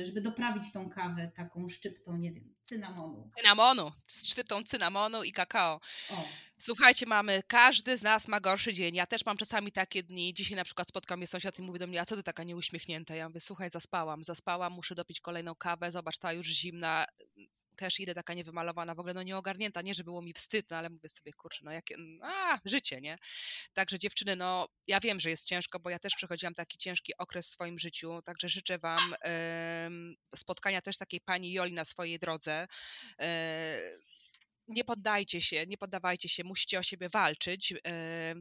żeby 0.05 0.21
doprawić 0.21 0.73
tą 0.73 0.91
kawę 0.91 1.31
taką 1.37 1.69
szczyptą, 1.69 2.17
nie 2.17 2.33
wiem, 2.33 2.55
cynamonu. 2.65 3.31
Cynamonu, 3.37 3.93
szczyptą 4.25 4.63
cynamonu 4.63 5.23
i 5.23 5.33
kakao. 5.33 5.81
O. 6.11 6.25
Słuchajcie, 6.59 7.07
mamy, 7.07 7.43
każdy 7.47 7.97
z 7.97 8.03
nas 8.03 8.29
ma 8.29 8.41
gorszy 8.41 8.73
dzień. 8.73 8.95
Ja 8.95 9.07
też 9.07 9.27
mam 9.27 9.37
czasami 9.37 9.73
takie 9.73 10.03
dni. 10.03 10.35
Dzisiaj 10.35 10.57
na 10.57 10.65
przykład 10.65 10.89
spotkał 10.89 11.19
mnie 11.19 11.27
sąsiad 11.27 11.59
i 11.59 11.63
mówi 11.63 11.79
do 11.79 11.87
mnie, 11.87 12.01
a 12.01 12.05
co 12.05 12.17
ty 12.17 12.23
taka 12.23 12.45
nieuśmiechnięta? 12.45 13.15
Ja 13.15 13.29
mówię, 13.29 13.41
słuchaj, 13.41 13.71
zaspałam, 13.71 14.25
zaspałam, 14.25 14.73
muszę 14.73 14.95
dopić 14.95 15.21
kolejną 15.21 15.55
kawę, 15.55 15.91
zobacz, 15.91 16.19
ta 16.19 16.33
już 16.33 16.47
zimna, 16.47 17.07
też 17.79 18.01
idę 18.01 18.15
taka 18.15 18.35
niewymalowana, 18.35 18.95
w 18.95 18.99
ogóle 18.99 19.15
no 19.15 19.23
nieogarnięta, 19.23 19.83
nie, 19.83 19.95
że 19.95 20.05
było 20.05 20.23
mi 20.23 20.33
wstyd, 20.33 20.71
no 20.71 20.77
ale 20.77 20.91
mówię 20.91 21.09
sobie, 21.09 21.33
kurczę, 21.33 21.61
no 21.65 21.73
jakie, 21.73 21.97
a, 22.23 22.59
życie, 22.65 23.01
nie? 23.01 23.19
Także 23.73 23.99
dziewczyny, 23.99 24.37
no 24.37 24.69
ja 24.87 25.01
wiem, 25.01 25.21
że 25.21 25.31
jest 25.31 25.45
ciężko, 25.45 25.81
bo 25.81 25.91
ja 25.91 25.99
też 25.99 26.15
przechodziłam 26.15 26.55
taki 26.55 26.79
ciężki 26.79 27.13
okres 27.19 27.47
w 27.47 27.53
swoim 27.53 27.79
życiu, 27.79 28.23
także 28.23 28.49
życzę 28.49 28.79
Wam 28.79 29.15
y, 29.15 30.39
spotkania 30.39 30.83
też 30.83 30.99
takiej 30.99 31.21
pani 31.21 31.53
Joli 31.53 31.73
na 31.73 31.85
swojej 31.85 32.19
drodze. 32.19 32.67
Y, 33.23 34.18
nie 34.69 34.85
poddajcie 34.85 35.41
się, 35.41 35.67
nie 35.67 35.79
poddawajcie 35.79 36.29
się, 36.29 36.45
musicie 36.45 36.79
o 36.79 36.83
siebie 36.83 37.09
walczyć. 37.09 37.75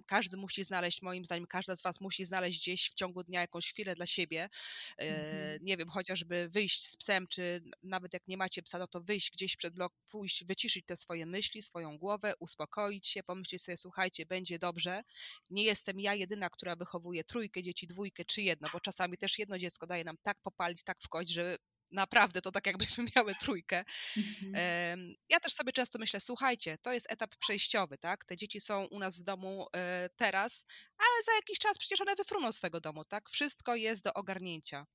Każdy 0.05 0.37
musi 0.37 0.63
znaleźć, 0.63 1.01
moim 1.01 1.25
zdaniem, 1.25 1.47
każda 1.47 1.75
z 1.75 1.83
Was 1.83 2.01
musi 2.01 2.25
znaleźć 2.25 2.59
gdzieś 2.59 2.89
w 2.89 2.93
ciągu 2.93 3.23
dnia 3.23 3.41
jakąś 3.41 3.71
chwilę 3.71 3.95
dla 3.95 4.05
siebie. 4.05 4.49
Mhm. 4.97 5.59
Nie 5.61 5.77
wiem, 5.77 5.89
chociażby 5.89 6.49
wyjść 6.49 6.87
z 6.87 6.97
psem, 6.97 7.27
czy 7.27 7.63
nawet 7.83 8.13
jak 8.13 8.27
nie 8.27 8.37
macie 8.37 8.63
psa, 8.63 8.79
no 8.79 8.87
to 8.87 9.01
wyjść 9.01 9.31
gdzieś 9.31 9.55
przed 9.55 9.73
blok, 9.73 9.93
pójść, 10.09 10.45
wyciszyć 10.45 10.85
te 10.85 10.95
swoje 10.95 11.25
myśli, 11.25 11.61
swoją 11.61 11.97
głowę, 11.97 12.33
uspokoić 12.39 13.07
się, 13.07 13.23
pomyśleć 13.23 13.61
sobie, 13.61 13.77
słuchajcie, 13.77 14.25
będzie 14.25 14.59
dobrze. 14.59 15.01
Nie 15.49 15.63
jestem 15.63 15.99
ja 15.99 16.13
jedyna, 16.13 16.49
która 16.49 16.75
wychowuje 16.75 17.23
trójkę 17.23 17.63
dzieci, 17.63 17.87
dwójkę 17.87 18.25
czy 18.25 18.41
jedno, 18.41 18.69
bo 18.73 18.79
czasami 18.79 19.17
też 19.17 19.39
jedno 19.39 19.57
dziecko 19.57 19.87
daje 19.87 20.03
nam 20.03 20.17
tak 20.21 20.37
popalić, 20.43 20.83
tak 20.83 20.97
w 21.01 21.09
kość, 21.09 21.29
że 21.29 21.57
naprawdę 21.91 22.41
to 22.41 22.51
tak 22.51 22.67
jakbyśmy 22.67 23.05
miały 23.15 23.35
trójkę. 23.35 23.85
Mhm. 24.17 25.15
Ja 25.29 25.39
też 25.39 25.53
sobie 25.53 25.73
często 25.73 25.99
myślę, 25.99 26.19
słuchajcie, 26.19 26.77
to 26.77 26.93
jest 26.93 27.11
etap 27.11 27.35
przejściowy, 27.35 27.97
tak? 27.97 28.25
Te 28.25 28.37
dzieci 28.37 28.61
są 28.61 28.85
u 28.85 28.99
nas 28.99 29.19
w 29.19 29.23
domu 29.23 29.67
e, 29.75 30.09
teraz, 30.15 30.65
ale 30.97 31.23
za 31.25 31.33
jakiś 31.33 31.59
czas 31.59 31.77
przecież 31.77 32.01
one 32.01 32.15
wyfruną 32.15 32.51
z 32.51 32.59
tego 32.59 32.81
domu, 32.81 33.05
tak? 33.05 33.29
Wszystko 33.29 33.75
jest 33.75 34.03
do 34.03 34.13
ogarnięcia. 34.13 34.85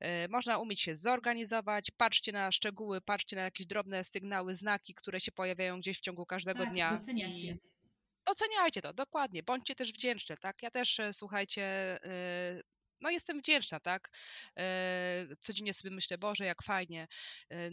E, 0.00 0.28
można 0.28 0.58
umieć 0.58 0.80
się 0.80 0.96
zorganizować, 0.96 1.90
patrzcie 1.96 2.32
na 2.32 2.52
szczegóły, 2.52 3.00
patrzcie 3.00 3.36
na 3.36 3.42
jakieś 3.42 3.66
drobne 3.66 4.04
sygnały, 4.04 4.54
znaki, 4.54 4.94
które 4.94 5.20
się 5.20 5.32
pojawiają 5.32 5.80
gdzieś 5.80 5.98
w 5.98 6.00
ciągu 6.00 6.26
każdego 6.26 6.64
tak, 6.64 6.72
dnia. 6.72 6.96
Doceniać 6.96 7.38
je. 7.38 7.56
Doceniajcie 8.26 8.80
to, 8.80 8.92
dokładnie. 8.92 9.42
Bądźcie 9.42 9.74
też 9.74 9.92
wdzięczne, 9.92 10.36
tak? 10.36 10.62
Ja 10.62 10.70
też, 10.70 11.00
e, 11.00 11.12
słuchajcie, 11.12 11.98
no 13.00 13.10
jestem 13.10 13.38
wdzięczna, 13.38 13.80
tak? 13.80 14.10
E, 14.58 15.26
codziennie 15.40 15.74
sobie 15.74 15.90
myślę, 15.90 16.18
Boże, 16.18 16.44
jak 16.44 16.62
fajnie. 16.62 17.08
E, 17.50 17.70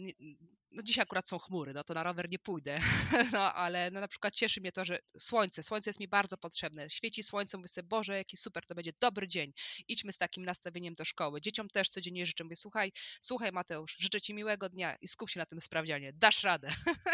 no 0.72 0.82
dzisiaj 0.82 1.02
akurat 1.02 1.28
są 1.28 1.38
chmury, 1.38 1.72
no 1.74 1.84
to 1.84 1.94
na 1.94 2.02
rower 2.02 2.30
nie 2.30 2.38
pójdę, 2.38 2.78
no 3.32 3.54
ale 3.54 3.90
no 3.90 4.00
na 4.00 4.08
przykład 4.08 4.34
cieszy 4.34 4.60
mnie 4.60 4.72
to, 4.72 4.84
że 4.84 4.98
słońce, 5.18 5.62
słońce 5.62 5.90
jest 5.90 6.00
mi 6.00 6.08
bardzo 6.08 6.36
potrzebne. 6.36 6.90
Świeci 6.90 7.22
słońce, 7.22 7.56
mówię 7.56 7.68
sobie, 7.68 7.88
Boże, 7.88 8.16
jaki 8.16 8.36
super, 8.36 8.66
to 8.66 8.74
będzie 8.74 8.92
dobry 9.00 9.28
dzień. 9.28 9.52
Idźmy 9.88 10.12
z 10.12 10.18
takim 10.18 10.44
nastawieniem 10.44 10.94
do 10.94 11.04
szkoły. 11.04 11.40
Dzieciom 11.40 11.68
też 11.68 11.88
codziennie 11.88 12.26
życzę, 12.26 12.44
mówię, 12.44 12.56
słuchaj, 12.56 12.92
słuchaj 13.20 13.52
Mateusz, 13.52 13.96
życzę 13.98 14.20
Ci 14.20 14.34
miłego 14.34 14.68
dnia 14.68 14.96
i 15.00 15.08
skup 15.08 15.30
się 15.30 15.40
na 15.40 15.46
tym 15.46 15.60
sprawdzianie. 15.60 16.12
Dasz 16.12 16.42
radę. 16.42 16.68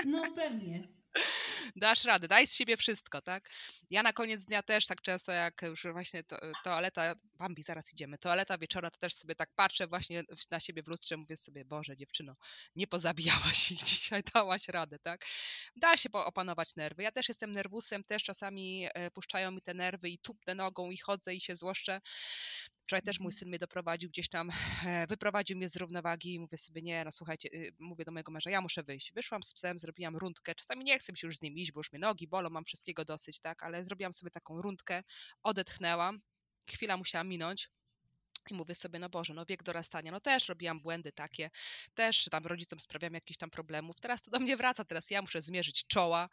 No 0.07 0.33
pewnie 0.35 1.04
dasz 1.77 2.05
radę, 2.05 2.29
daj 2.29 2.47
z 2.47 2.55
siebie 2.55 2.77
wszystko, 2.77 3.23
tak? 3.23 3.51
Ja 3.91 4.03
na 4.03 4.13
koniec 4.13 4.45
dnia 4.45 4.63
też 4.63 4.87
tak 4.87 5.03
często, 5.03 5.33
jak 5.33 5.63
już 5.63 5.87
właśnie 5.93 6.25
to, 6.25 6.37
toaleta, 6.65 7.15
Bambi, 7.39 7.63
zaraz 7.63 7.93
idziemy, 7.93 8.19
toaleta 8.19 8.59
wieczorna, 8.59 8.91
to 8.91 8.99
też 8.99 9.15
sobie 9.15 9.35
tak 9.35 9.51
patrzę 9.57 9.87
właśnie 9.87 10.23
na 10.51 10.61
siebie 10.61 10.83
w 10.83 10.89
lustrze, 10.89 11.17
mówię 11.17 11.37
sobie, 11.37 11.65
Boże, 11.65 11.97
dziewczyno, 11.97 12.37
nie 12.77 12.87
pozabijałaś 12.87 13.73
i 13.73 13.77
dzisiaj 13.85 14.23
dałaś 14.35 14.69
radę, 14.69 14.99
tak? 14.99 15.25
Da 15.77 15.97
się 15.97 16.13
opanować 16.13 16.77
nerwy. 16.77 17.03
Ja 17.03 17.13
też 17.13 17.29
jestem 17.29 17.53
nerwusem, 17.53 18.05
też 18.05 18.23
czasami 18.23 18.87
e, 18.95 19.11
puszczają 19.11 19.51
mi 19.51 19.63
te 19.63 19.75
nerwy 19.75 20.09
i 20.09 20.19
tupnę 20.19 20.55
nogą 20.55 20.91
i 20.91 20.99
chodzę 20.99 21.35
i 21.35 21.41
się 21.41 21.57
złoszczę. 21.57 22.01
Wczoraj 22.83 23.03
też 23.03 23.21
mój 23.21 23.29
mhm. 23.29 23.39
syn 23.39 23.49
mnie 23.49 23.59
doprowadził 23.59 24.11
gdzieś 24.11 24.29
tam, 24.29 24.51
e, 24.87 25.07
wyprowadził 25.07 25.57
mnie 25.57 25.69
z 25.69 25.77
równowagi 25.77 26.35
i 26.35 26.41
mówię 26.41 26.59
sobie, 26.59 26.83
nie, 26.83 27.05
no 27.05 27.11
słuchajcie, 27.11 27.49
y, 27.55 27.75
mówię 27.79 28.05
do 28.05 28.13
mojego 28.13 28.33
męża, 28.33 28.51
ja 28.51 28.61
muszę 28.61 28.83
wyjść. 28.83 29.13
Wyszłam 29.13 29.43
z 29.43 29.55
psem, 29.55 29.79
zrobiłam 29.79 30.17
rundkę. 30.17 30.55
Czasami 30.55 30.85
nie 30.85 30.99
chcę 30.99 31.04
mi 31.13 31.19
się 31.19 31.27
już 31.27 31.37
z 31.37 31.43
nim 31.43 31.55
iść, 31.57 31.73
bo 31.73 31.81
już 31.81 31.93
mnie 31.93 32.01
nogi 32.01 32.29
bolą, 32.29 32.51
mam 32.51 32.65
wszystkiego 32.65 33.05
dosyć, 33.05 33.41
tak, 33.41 33.63
ale 33.63 33.85
zrobiłam 33.85 34.13
sobie 34.13 34.31
taką 34.31 34.63
rundkę, 34.63 35.03
odetchnęłam, 35.43 36.21
chwila 36.71 36.97
musiała 36.97 37.25
minąć, 37.25 37.71
i 38.51 38.55
mówię 38.55 38.75
sobie, 38.75 38.99
no 38.99 39.09
Boże, 39.09 39.35
no 39.35 39.47
wiek 39.47 39.63
dorastania, 39.63 40.13
no 40.13 40.21
też 40.21 40.49
robiłam 40.49 40.81
błędy 40.81 41.13
takie, 41.13 41.51
też 41.95 42.25
tam 42.31 42.47
rodzicom 42.47 42.81
sprawiam 42.81 43.15
jakichś 43.15 43.39
tam 43.39 43.51
problemów, 43.51 44.01
teraz 44.01 44.23
to 44.23 44.31
do 44.31 44.39
mnie 44.39 44.57
wraca, 44.57 44.85
teraz 44.85 45.11
ja 45.11 45.23
muszę 45.23 45.43
zmierzyć 45.43 45.87
czoła, 45.87 46.29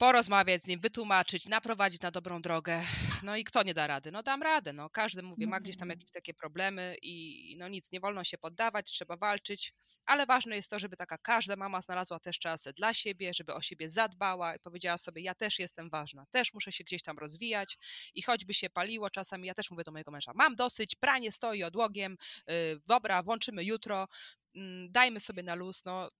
porozmawiać 0.00 0.62
z 0.62 0.66
nim, 0.66 0.80
wytłumaczyć, 0.80 1.48
naprowadzić 1.48 2.00
na 2.00 2.10
dobrą 2.10 2.42
drogę. 2.42 2.82
No 3.22 3.36
i 3.36 3.44
kto 3.44 3.62
nie 3.62 3.74
da 3.74 3.86
rady? 3.86 4.12
No 4.12 4.22
dam 4.22 4.42
radę. 4.42 4.72
No 4.72 4.90
każdy 4.90 5.22
mówi, 5.22 5.46
ma 5.46 5.60
gdzieś 5.60 5.76
tam 5.76 5.86
mhm. 5.88 5.98
jakieś 5.98 6.10
takie 6.10 6.34
problemy 6.34 6.96
i 7.02 7.56
no 7.58 7.68
nic, 7.68 7.92
nie 7.92 8.00
wolno 8.00 8.24
się 8.24 8.38
poddawać, 8.38 8.90
trzeba 8.90 9.16
walczyć, 9.16 9.74
ale 10.06 10.26
ważne 10.26 10.56
jest 10.56 10.70
to, 10.70 10.78
żeby 10.78 10.96
taka 10.96 11.18
każda 11.18 11.56
mama 11.56 11.80
znalazła 11.80 12.20
też 12.20 12.38
czas 12.38 12.68
dla 12.76 12.94
siebie, 12.94 13.34
żeby 13.34 13.54
o 13.54 13.62
siebie 13.62 13.88
zadbała 13.88 14.56
i 14.56 14.58
powiedziała 14.58 14.98
sobie, 14.98 15.22
ja 15.22 15.34
też 15.34 15.58
jestem 15.58 15.90
ważna, 15.90 16.26
też 16.30 16.54
muszę 16.54 16.72
się 16.72 16.84
gdzieś 16.84 17.02
tam 17.02 17.18
rozwijać 17.18 17.78
i 18.14 18.22
choćby 18.22 18.54
się 18.54 18.70
paliło 18.70 19.10
czasami, 19.10 19.48
ja 19.48 19.54
też 19.54 19.70
mówię 19.70 19.84
do 19.84 19.92
mojego 19.92 20.10
męża, 20.10 20.32
mam 20.34 20.56
dosyć, 20.56 20.94
pranie 20.94 21.32
stoi 21.32 21.62
odłogiem, 21.62 22.16
yy, 22.48 22.54
dobra, 22.86 23.22
włączymy 23.22 23.64
jutro, 23.64 24.08
mm, 24.54 24.92
dajmy 24.92 25.20
sobie 25.20 25.42
na 25.42 25.54
luz, 25.54 25.84
no 25.84 26.10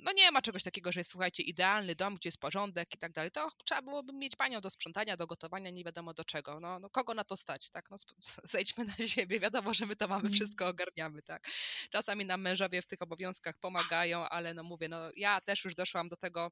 no 0.00 0.12
nie 0.12 0.30
ma 0.30 0.42
czegoś 0.42 0.62
takiego, 0.62 0.92
że 0.92 1.00
jest, 1.00 1.10
słuchajcie, 1.10 1.42
idealny 1.42 1.94
dom, 1.94 2.14
gdzie 2.14 2.28
jest 2.28 2.40
porządek 2.40 2.94
i 2.94 2.98
tak 2.98 3.12
dalej. 3.12 3.30
To 3.30 3.50
trzeba 3.64 3.82
byłoby 3.82 4.12
mieć 4.12 4.36
panią 4.36 4.60
do 4.60 4.70
sprzątania, 4.70 5.16
do 5.16 5.26
gotowania, 5.26 5.70
nie 5.70 5.84
wiadomo 5.84 6.14
do 6.14 6.24
czego. 6.24 6.60
No, 6.60 6.78
no 6.78 6.90
kogo 6.90 7.14
na 7.14 7.24
to 7.24 7.36
stać, 7.36 7.70
tak? 7.70 7.90
No 7.90 7.96
zejdźmy 8.44 8.84
na 8.84 9.06
siebie, 9.06 9.40
wiadomo, 9.48 9.74
że 9.74 9.86
my 9.86 9.96
to 9.96 10.08
mamy, 10.08 10.20
mm. 10.20 10.32
wszystko 10.32 10.68
ogarniamy, 10.68 11.22
tak? 11.22 11.48
Czasami 11.90 12.24
nam 12.24 12.40
mężowie 12.40 12.82
w 12.82 12.86
tych 12.86 13.02
obowiązkach 13.02 13.58
pomagają, 13.60 14.28
ale 14.28 14.54
no 14.54 14.62
mówię, 14.62 14.88
no 14.88 15.10
ja 15.16 15.40
też 15.40 15.64
już 15.64 15.74
doszłam 15.74 16.08
do 16.08 16.16
tego 16.16 16.50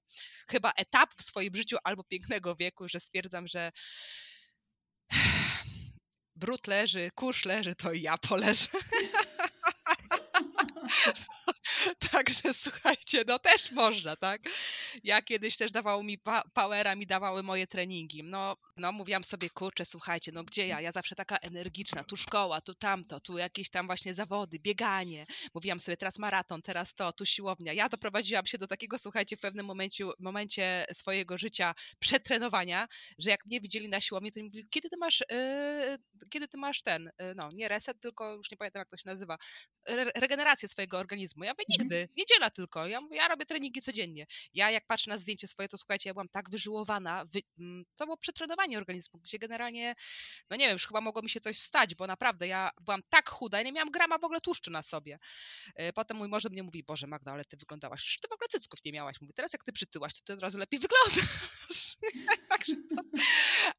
chyba 0.49 0.73
etapu 0.77 1.15
w 1.19 1.23
swoim 1.23 1.57
życiu 1.57 1.77
albo 1.85 2.05
pięknego 2.05 2.57
wieku, 2.57 2.89
że 2.89 3.01
stwierdzam, 3.01 3.49
że 3.49 3.73
brud 6.37 6.67
leży, 6.67 7.11
kurz 7.15 7.45
leży, 7.45 7.75
to 7.75 7.93
i 7.93 8.03
ja 8.03 8.19
poleżę. 8.19 8.69
Także 12.13 12.55
słuchajcie, 12.55 13.25
no 13.27 13.39
też 13.39 13.73
można, 13.73 14.17
tak? 14.17 14.43
Ja 15.05 15.23
kiedyś 15.23 15.57
też 15.57 15.73
dawało 15.73 16.03
mi 16.03 16.19
powera, 16.55 16.95
mi 16.95 17.07
dawały 17.07 17.43
moje 17.43 17.67
treningi. 17.67 18.23
No, 18.25 18.57
no 18.77 18.93
mówiłam 18.93 19.25
sobie, 19.25 19.51
kurczę, 19.51 19.85
słuchajcie, 19.85 20.33
no 20.33 20.45
gdzie 20.45 20.67
ja? 20.67 20.81
Ja 20.81 20.93
zawsze 20.93 21.15
taka 21.15 21.37
energiczna, 21.37 22.05
tu 22.05 22.17
szkoła, 22.17 22.61
tu 22.61 22.75
tamto, 22.75 23.21
tu 23.21 23.39
jakieś 23.39 23.71
tam 23.71 23.87
właśnie 23.87 24.15
zawody, 24.15 24.59
bieganie. 24.59 25.27
Mówiłam 25.55 25.81
sobie, 25.81 25.97
teraz 25.97 26.19
maraton, 26.19 26.63
teraz 26.63 26.95
to, 26.95 27.13
tu 27.13 27.27
siłownia. 27.27 27.73
Ja 27.73 27.89
doprowadziłam 27.89 28.47
się 28.47 28.59
do 28.59 28.67
takiego, 28.67 28.99
słuchajcie, 28.99 29.37
w 29.37 29.41
pewnym 29.41 29.67
momencie, 29.67 30.05
momencie 30.19 30.87
swojego 30.93 31.39
życia 31.39 31.75
przetrenowania, 31.99 32.89
że 33.19 33.31
jak 33.31 33.47
mnie 33.47 33.61
widzieli 33.61 33.89
na 33.89 34.01
siłowni, 34.01 34.33
to 34.33 34.41
mi 34.41 34.45
mówili, 34.45 34.69
kiedy 34.71 34.89
ty 34.89 34.97
masz, 34.97 35.21
yy, 35.31 35.97
kiedy 36.31 36.49
ty 36.49 36.59
masz 36.59 36.83
ten, 36.83 37.11
yy, 37.21 37.35
no 37.35 37.49
nie 37.53 37.69
reset, 37.69 38.01
tylko 38.01 38.35
już 38.35 38.51
nie 38.51 38.57
pamiętam 38.57 38.81
jak 38.81 38.89
to 38.89 38.97
się 38.97 39.03
nazywa, 39.07 39.39
regenerację 40.17 40.69
swojego 40.69 40.99
organizmu. 40.99 41.45
Ja 41.45 41.53
mówię, 41.53 41.65
Mhm. 41.71 41.81
nigdy, 41.81 42.09
niedziela 42.17 42.51
tylko. 42.51 42.87
Ja, 42.87 43.01
ja 43.11 43.29
robię 43.29 43.47
treningi 43.47 43.81
codziennie. 43.83 44.27
Ja 44.55 44.71
jak 44.71 44.87
patrzę 44.87 45.11
na 45.11 45.17
zdjęcie 45.17 45.49
swoje, 45.49 45.69
to 45.69 45.79
słuchajcie, 45.79 46.11
ja 46.11 46.15
byłam 46.15 46.29
tak 46.29 46.51
wyżyłowana, 46.51 47.25
wy, 47.25 47.41
mm, 47.61 47.85
to 47.95 48.05
było 48.05 48.17
przetrenowanie 48.17 48.79
organizmu, 48.79 49.21
gdzie 49.21 49.39
generalnie, 49.39 49.95
no 50.51 50.57
nie 50.57 50.65
wiem, 50.67 50.73
już 50.73 50.87
chyba 50.87 51.01
mogło 51.01 51.23
mi 51.23 51.31
się 51.31 51.41
coś 51.41 51.59
stać, 51.59 51.95
bo 51.95 52.07
naprawdę 52.07 52.47
ja 52.47 52.71
byłam 52.81 53.01
tak 53.09 53.31
chuda, 53.31 53.59
ja 53.59 53.65
nie 53.65 53.73
miałam 53.73 53.91
grama 53.91 54.19
w 54.19 54.25
ogóle 54.25 54.41
tłuszczu 54.41 54.71
na 54.71 54.83
sobie. 54.83 55.19
E, 55.77 55.93
potem 55.93 56.17
mój 56.17 56.29
może 56.29 56.49
mnie 56.49 56.63
mówi, 56.63 56.83
Boże 56.85 57.07
Magda, 57.07 57.33
ale 57.33 57.45
ty 57.45 57.57
wyglądałaś, 57.57 58.19
ty 58.23 58.29
w 58.29 58.33
ogóle 58.33 58.49
cycków 58.49 58.85
nie 58.85 58.93
miałaś. 58.93 59.21
Mówi, 59.21 59.33
teraz 59.35 59.53
jak 59.53 59.65
ty 59.65 59.73
przytyłaś, 59.73 60.15
to 60.15 60.21
ty 60.25 60.33
od 60.33 60.41
razu 60.41 60.59
lepiej 60.59 60.81
wyglądasz. 60.81 61.97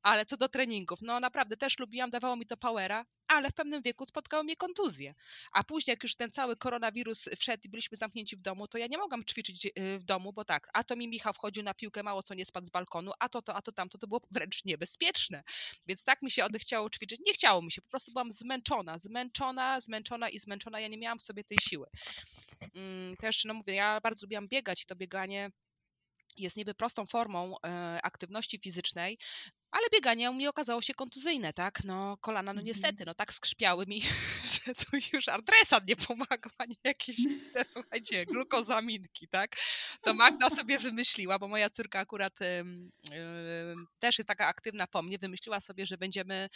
ale 0.04 0.26
co 0.26 0.38
do 0.38 0.50
treningów, 0.50 1.00
no 1.02 1.20
naprawdę 1.20 1.58
też 1.58 1.80
lubiłam, 1.80 2.10
dawało 2.10 2.36
mi 2.36 2.46
to 2.46 2.58
powera, 2.58 3.06
ale 3.28 3.50
w 3.50 3.54
pewnym 3.54 3.82
wieku 3.82 4.06
spotkały 4.06 4.44
mnie 4.44 4.56
kontuzje. 4.56 5.16
A 5.54 5.64
później, 5.64 5.92
jak 5.94 6.04
już 6.04 6.16
ten 6.16 6.32
cały 6.32 6.56
koronawirus 6.56 7.30
wszedł 7.40 7.62
i 7.66 7.70
byliśmy 7.70 7.98
zamknięci 7.98 8.38
w 8.38 8.42
domu, 8.42 8.68
to 8.68 8.78
ja 8.78 8.88
nie 8.88 8.98
mogłam 8.98 9.26
ćwiczyć 9.26 9.66
y, 9.66 9.72
w 10.00 10.04
domu, 10.04 10.34
bo 10.34 10.46
tak, 10.46 10.68
a 10.74 10.84
to 10.84 10.96
mi 10.96 11.08
Michał 11.08 11.34
wchodził 11.34 11.64
na 11.64 11.74
piłkę, 11.74 12.04
mało 12.04 12.24
co 12.24 12.34
nie 12.34 12.46
spadł 12.46 12.68
z 12.68 12.70
balkonu, 12.70 13.12
a 13.20 13.30
to, 13.30 13.42
to, 13.42 13.56
a 13.56 13.62
to 13.62 13.72
tamto, 13.72 13.98
to 13.98 14.08
było 14.08 14.22
wręcz 14.32 14.66
niebezpieczne. 14.66 15.44
Więc 15.88 16.04
tak 16.04 16.22
mi 16.22 16.32
się 16.32 16.46
odechciało 16.46 16.90
ćwiczyć. 16.90 17.20
Nie 17.26 17.34
chciało 17.34 17.62
mi 17.62 17.72
się, 17.72 17.82
po 17.82 17.90
prostu 17.90 18.12
byłam 18.12 18.32
zmęczona, 18.32 19.00
zmęczona, 19.00 19.82
zmęczona 19.82 20.30
i 20.30 20.40
zmęczona. 20.40 20.80
Ja 20.80 20.88
nie 20.88 20.98
miałam 20.98 21.20
w 21.20 21.22
sobie 21.22 21.44
tej 21.44 21.58
siły. 21.62 21.88
Mm, 22.76 23.16
też, 23.18 23.46
no 23.46 23.54
mówię, 23.54 23.74
ja 23.74 24.02
bardzo 24.02 24.26
lubiłam 24.26 24.48
biegać 24.48 24.84
i 24.84 24.86
to 24.86 24.96
bieganie 24.96 25.52
jest 26.38 26.58
niby 26.58 26.74
prostą 26.74 27.06
formą 27.06 27.56
e, 27.66 28.00
aktywności 28.04 28.60
fizycznej, 28.60 29.18
Ale 29.72 29.88
bieganie 29.94 30.32
u 30.32 30.34
mnie 30.34 30.50
okazało 30.50 30.82
się 30.82 30.94
kontuzyjne, 30.94 31.54
tak? 31.54 31.84
No 31.84 32.18
kolana, 32.22 32.54
no 32.54 32.60
Mhm. 32.60 32.66
niestety, 32.68 33.06
no 33.06 33.14
tak 33.14 33.34
skrzypiały 33.34 33.86
mi, 33.86 34.02
że 34.66 34.76
tu 34.76 34.98
już 35.14 35.28
artresat 35.28 35.88
nie 35.88 35.96
pomagał, 35.96 36.52
ani 36.58 36.76
jakieś, 36.84 37.16
te, 37.54 37.66
słuchajcie, 37.66 38.26
glukozaminki, 38.26 39.28
tak? 39.28 39.56
To 40.02 40.14
Magda 40.14 40.50
sobie 40.50 40.80
wymyśliła, 40.80 41.40
bo 41.40 41.48
moja 41.48 41.70
córka 41.70 42.00
akurat 42.00 42.42
ym, 42.42 42.92
też 44.00 44.18
jest 44.18 44.28
taka 44.28 44.48
aktywna 44.48 44.88
po 44.88 45.02
mnie, 45.02 45.18
wymyśliła 45.18 45.60
sobie, 45.60 45.86
że 45.86 45.98
będziemy, 45.98 46.50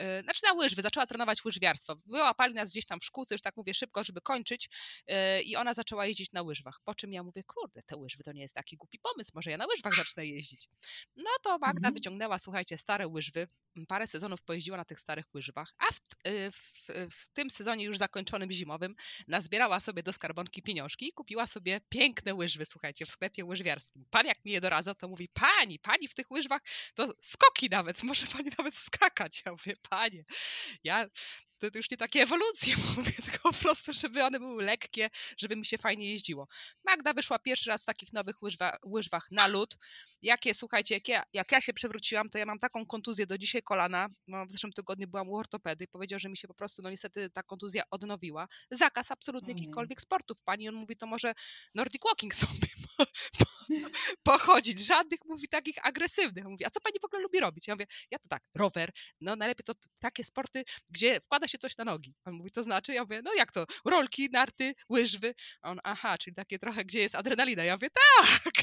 y, 0.00 0.22
znaczy 0.22 0.40
na 0.44 0.52
łyżwy, 0.52 0.82
zaczęła 0.82 1.06
trenować 1.06 1.44
łyżwiarstwo. 1.44 1.96
Wyłapali 2.06 2.54
nas 2.54 2.70
gdzieś 2.70 2.86
tam 2.86 3.00
w 3.00 3.04
szkółce, 3.04 3.34
już 3.34 3.42
tak 3.42 3.56
mówię 3.56 3.74
szybko, 3.74 4.04
żeby 4.04 4.20
kończyć 4.20 4.68
y, 5.10 5.42
i 5.42 5.56
ona 5.56 5.74
zaczęła 5.74 6.06
jeździć 6.06 6.32
na 6.32 6.42
łyżwach. 6.42 6.80
Po 6.84 6.94
czym 6.94 7.12
ja 7.12 7.22
mówię, 7.22 7.42
kurde, 7.46 7.80
te 7.86 7.96
łyżwy 7.96 8.24
to 8.24 8.32
nie 8.32 8.42
jest 8.42 8.54
taki 8.54 8.76
głupi 8.76 8.98
pomysł, 8.98 9.30
może 9.34 9.50
ja 9.50 9.56
na 9.56 9.66
łyżwach 9.66 9.94
zacznę 9.94 10.26
jeździć. 10.26 10.68
No 11.16 11.30
to 11.42 11.50
Magda 11.58 11.78
Mhm. 11.78 11.94
wyciągnęła, 11.94 12.38
słuchajcie, 12.38 12.53
stare 12.76 13.08
łyżwy, 13.08 13.48
parę 13.88 14.06
sezonów 14.06 14.42
pojeździła 14.42 14.76
na 14.76 14.84
tych 14.84 15.00
starych 15.00 15.34
łyżwach, 15.34 15.74
a 15.78 15.84
w, 15.92 16.28
y, 16.28 16.50
w, 16.50 16.88
w 17.10 17.28
tym 17.32 17.50
sezonie 17.50 17.84
już 17.84 17.98
zakończonym 17.98 18.52
zimowym 18.52 18.94
nazbierała 19.28 19.80
sobie 19.80 20.02
do 20.02 20.12
skarbonki 20.12 20.62
pieniążki 20.62 21.08
i 21.08 21.12
kupiła 21.12 21.46
sobie 21.46 21.80
piękne 21.88 22.34
łyżwy, 22.34 22.64
słuchajcie, 22.64 23.06
w 23.06 23.10
sklepie 23.10 23.44
łyżwiarskim. 23.44 24.04
Pan 24.10 24.26
jak 24.26 24.44
mi 24.44 24.52
je 24.52 24.60
doradza, 24.60 24.94
to 24.94 25.08
mówi, 25.08 25.28
pani, 25.28 25.78
pani 25.78 26.08
w 26.08 26.14
tych 26.14 26.30
łyżwach 26.30 26.62
to 26.94 27.12
skoki 27.18 27.68
nawet, 27.70 28.02
może 28.14 28.26
pani 28.26 28.50
nawet 28.58 28.74
skakać. 28.74 29.42
Ja 29.46 29.52
mówię, 29.52 29.74
panie, 29.90 30.24
ja 30.84 31.06
to, 31.64 31.70
to 31.70 31.78
już 31.78 31.90
nie 31.90 31.96
takie 31.96 32.22
ewolucje 32.22 32.74
mówię, 32.96 33.12
tylko 33.12 33.52
po 33.52 33.58
prostu, 33.58 33.92
żeby 33.92 34.24
one 34.24 34.38
były 34.38 34.64
lekkie, 34.64 35.10
żeby 35.38 35.56
mi 35.56 35.66
się 35.66 35.78
fajnie 35.78 36.10
jeździło. 36.10 36.48
Magda 36.84 37.12
wyszła 37.12 37.38
pierwszy 37.38 37.70
raz 37.70 37.82
w 37.82 37.86
takich 37.86 38.12
nowych 38.12 38.42
łyżwa, 38.42 38.76
łyżwach 38.86 39.28
na 39.30 39.46
lód. 39.46 39.76
Jakie, 40.22 40.54
słuchajcie, 40.54 40.94
jak 40.94 41.08
ja, 41.08 41.22
jak 41.32 41.52
ja 41.52 41.60
się 41.60 41.72
przewróciłam, 41.72 42.28
to 42.28 42.38
ja 42.38 42.46
mam 42.46 42.58
taką 42.58 42.86
kontuzję 42.86 43.26
do 43.26 43.38
dzisiaj 43.38 43.62
kolana. 43.62 44.08
No, 44.26 44.46
w 44.46 44.52
zeszłym 44.52 44.72
tygodniu 44.72 45.08
byłam 45.08 45.28
u 45.28 45.36
ortopedy 45.36 45.84
i 45.84 45.88
powiedział, 45.88 46.18
że 46.18 46.28
mi 46.28 46.36
się 46.36 46.48
po 46.48 46.54
prostu, 46.54 46.82
no 46.82 46.90
niestety, 46.90 47.30
ta 47.30 47.42
kontuzja 47.42 47.82
odnowiła. 47.90 48.48
Zakaz 48.70 49.10
absolutnie 49.10 49.46
Ojej. 49.46 49.58
jakichkolwiek 49.60 50.00
sportów. 50.00 50.42
Pani, 50.44 50.68
on 50.68 50.74
mówi, 50.74 50.96
to 50.96 51.06
może 51.06 51.32
Nordic 51.74 52.02
Walking 52.04 52.34
sobie 52.34 52.68
po, 52.96 53.06
po, 53.38 53.44
pochodzić. 54.22 54.86
Żadnych, 54.86 55.20
mówi, 55.24 55.48
takich 55.48 55.86
agresywnych. 55.86 56.46
On 56.46 56.52
Mówi, 56.52 56.64
a 56.64 56.70
co 56.70 56.80
pani 56.80 56.98
w 57.02 57.04
ogóle 57.04 57.22
lubi 57.22 57.40
robić? 57.40 57.68
Ja 57.68 57.74
mówię, 57.74 57.86
ja 58.10 58.18
to 58.18 58.28
tak, 58.28 58.42
rower, 58.54 58.90
no 59.20 59.36
najlepiej 59.36 59.64
to 59.64 59.72
takie 60.00 60.24
sporty, 60.24 60.64
gdzie 60.90 61.20
wkłada 61.20 61.48
się 61.48 61.53
coś 61.58 61.76
na 61.76 61.84
nogi. 61.84 62.14
On 62.24 62.34
mówi, 62.34 62.50
to 62.50 62.62
znaczy? 62.62 62.94
Ja 62.94 63.02
mówię, 63.02 63.22
no 63.24 63.34
jak 63.34 63.52
to? 63.52 63.66
Rolki, 63.84 64.28
narty, 64.32 64.74
łyżwy. 64.90 65.34
A 65.62 65.70
on, 65.70 65.80
aha, 65.84 66.18
czyli 66.18 66.36
takie 66.36 66.58
trochę, 66.58 66.84
gdzie 66.84 66.98
jest 66.98 67.14
adrenalina. 67.14 67.64
Ja 67.64 67.74
mówię, 67.74 67.88
tak! 67.90 68.54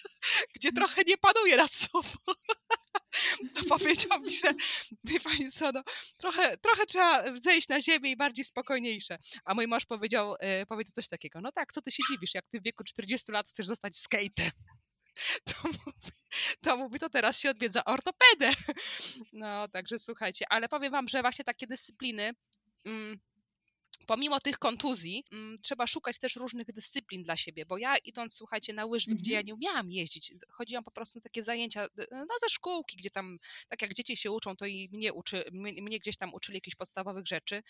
gdzie 0.56 0.72
trochę 0.72 1.02
nie 1.06 1.16
panuje 1.16 1.56
nad 1.56 1.72
sobą. 1.72 2.08
To 3.54 3.64
powiedział 3.78 4.20
mi, 4.20 4.32
że 4.32 4.54
wie 5.04 5.20
pani 5.20 5.50
co, 5.50 5.72
no, 5.72 5.82
trochę, 6.16 6.56
trochę 6.56 6.86
trzeba 6.86 7.38
zejść 7.38 7.68
na 7.68 7.80
ziemię 7.80 8.10
i 8.10 8.16
bardziej 8.16 8.44
spokojniejsze. 8.44 9.18
A 9.44 9.54
mój 9.54 9.66
mąż 9.66 9.86
powiedział, 9.86 10.36
e, 10.40 10.66
powiedział 10.66 10.92
coś 10.92 11.08
takiego, 11.08 11.40
no 11.40 11.52
tak, 11.52 11.72
co 11.72 11.82
ty 11.82 11.92
się 11.92 12.02
dziwisz, 12.10 12.34
jak 12.34 12.48
ty 12.48 12.60
w 12.60 12.62
wieku 12.62 12.84
40 12.84 13.32
lat 13.32 13.48
chcesz 13.48 13.66
zostać 13.66 13.96
skatem. 13.96 14.50
To 15.44 15.54
to 16.64 16.76
mówi, 16.76 16.98
to 16.98 17.10
teraz 17.10 17.38
się 17.38 17.50
odwiedza 17.50 17.84
ortopedę. 17.84 18.50
No, 19.32 19.68
także 19.68 19.98
słuchajcie, 19.98 20.44
ale 20.48 20.68
powiem 20.68 20.92
wam, 20.92 21.08
że 21.08 21.20
właśnie 21.22 21.44
takie 21.44 21.66
dyscypliny, 21.66 22.32
mm, 22.84 23.18
pomimo 24.06 24.40
tych 24.40 24.58
kontuzji, 24.58 25.24
mm, 25.32 25.58
trzeba 25.62 25.86
szukać 25.86 26.18
też 26.18 26.36
różnych 26.36 26.66
dyscyplin 26.66 27.22
dla 27.22 27.36
siebie, 27.36 27.66
bo 27.66 27.78
ja 27.78 27.96
idąc, 28.04 28.34
słuchajcie, 28.34 28.72
na 28.72 28.86
łyżwy, 28.86 29.14
gdzie 29.14 29.32
ja 29.32 29.38
Mhm. 29.38 29.46
nie 29.46 29.54
umiałam 29.54 29.90
jeździć, 29.90 30.32
chodziłam 30.50 30.84
po 30.84 30.90
prostu 30.90 31.18
na 31.18 31.22
takie 31.22 31.42
zajęcia, 31.42 31.86
no 32.10 32.34
ze 32.40 32.48
szkółki, 32.48 32.96
gdzie 32.96 33.10
tam, 33.10 33.38
tak 33.68 33.82
jak 33.82 33.94
dzieci 33.94 34.16
się 34.16 34.30
uczą, 34.30 34.56
to 34.56 34.66
i 34.66 34.88
mnie, 34.92 35.12
uczy, 35.12 35.44
mnie, 35.52 35.82
mnie 35.82 35.98
gdzieś 35.98 36.16
tam 36.16 36.34
uczyli 36.34 36.56
jakichś 36.56 36.76
podstawowych 36.76 37.26
rzeczy. 37.26 37.62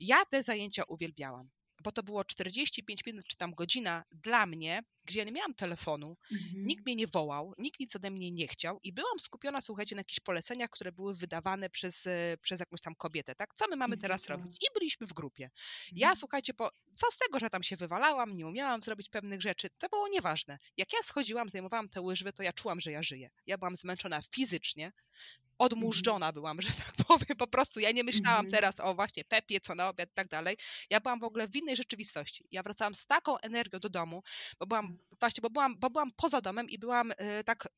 Ja 0.00 0.24
te 0.24 0.42
zajęcia 0.42 0.82
uwielbiałam, 0.88 1.50
bo 1.82 1.92
to 1.92 2.02
było 2.02 2.24
45 2.24 3.06
minut 3.06 3.24
czy 3.26 3.36
tam 3.36 3.54
godzina 3.54 4.04
dla 4.12 4.46
mnie, 4.46 4.82
gdzie 5.06 5.18
ja 5.18 5.24
nie 5.24 5.32
miałam 5.32 5.54
telefonu, 5.54 6.16
Mhm. 6.32 6.66
Nikt 6.66 6.86
mnie 6.86 6.94
nie 6.96 7.06
wołał, 7.06 7.54
nikt 7.58 7.80
nic 7.80 7.96
ode 7.96 8.10
mnie 8.10 8.30
nie 8.30 8.48
chciał 8.48 8.80
i 8.82 8.92
byłam 8.92 9.20
skupiona, 9.20 9.60
słuchajcie, 9.60 9.94
na 9.96 10.00
jakichś 10.00 10.20
poleceniach, 10.20 10.70
które 10.70 10.92
były 10.92 11.14
wydawane 11.14 11.70
przez, 11.70 12.06
e, 12.06 12.36
przez 12.42 12.60
jakąś 12.60 12.80
tam 12.80 12.94
kobietę, 12.94 13.34
tak? 13.34 13.54
Co 13.54 13.64
my 13.68 13.76
mamy 13.76 13.96
teraz 13.96 14.20
Instruktora. 14.20 14.44
robić? 14.44 14.62
I 14.62 14.66
byliśmy 14.74 15.06
w 15.06 15.12
grupie. 15.12 15.50
Ja, 15.92 16.06
Mhm. 16.08 16.16
słuchajcie, 16.16 16.54
po, 16.54 16.70
co 16.92 17.10
z 17.10 17.16
tego, 17.18 17.38
że 17.38 17.50
tam 17.50 17.62
się 17.62 17.76
wywalałam, 17.76 18.36
nie 18.36 18.46
umiałam 18.46 18.82
zrobić 18.82 19.08
pewnych 19.08 19.42
rzeczy, 19.42 19.68
to 19.78 19.88
było 19.88 20.08
nieważne. 20.08 20.58
Jak 20.76 20.92
ja 20.92 21.02
schodziłam, 21.02 21.48
zdejmowałam 21.48 21.88
te 21.88 22.00
łyżwy, 22.00 22.32
to 22.32 22.42
ja 22.42 22.52
czułam, 22.52 22.80
że 22.80 22.92
ja 22.92 23.02
żyję. 23.02 23.30
Ja 23.46 23.58
byłam 23.58 23.76
zmęczona 23.76 24.20
fizycznie, 24.34 24.92
odmurzczona 25.62 26.32
byłam, 26.32 26.60
że 26.62 26.68
tak 26.68 26.92
powiem, 27.08 27.36
po 27.38 27.46
prostu 27.46 27.80
ja 27.80 27.92
nie 27.92 28.04
myślałam 28.04 28.46
Mhm. 28.46 28.50
teraz 28.50 28.80
o 28.80 28.94
właśnie 28.94 29.24
Pepie, 29.24 29.60
co 29.60 29.74
na 29.74 29.88
obiad 29.88 30.08
i 30.10 30.14
tak 30.14 30.28
dalej. 30.28 30.56
Ja 30.90 31.00
byłam 31.00 31.20
w 31.20 31.24
ogóle 31.24 31.48
w 31.48 31.56
innej 31.56 31.76
rzeczywistości. 31.76 32.44
Ja 32.50 32.62
wracałam 32.62 32.94
z 32.94 33.06
taką 33.06 33.38
energią 33.38 33.78
do 33.78 33.88
domu, 33.88 34.22
bo 34.60 34.66
byłam, 34.66 34.98
właśnie, 35.20 35.40
bo 35.42 35.50
byłam, 35.50 35.74
bo 35.78 35.90
byłam 35.90 36.10
poza 36.16 36.40
domem 36.40 36.68
i 36.70 36.78
byłam 36.78 37.12
e, 37.16 37.44
tak 37.44 37.68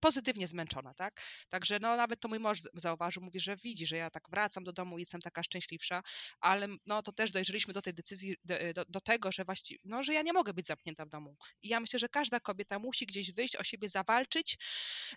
pozytywnie 0.00 0.48
zmęczona, 0.48 0.94
tak? 0.94 1.20
Także 1.48 1.78
no 1.80 1.96
nawet 1.96 2.20
to 2.20 2.28
mój 2.28 2.40
mąż 2.40 2.58
zauważył, 2.74 3.22
mówi, 3.22 3.40
że 3.40 3.56
widzi, 3.56 3.86
że 3.86 3.96
ja 3.96 4.10
tak 4.10 4.30
wracam 4.30 4.64
do 4.64 4.72
domu 4.72 4.98
i 4.98 5.00
jestem 5.00 5.20
taka 5.20 5.42
szczęśliwsza, 5.42 6.02
ale 6.40 6.68
no 6.86 7.02
to 7.02 7.12
też 7.12 7.30
dojrzeliśmy 7.30 7.74
do 7.74 7.82
tej 7.82 7.94
decyzji, 7.94 8.36
do, 8.44 8.54
do, 8.74 8.84
do 8.88 9.00
tego, 9.00 9.32
że 9.32 9.44
właściwie, 9.44 9.80
no, 9.84 10.02
że 10.02 10.14
ja 10.14 10.22
nie 10.22 10.32
mogę 10.32 10.54
być 10.54 10.66
zamknięta 10.66 11.04
w 11.04 11.08
domu. 11.08 11.36
I 11.62 11.68
ja 11.68 11.80
myślę, 11.80 11.98
że 11.98 12.08
każda 12.08 12.40
kobieta 12.40 12.78
musi 12.78 13.06
gdzieś 13.06 13.32
wyjść, 13.32 13.56
o 13.56 13.64
siebie 13.64 13.88
zawalczyć, 13.88 14.58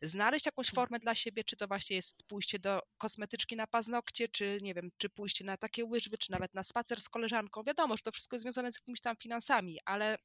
znaleźć 0.01 0.45
jakąś 0.45 0.71
formę 0.71 0.99
dla 0.99 1.15
siebie, 1.15 1.43
czy 1.43 1.55
to 1.55 1.67
właśnie 1.67 1.95
jest 1.95 2.23
pójście 2.27 2.59
do 2.59 2.81
kosmetyczki 2.97 3.55
na 3.55 3.67
paznokcie, 3.67 4.27
czy 4.27 4.57
nie 4.61 4.73
wiem, 4.73 4.89
czy 4.97 5.09
pójście 5.09 5.45
na 5.45 5.57
takie 5.57 5.85
łyżwy, 5.85 6.17
czy 6.17 6.31
nawet 6.31 6.53
na 6.55 6.63
spacer 6.63 7.01
z 7.01 7.09
koleżanką. 7.09 7.63
Wiadomo, 7.63 7.97
że 7.97 8.03
to 8.03 8.11
wszystko 8.11 8.35
jest 8.35 8.43
związane 8.43 8.71
z 8.71 8.75
jakimiś 8.75 9.01
tam 9.01 9.15
finansami, 9.15 9.77
ale 9.85 10.17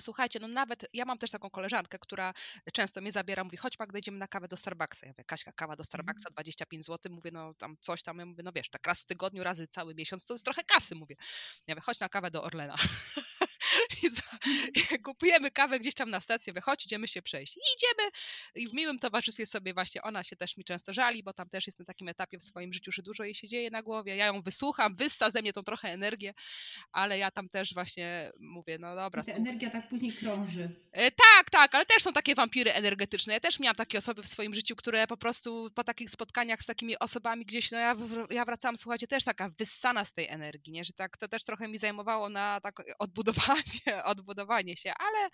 Słuchajcie, 0.00 0.40
no 0.40 0.48
nawet 0.48 0.86
ja 0.92 1.04
mam 1.04 1.18
też 1.18 1.30
taką 1.30 1.50
koleżankę, 1.50 1.98
która 1.98 2.34
często 2.72 3.00
mnie 3.00 3.12
zabiera, 3.12 3.44
mówi, 3.44 3.56
chodź 3.56 3.78
Magda, 3.78 3.98
idziemy 3.98 4.18
na 4.18 4.28
kawę 4.28 4.48
do 4.48 4.56
Starbucksa. 4.56 5.06
Ja 5.06 5.12
mówię, 5.12 5.24
Kaśka, 5.24 5.52
kawa 5.52 5.76
do 5.76 5.84
Starbucksa, 5.84 6.30
25 6.30 6.86
zł, 6.86 7.12
mówię, 7.12 7.30
no 7.30 7.54
tam 7.54 7.76
coś 7.80 8.02
tam, 8.02 8.18
ja 8.18 8.26
mówię, 8.26 8.42
no 8.44 8.52
wiesz, 8.52 8.70
tak 8.70 8.86
raz 8.86 9.02
w 9.02 9.06
tygodniu, 9.06 9.44
razy 9.44 9.66
cały 9.66 9.94
miesiąc, 9.94 10.26
to 10.26 10.34
jest 10.34 10.44
trochę 10.44 10.62
kasy, 10.64 10.94
mówię. 10.94 11.16
Ja 11.66 11.74
mówię, 11.74 11.82
chodź 11.82 12.00
na 12.00 12.08
kawę 12.08 12.30
do 12.30 12.42
Orlena. 12.42 12.76
Za, 14.16 14.98
kupujemy 14.98 15.50
kawę 15.50 15.78
gdzieś 15.78 15.94
tam 15.94 16.10
na 16.10 16.20
stacji, 16.20 16.50
mówię, 16.52 16.60
chodź, 16.60 16.84
idziemy 16.84 17.08
się 17.08 17.22
przejść. 17.22 17.56
I 17.56 17.60
idziemy 17.76 18.10
i 18.54 18.68
w 18.68 18.74
miłym 18.74 18.98
towarzystwie 18.98 19.46
sobie 19.46 19.74
właśnie, 19.74 20.02
ona 20.02 20.24
się 20.24 20.36
też 20.36 20.56
mi 20.56 20.64
często 20.64 20.92
żali, 20.92 21.22
bo 21.22 21.32
tam 21.32 21.48
też 21.48 21.66
jest 21.66 21.78
na 21.78 21.84
takim 21.84 22.08
etapie 22.08 22.38
w 22.38 22.42
swoim 22.42 22.72
życiu, 22.72 22.92
że 22.92 23.02
dużo 23.02 23.24
jej 23.24 23.34
się 23.34 23.48
dzieje 23.48 23.70
na 23.70 23.82
głowie, 23.82 24.16
ja 24.16 24.26
ją 24.26 24.42
wysłucham, 24.42 24.94
wyssa 24.94 25.30
ze 25.30 25.42
mnie 25.42 25.52
tą 25.52 25.62
trochę 25.62 25.88
energię, 25.88 26.34
ale 26.92 27.18
ja 27.18 27.30
tam 27.30 27.48
też 27.48 27.74
właśnie 27.74 28.32
mówię, 28.40 28.78
no 28.80 28.96
dobra, 28.96 29.22
I 29.22 29.26
ta 29.26 29.32
energia 29.32 29.70
tak 29.70 29.88
później 29.88 30.12
krąży. 30.12 30.70
E, 30.92 31.10
Tak, 31.10 31.50
tak, 31.50 31.74
ale 31.74 31.86
też 31.86 32.02
są 32.02 32.12
takie 32.12 32.34
wampiry 32.34 32.72
energetyczne. 32.72 33.32
Ja 33.32 33.40
też 33.40 33.60
miałam 33.60 33.76
takie 33.76 33.98
osoby 33.98 34.22
w 34.22 34.28
swoim 34.28 34.54
życiu, 34.54 34.76
które 34.76 35.06
po 35.06 35.16
prostu 35.16 35.70
po 35.74 35.84
takich 35.84 36.10
spotkaniach 36.10 36.62
z 36.62 36.66
takimi 36.66 36.98
osobami 36.98 37.44
gdzieś, 37.44 37.70
no 37.70 37.78
ja, 37.78 37.96
ja 38.30 38.44
wracałam, 38.44 38.76
słuchajcie, 38.76 39.06
też 39.06 39.24
taka 39.24 39.48
wyssana 39.58 40.04
z 40.04 40.12
tej 40.12 40.28
energii, 40.28 40.72
nie? 40.72 40.84
że 40.84 40.92
tak 40.92 41.16
to 41.16 41.28
też 41.28 41.44
trochę 41.44 41.68
mi 41.68 41.78
zajmowało 41.78 42.28
na 42.28 42.60
tak 42.60 42.82
odbudowanie, 42.98 43.93
odbudowanie 44.14 44.76
się, 44.76 44.92
ale 44.98 45.28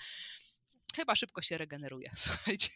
chyba 0.97 1.17
szybko 1.17 1.43
się 1.43 1.59
regeneruje, 1.59 2.11
słuchajcie. 2.27 2.71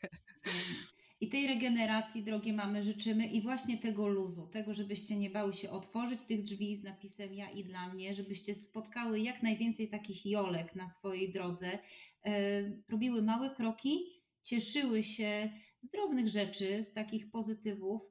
I 1.20 1.28
tej 1.28 1.46
regeneracji, 1.46 2.24
drogie 2.24 2.52
mamy, 2.52 2.82
życzymy 2.82 3.26
i 3.26 3.42
właśnie 3.42 3.78
tego 3.78 4.08
luzu, 4.08 4.46
tego, 4.46 4.74
żebyście 4.74 5.16
nie 5.16 5.30
bały 5.30 5.54
się 5.54 5.70
otworzyć 5.70 6.22
tych 6.22 6.42
drzwi 6.42 6.76
z 6.76 6.84
napisem 6.84 7.34
ja 7.34 7.50
i 7.50 7.64
dla 7.64 7.88
mnie, 7.88 8.14
żebyście 8.14 8.54
spotkały 8.54 9.20
jak 9.20 9.42
najwięcej 9.42 9.88
takich 9.88 10.26
jolek 10.26 10.74
na 10.74 10.88
swojej 10.88 11.32
drodze, 11.32 11.78
e, 12.24 12.62
robiły 12.88 13.22
małe 13.22 13.50
kroki, 13.50 14.22
cieszyły 14.42 15.02
się 15.02 15.50
z 15.82 15.88
drobnych 15.88 16.28
rzeczy, 16.28 16.84
z 16.84 16.92
takich 16.92 17.30
pozytywów, 17.30 18.02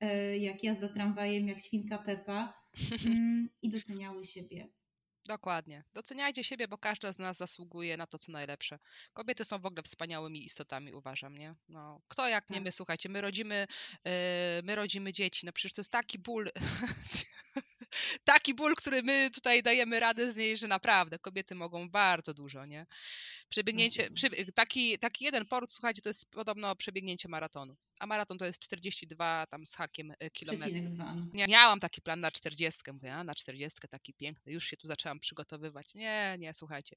e, 0.00 0.38
jak 0.38 0.64
jazda 0.64 0.88
tramwajem, 0.88 1.48
jak 1.48 1.60
świnka 1.60 1.98
Pepa 1.98 2.62
mm, 3.06 3.48
i 3.62 3.68
doceniały 3.68 4.24
siebie. 4.24 4.68
Dokładnie. 5.24 5.84
Doceniajcie 5.94 6.44
siebie, 6.44 6.68
bo 6.68 6.78
każda 6.78 7.12
z 7.12 7.18
nas 7.18 7.36
zasługuje 7.36 7.96
na 7.96 8.06
to, 8.06 8.18
co 8.18 8.32
najlepsze. 8.32 8.78
Kobiety 9.12 9.44
są 9.44 9.58
w 9.58 9.66
ogóle 9.66 9.82
wspaniałymi 9.82 10.44
istotami, 10.44 10.92
uważam, 10.92 11.36
nie? 11.38 11.54
No, 11.68 12.00
kto 12.08 12.28
jak 12.28 12.50
nie 12.50 12.56
Tak. 12.56 12.64
my, 12.64 12.72
słuchajcie, 12.72 13.08
my 13.08 13.20
rodzimy, 13.20 13.66
yy, 14.04 14.12
my 14.64 14.74
rodzimy 14.74 15.12
dzieci, 15.12 15.46
no 15.46 15.52
przecież 15.52 15.72
to 15.74 15.80
jest 15.80 15.92
taki 15.92 16.18
ból, 16.18 16.50
taki 18.24 18.54
ból, 18.54 18.74
który 18.74 19.02
my 19.02 19.30
tutaj 19.34 19.62
dajemy 19.62 20.00
radę 20.00 20.32
z 20.32 20.36
niej, 20.36 20.56
że 20.56 20.68
naprawdę 20.68 21.18
kobiety 21.18 21.54
mogą 21.54 21.90
bardzo 21.90 22.34
dużo, 22.34 22.66
nie? 22.66 22.86
Przebiegnięcie, 23.48 24.02
Bardzo 24.02 24.14
przy, 24.14 24.52
taki, 24.52 24.98
taki 24.98 25.24
jeden 25.24 25.46
poród, 25.46 25.72
słuchajcie, 25.72 26.02
to 26.02 26.08
jest 26.08 26.30
podobno 26.30 26.76
przebiegnięcie 26.76 27.28
maratonu. 27.28 27.76
A 28.02 28.06
maraton 28.06 28.38
to 28.38 28.46
jest 28.46 28.60
42 28.60 29.46
tam 29.46 29.66
z 29.66 29.74
hakiem 29.74 30.12
e, 30.18 30.30
kilometrów. 30.30 30.92
2. 30.92 31.14
no. 31.14 31.46
Miałam 31.48 31.80
taki 31.80 32.02
plan 32.02 32.20
na 32.20 32.30
40, 32.30 32.80
mówię, 32.92 33.14
a 33.14 33.24
na 33.24 33.34
40 33.34 33.78
taki 33.90 34.14
piękny, 34.14 34.52
już 34.52 34.64
się 34.64 34.76
tu 34.76 34.86
zaczęłam 34.86 35.20
przygotowywać. 35.20 35.94
Nie, 35.94 36.36
nie, 36.38 36.54
słuchajcie. 36.54 36.96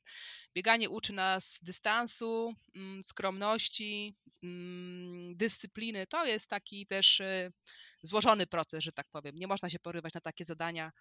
Bieganie 0.55 0.89
uczy 0.89 1.13
nas 1.13 1.59
dystansu, 1.63 2.55
mm, 2.75 3.03
skromności, 3.03 4.15
mm, 4.43 5.37
dyscypliny. 5.37 6.07
To 6.07 6.25
jest 6.25 6.49
taki 6.49 6.85
też 6.85 7.21
e, 7.21 7.51
złożony 8.03 8.47
proces, 8.47 8.83
że 8.83 8.91
tak 8.91 9.07
powiem. 9.11 9.35
Nie 9.35 9.47
można 9.47 9.69
się 9.69 9.79
porywać 9.79 10.13
na 10.13 10.21
takie 10.21 10.45
zadania 10.45 10.91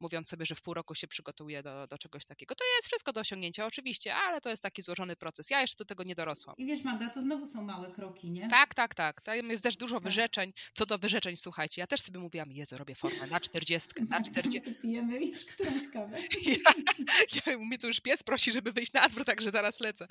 mówiąc 0.00 0.28
sobie, 0.28 0.46
że 0.46 0.54
w 0.54 0.62
pół 0.62 0.74
roku 0.74 0.94
się 0.94 1.08
przygotuje 1.08 1.62
do, 1.62 1.86
do 1.86 1.98
czegoś 1.98 2.24
takiego. 2.24 2.54
To 2.54 2.64
jest 2.76 2.88
wszystko 2.88 3.12
do 3.12 3.20
osiągnięcia, 3.20 3.66
oczywiście, 3.66 4.14
ale 4.14 4.40
to 4.40 4.50
jest 4.50 4.62
taki 4.62 4.82
złożony 4.82 5.16
proces. 5.16 5.50
Ja 5.50 5.60
jeszcze 5.60 5.76
do 5.76 5.84
tego 5.84 6.02
nie 6.02 6.14
dorosłam. 6.14 6.56
I 6.58 6.66
wiesz, 6.66 6.84
Magda, 6.84 7.10
to 7.10 7.22
znowu 7.22 7.46
są 7.46 7.62
małe 7.62 7.90
kroki, 7.90 8.30
nie? 8.30 8.48
Tak, 8.48 8.74
tak, 8.74 8.94
tak. 8.94 9.22
Tam 9.22 9.50
jest 9.50 9.62
też 9.62 9.76
dużo 9.76 9.96
tak. 9.96 10.04
wyrzeczeń. 10.04 10.52
Co 10.74 10.86
do 10.86 10.98
wyrzeczeń, 10.98 11.36
słuchajcie, 11.36 11.80
ja 11.80 11.86
też 11.86 12.00
sobie 12.00 12.18
mówiłam, 12.18 12.52
Jezu, 12.52 12.78
robię 12.78 12.94
formę 12.94 13.26
na 13.26 13.40
40, 13.40 13.88
na 14.08 14.22
40. 14.22 14.74
Pijemy 14.74 15.24
już 15.24 15.44
którąś 15.44 15.90
kawę. 15.92 16.16
Ja, 16.46 17.52
ja, 17.52 17.58
mnie 17.58 17.78
to 17.78 17.86
już 17.86 18.00
pies 18.00 18.22
prosi, 18.22 18.52
żeby 18.52 18.72
wyjść 18.72 18.92
na 18.92 19.08
dwór, 19.08 19.24
także 19.24 19.50
zaraz 19.50 19.80
lecę. 19.80 20.06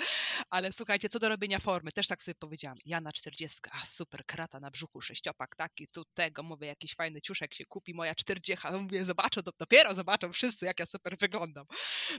Ale 0.50 0.72
słuchajcie, 0.72 1.10
co 1.10 1.20
do 1.20 1.30
robienia 1.30 1.60
formy, 1.60 1.92
też 1.92 2.08
tak 2.08 2.22
sobie 2.22 2.36
powiedziałam, 2.36 2.78
ja 2.86 3.02
na 3.02 3.12
40, 3.12 3.60
a 3.72 3.86
super, 3.86 4.26
krata 4.26 4.60
na 4.60 4.72
brzuchu, 4.72 5.02
sześciopak 5.02 5.56
taki, 5.56 5.88
tu 5.88 6.06
tego, 6.14 6.44
mówię, 6.44 6.68
jakiś 6.68 6.96
fajny 6.96 7.22
ciuszek 7.22 7.54
się 7.54 7.66
kupi, 7.66 7.94
moja 7.94 8.16
40, 8.16 8.68
mówię, 8.82 9.06
zobaczę, 9.06 9.42
dopiero 9.60 9.77
dopiero 9.78 9.96
zobaczą 9.96 10.32
wszyscy, 10.32 10.66
jak 10.66 10.80
ja 10.80 10.86
super 10.86 11.18
wyglądam. 11.18 11.66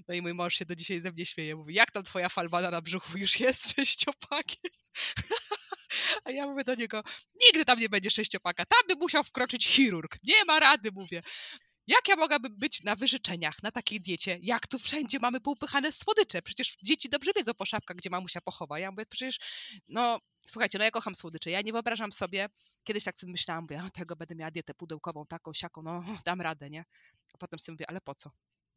No 0.08 0.14
i 0.14 0.22
mój 0.22 0.34
mąż 0.34 0.54
się 0.54 0.64
do 0.64 0.74
dzisiaj 0.74 1.00
ze 1.00 1.12
mnie 1.12 1.26
śmieje. 1.26 1.56
Mówi, 1.56 1.74
jak 1.74 1.90
tam 1.90 2.02
twoja 2.02 2.28
falbana 2.28 2.70
na 2.70 2.80
brzuchu 2.80 3.18
już 3.18 3.40
jest 3.40 3.74
sześciopakiem? 3.74 4.70
A 6.24 6.30
ja 6.30 6.46
mówię 6.46 6.64
do 6.64 6.74
niego, 6.74 7.02
nigdy 7.46 7.64
tam 7.64 7.78
nie 7.78 7.88
będzie 7.88 8.10
sześciopaka, 8.10 8.64
tam 8.64 8.80
by 8.88 8.94
musiał 8.94 9.24
wkroczyć 9.24 9.66
chirurg. 9.66 10.16
Nie 10.24 10.44
ma 10.44 10.60
rady, 10.60 10.90
mówię. 10.92 11.22
Jak 11.88 12.08
ja 12.08 12.16
mogłabym 12.16 12.56
być 12.58 12.82
na 12.82 12.96
wyżyczeniach, 12.96 13.62
na 13.62 13.70
takiej 13.70 14.00
diecie, 14.00 14.38
jak 14.42 14.66
tu 14.66 14.78
wszędzie 14.78 15.18
mamy 15.18 15.40
poupychane 15.40 15.92
słodycze? 15.92 16.42
Przecież 16.42 16.76
dzieci 16.82 17.08
dobrze 17.08 17.32
wiedzą 17.36 17.54
po 17.54 17.66
szapkach, 17.66 17.96
gdzie 17.96 18.10
mamusia 18.10 18.40
pochowa. 18.40 18.78
Ja 18.78 18.90
mówię, 18.90 19.04
przecież, 19.08 19.38
no, 19.88 20.18
słuchajcie, 20.40 20.78
no 20.78 20.84
ja 20.84 20.90
kocham 20.90 21.14
słodycze. 21.14 21.50
Ja 21.50 21.60
nie 21.60 21.72
wyobrażam 21.72 22.12
sobie, 22.12 22.48
kiedyś 22.84 23.04
tak 23.04 23.18
sobie 23.18 23.32
myślałam, 23.32 23.64
mówię, 23.64 23.82
a 23.86 23.90
tego 23.90 24.16
będę 24.16 24.34
miała 24.34 24.50
dietę 24.50 24.74
pudełkową, 24.74 25.24
taką, 25.28 25.52
siaką, 25.54 25.82
no 25.82 26.04
dam 26.26 26.40
radę, 26.40 26.70
nie? 26.70 26.84
A 27.34 27.38
potem 27.38 27.58
sobie 27.58 27.74
mówię, 27.74 27.90
ale 27.90 28.00
po 28.00 28.14
co? 28.14 28.30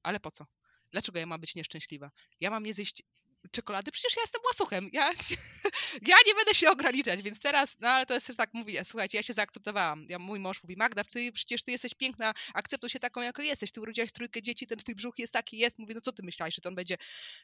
Ale 0.04 0.20
po 0.20 0.32
co? 0.32 0.46
Dlaczego 0.92 1.20
ja 1.20 1.26
mam 1.26 1.42
być 1.42 1.56
nieszczęśliwa? 1.56 2.12
Ja 2.40 2.50
mam 2.50 2.64
nie 2.64 2.74
zjeść 2.74 3.04
czekolady, 3.52 3.92
przecież 3.92 4.16
ja 4.16 4.22
jestem 4.22 4.42
łasuchem, 4.46 4.90
ja, 4.94 5.10
ja 6.12 6.16
nie 6.28 6.36
będę 6.36 6.54
się 6.54 6.70
ograniczać, 6.70 7.22
więc 7.22 7.40
teraz, 7.40 7.78
no 7.80 7.90
ale 7.90 8.06
to 8.06 8.14
jest 8.14 8.28
też 8.28 8.38
tak, 8.38 8.50
mówię, 8.54 8.86
słuchajcie, 8.86 9.18
ja 9.18 9.24
się 9.24 9.34
zaakceptowałam, 9.34 10.06
ja, 10.10 10.20
mój 10.20 10.40
mąż 10.40 10.64
mówi, 10.64 10.76
Magda, 10.78 11.04
ty, 11.04 11.32
przecież 11.32 11.64
ty 11.64 11.72
jesteś 11.72 11.94
piękna, 11.94 12.34
akceptuj 12.54 12.90
się 12.90 13.00
taką, 13.00 13.22
jako 13.22 13.42
jesteś, 13.42 13.72
ty 13.72 13.82
urodziłaś 13.82 14.12
trójkę 14.12 14.42
dzieci, 14.42 14.68
ten 14.68 14.78
twój 14.78 14.96
brzuch 14.96 15.20
jest 15.20 15.34
taki, 15.34 15.58
jest, 15.58 15.80
mówi, 15.80 15.94
no 15.96 16.02
co 16.02 16.12
ty 16.12 16.24
myślałeś, 16.24 16.56
że 16.56 16.62
to 16.62 16.70
on 16.70 16.76
będzie, 16.76 16.98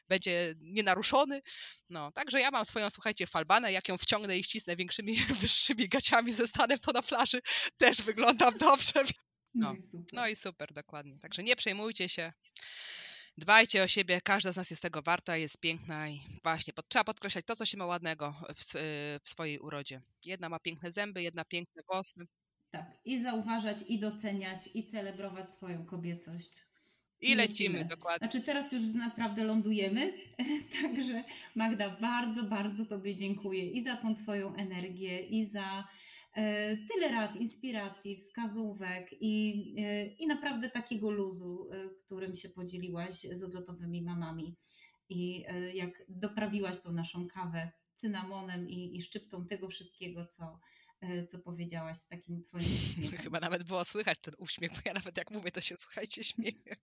będzie 0.08 0.54
nienaruszony, 0.60 1.42
no, 1.90 2.12
także 2.12 2.40
ja 2.40 2.50
mam 2.50 2.64
swoją, 2.64 2.90
słuchajcie, 2.90 3.26
falbanę, 3.26 3.72
jak 3.72 3.88
ją 3.88 3.98
wciągnę 3.98 4.38
i 4.38 4.44
ścisnę 4.44 4.76
większymi, 4.76 5.16
wyższymi 5.40 5.88
gaciami 5.88 6.32
ze 6.32 6.46
stanem, 6.48 6.78
to 6.78 6.92
na 6.92 7.02
plaży 7.02 7.40
też 7.76 8.02
wyglądam 8.02 8.58
dobrze, 8.58 9.04
no, 9.54 9.74
no 10.12 10.28
i 10.28 10.36
super, 10.36 10.72
dokładnie, 10.72 11.18
także 11.18 11.42
nie 11.42 11.56
przejmujcie 11.56 12.08
się, 12.08 12.32
Dbajcie 13.38 13.82
o 13.82 13.88
siebie, 13.88 14.20
każda 14.20 14.52
z 14.52 14.56
nas 14.56 14.70
jest 14.70 14.82
tego 14.82 15.02
warta, 15.02 15.36
jest 15.36 15.60
piękna 15.60 16.08
i 16.08 16.20
właśnie 16.42 16.72
pod, 16.72 16.88
trzeba 16.88 17.04
podkreślać 17.04 17.44
to, 17.44 17.56
co 17.56 17.64
się 17.64 17.76
ma 17.76 17.86
ładnego 17.86 18.34
w, 18.56 18.64
w 19.22 19.28
swojej 19.28 19.58
urodzie. 19.58 20.00
Jedna 20.26 20.48
ma 20.48 20.58
piękne 20.58 20.90
zęby, 20.90 21.22
jedna 21.22 21.44
piękne 21.44 21.82
włosy. 21.92 22.26
Tak, 22.70 22.86
i 23.04 23.22
zauważać, 23.22 23.78
i 23.88 23.98
doceniać, 23.98 24.60
i 24.74 24.84
celebrować 24.84 25.50
swoją 25.50 25.86
kobiecość. 25.86 26.50
I, 27.20 27.34
lecimy, 27.34 27.68
lecimy, 27.68 27.84
dokładnie. 27.84 28.28
Znaczy 28.28 28.46
teraz 28.46 28.72
już 28.72 28.82
naprawdę 28.94 29.44
lądujemy, 29.44 30.12
także 30.82 31.24
Magda, 31.54 31.90
bardzo, 31.90 32.42
bardzo 32.42 32.86
Tobie 32.86 33.16
dziękuję 33.16 33.70
i 33.70 33.84
za 33.84 33.96
tą 33.96 34.14
Twoją 34.14 34.54
energię, 34.54 35.20
i 35.20 35.44
za 35.44 35.88
tyle 36.92 37.08
rad, 37.12 37.36
inspiracji, 37.36 38.16
wskazówek 38.16 39.10
i, 39.20 39.64
e, 39.78 40.06
i 40.06 40.26
naprawdę 40.26 40.70
takiego 40.70 41.10
luzu, 41.10 41.68
e, 41.70 41.88
którym 41.90 42.34
się 42.34 42.48
podzieliłaś 42.48 43.14
z 43.14 43.42
odlotowymi 43.42 44.02
mamami. 44.02 44.56
I 45.10 45.44
jak 45.74 45.90
doprawiłaś 46.08 46.80
tą 46.82 46.92
naszą 46.92 47.26
kawę 47.26 47.70
cynamonem 47.94 48.68
i, 48.68 48.96
i 48.96 49.02
szczyptą 49.02 49.46
tego 49.46 49.68
wszystkiego, 49.68 50.26
co, 50.26 50.60
co 51.28 51.38
powiedziałaś 51.38 51.98
z 51.98 52.08
takim 52.08 52.42
twoim 52.42 52.64
uśmiechem. 52.84 53.18
Chyba 53.18 53.40
nawet 53.40 53.62
było 53.62 53.84
słychać 53.84 54.18
ten 54.18 54.34
uśmiech, 54.38 54.70
bo 54.72 54.78
ja 54.84 54.92
nawet 54.92 55.16
jak 55.16 55.30
mówię, 55.30 55.50
to 55.50 55.60
się 55.60 55.76
słuchajcie 55.76 56.24
śmieję. 56.24 56.52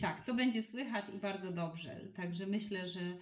Tak, 0.00 0.26
to 0.26 0.34
będzie 0.34 0.62
słychać 0.62 1.04
i 1.14 1.18
bardzo 1.18 1.52
dobrze. 1.52 2.00
Także 2.16 2.46
myślę, 2.46 2.88
że, 2.88 3.16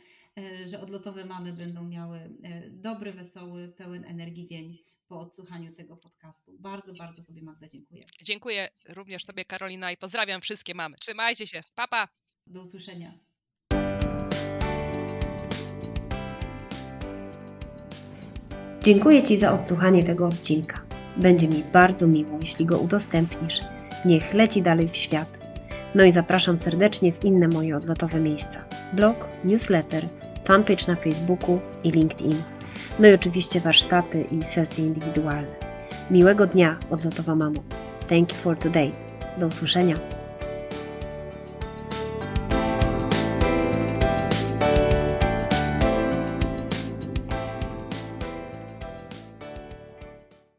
że 0.66 0.80
odlotowe 0.80 1.24
mamy 1.24 1.52
będą 1.52 1.84
miały 1.84 2.30
dobry, 2.70 3.12
wesoły, 3.12 3.68
pełen 3.68 4.04
energii 4.04 4.46
dzień 4.46 4.78
po 5.08 5.20
odsłuchaniu 5.20 5.72
tego 5.72 5.96
podcastu. 5.96 6.52
Bardzo, 6.60 6.94
bardzo 6.94 7.24
Tobie 7.24 7.42
Magda 7.42 7.66
dziękuję. 7.68 8.04
Dziękuję 8.22 8.68
również 8.88 9.24
Tobie 9.24 9.44
Karolina 9.44 9.92
i 9.92 9.96
pozdrawiam 9.96 10.40
wszystkie 10.40 10.74
mamy. 10.74 10.96
Trzymajcie 10.96 11.46
się. 11.46 11.60
Papa. 11.74 12.06
Pa. 12.06 12.12
Do 12.46 12.62
usłyszenia. 12.62 13.18
Dziękuję 18.82 19.22
Ci 19.22 19.36
za 19.36 19.52
odsłuchanie 19.52 20.04
tego 20.04 20.26
odcinka. 20.26 20.86
Będzie 21.16 21.48
mi 21.48 21.64
bardzo 21.64 22.06
miło, 22.06 22.38
jeśli 22.40 22.66
go 22.66 22.78
udostępnisz. 22.78 23.60
Niech 24.04 24.34
leci 24.34 24.62
dalej 24.62 24.88
w 24.88 24.96
świat. 24.96 25.38
No 25.94 26.04
i 26.04 26.10
zapraszam 26.10 26.58
serdecznie 26.58 27.12
w 27.12 27.24
inne 27.24 27.48
moje 27.48 27.76
odlotowe 27.76 28.20
miejsca: 28.20 28.68
blog, 28.92 29.28
newsletter, 29.44 30.08
fanpage 30.44 30.84
na 30.88 30.96
Facebooku 30.96 31.60
i 31.84 31.90
LinkedIn. 31.90 32.42
No 32.98 33.08
i 33.08 33.14
oczywiście 33.14 33.60
warsztaty 33.60 34.22
i 34.22 34.44
sesje 34.44 34.86
indywidualne. 34.86 35.56
Miłego 36.10 36.46
dnia, 36.46 36.78
odlotowa 36.90 37.34
mamo. 37.34 37.60
Thank 38.06 38.32
you 38.32 38.38
for 38.38 38.58
today. 38.58 38.90
Do 39.38 39.46
usłyszenia. 39.46 40.17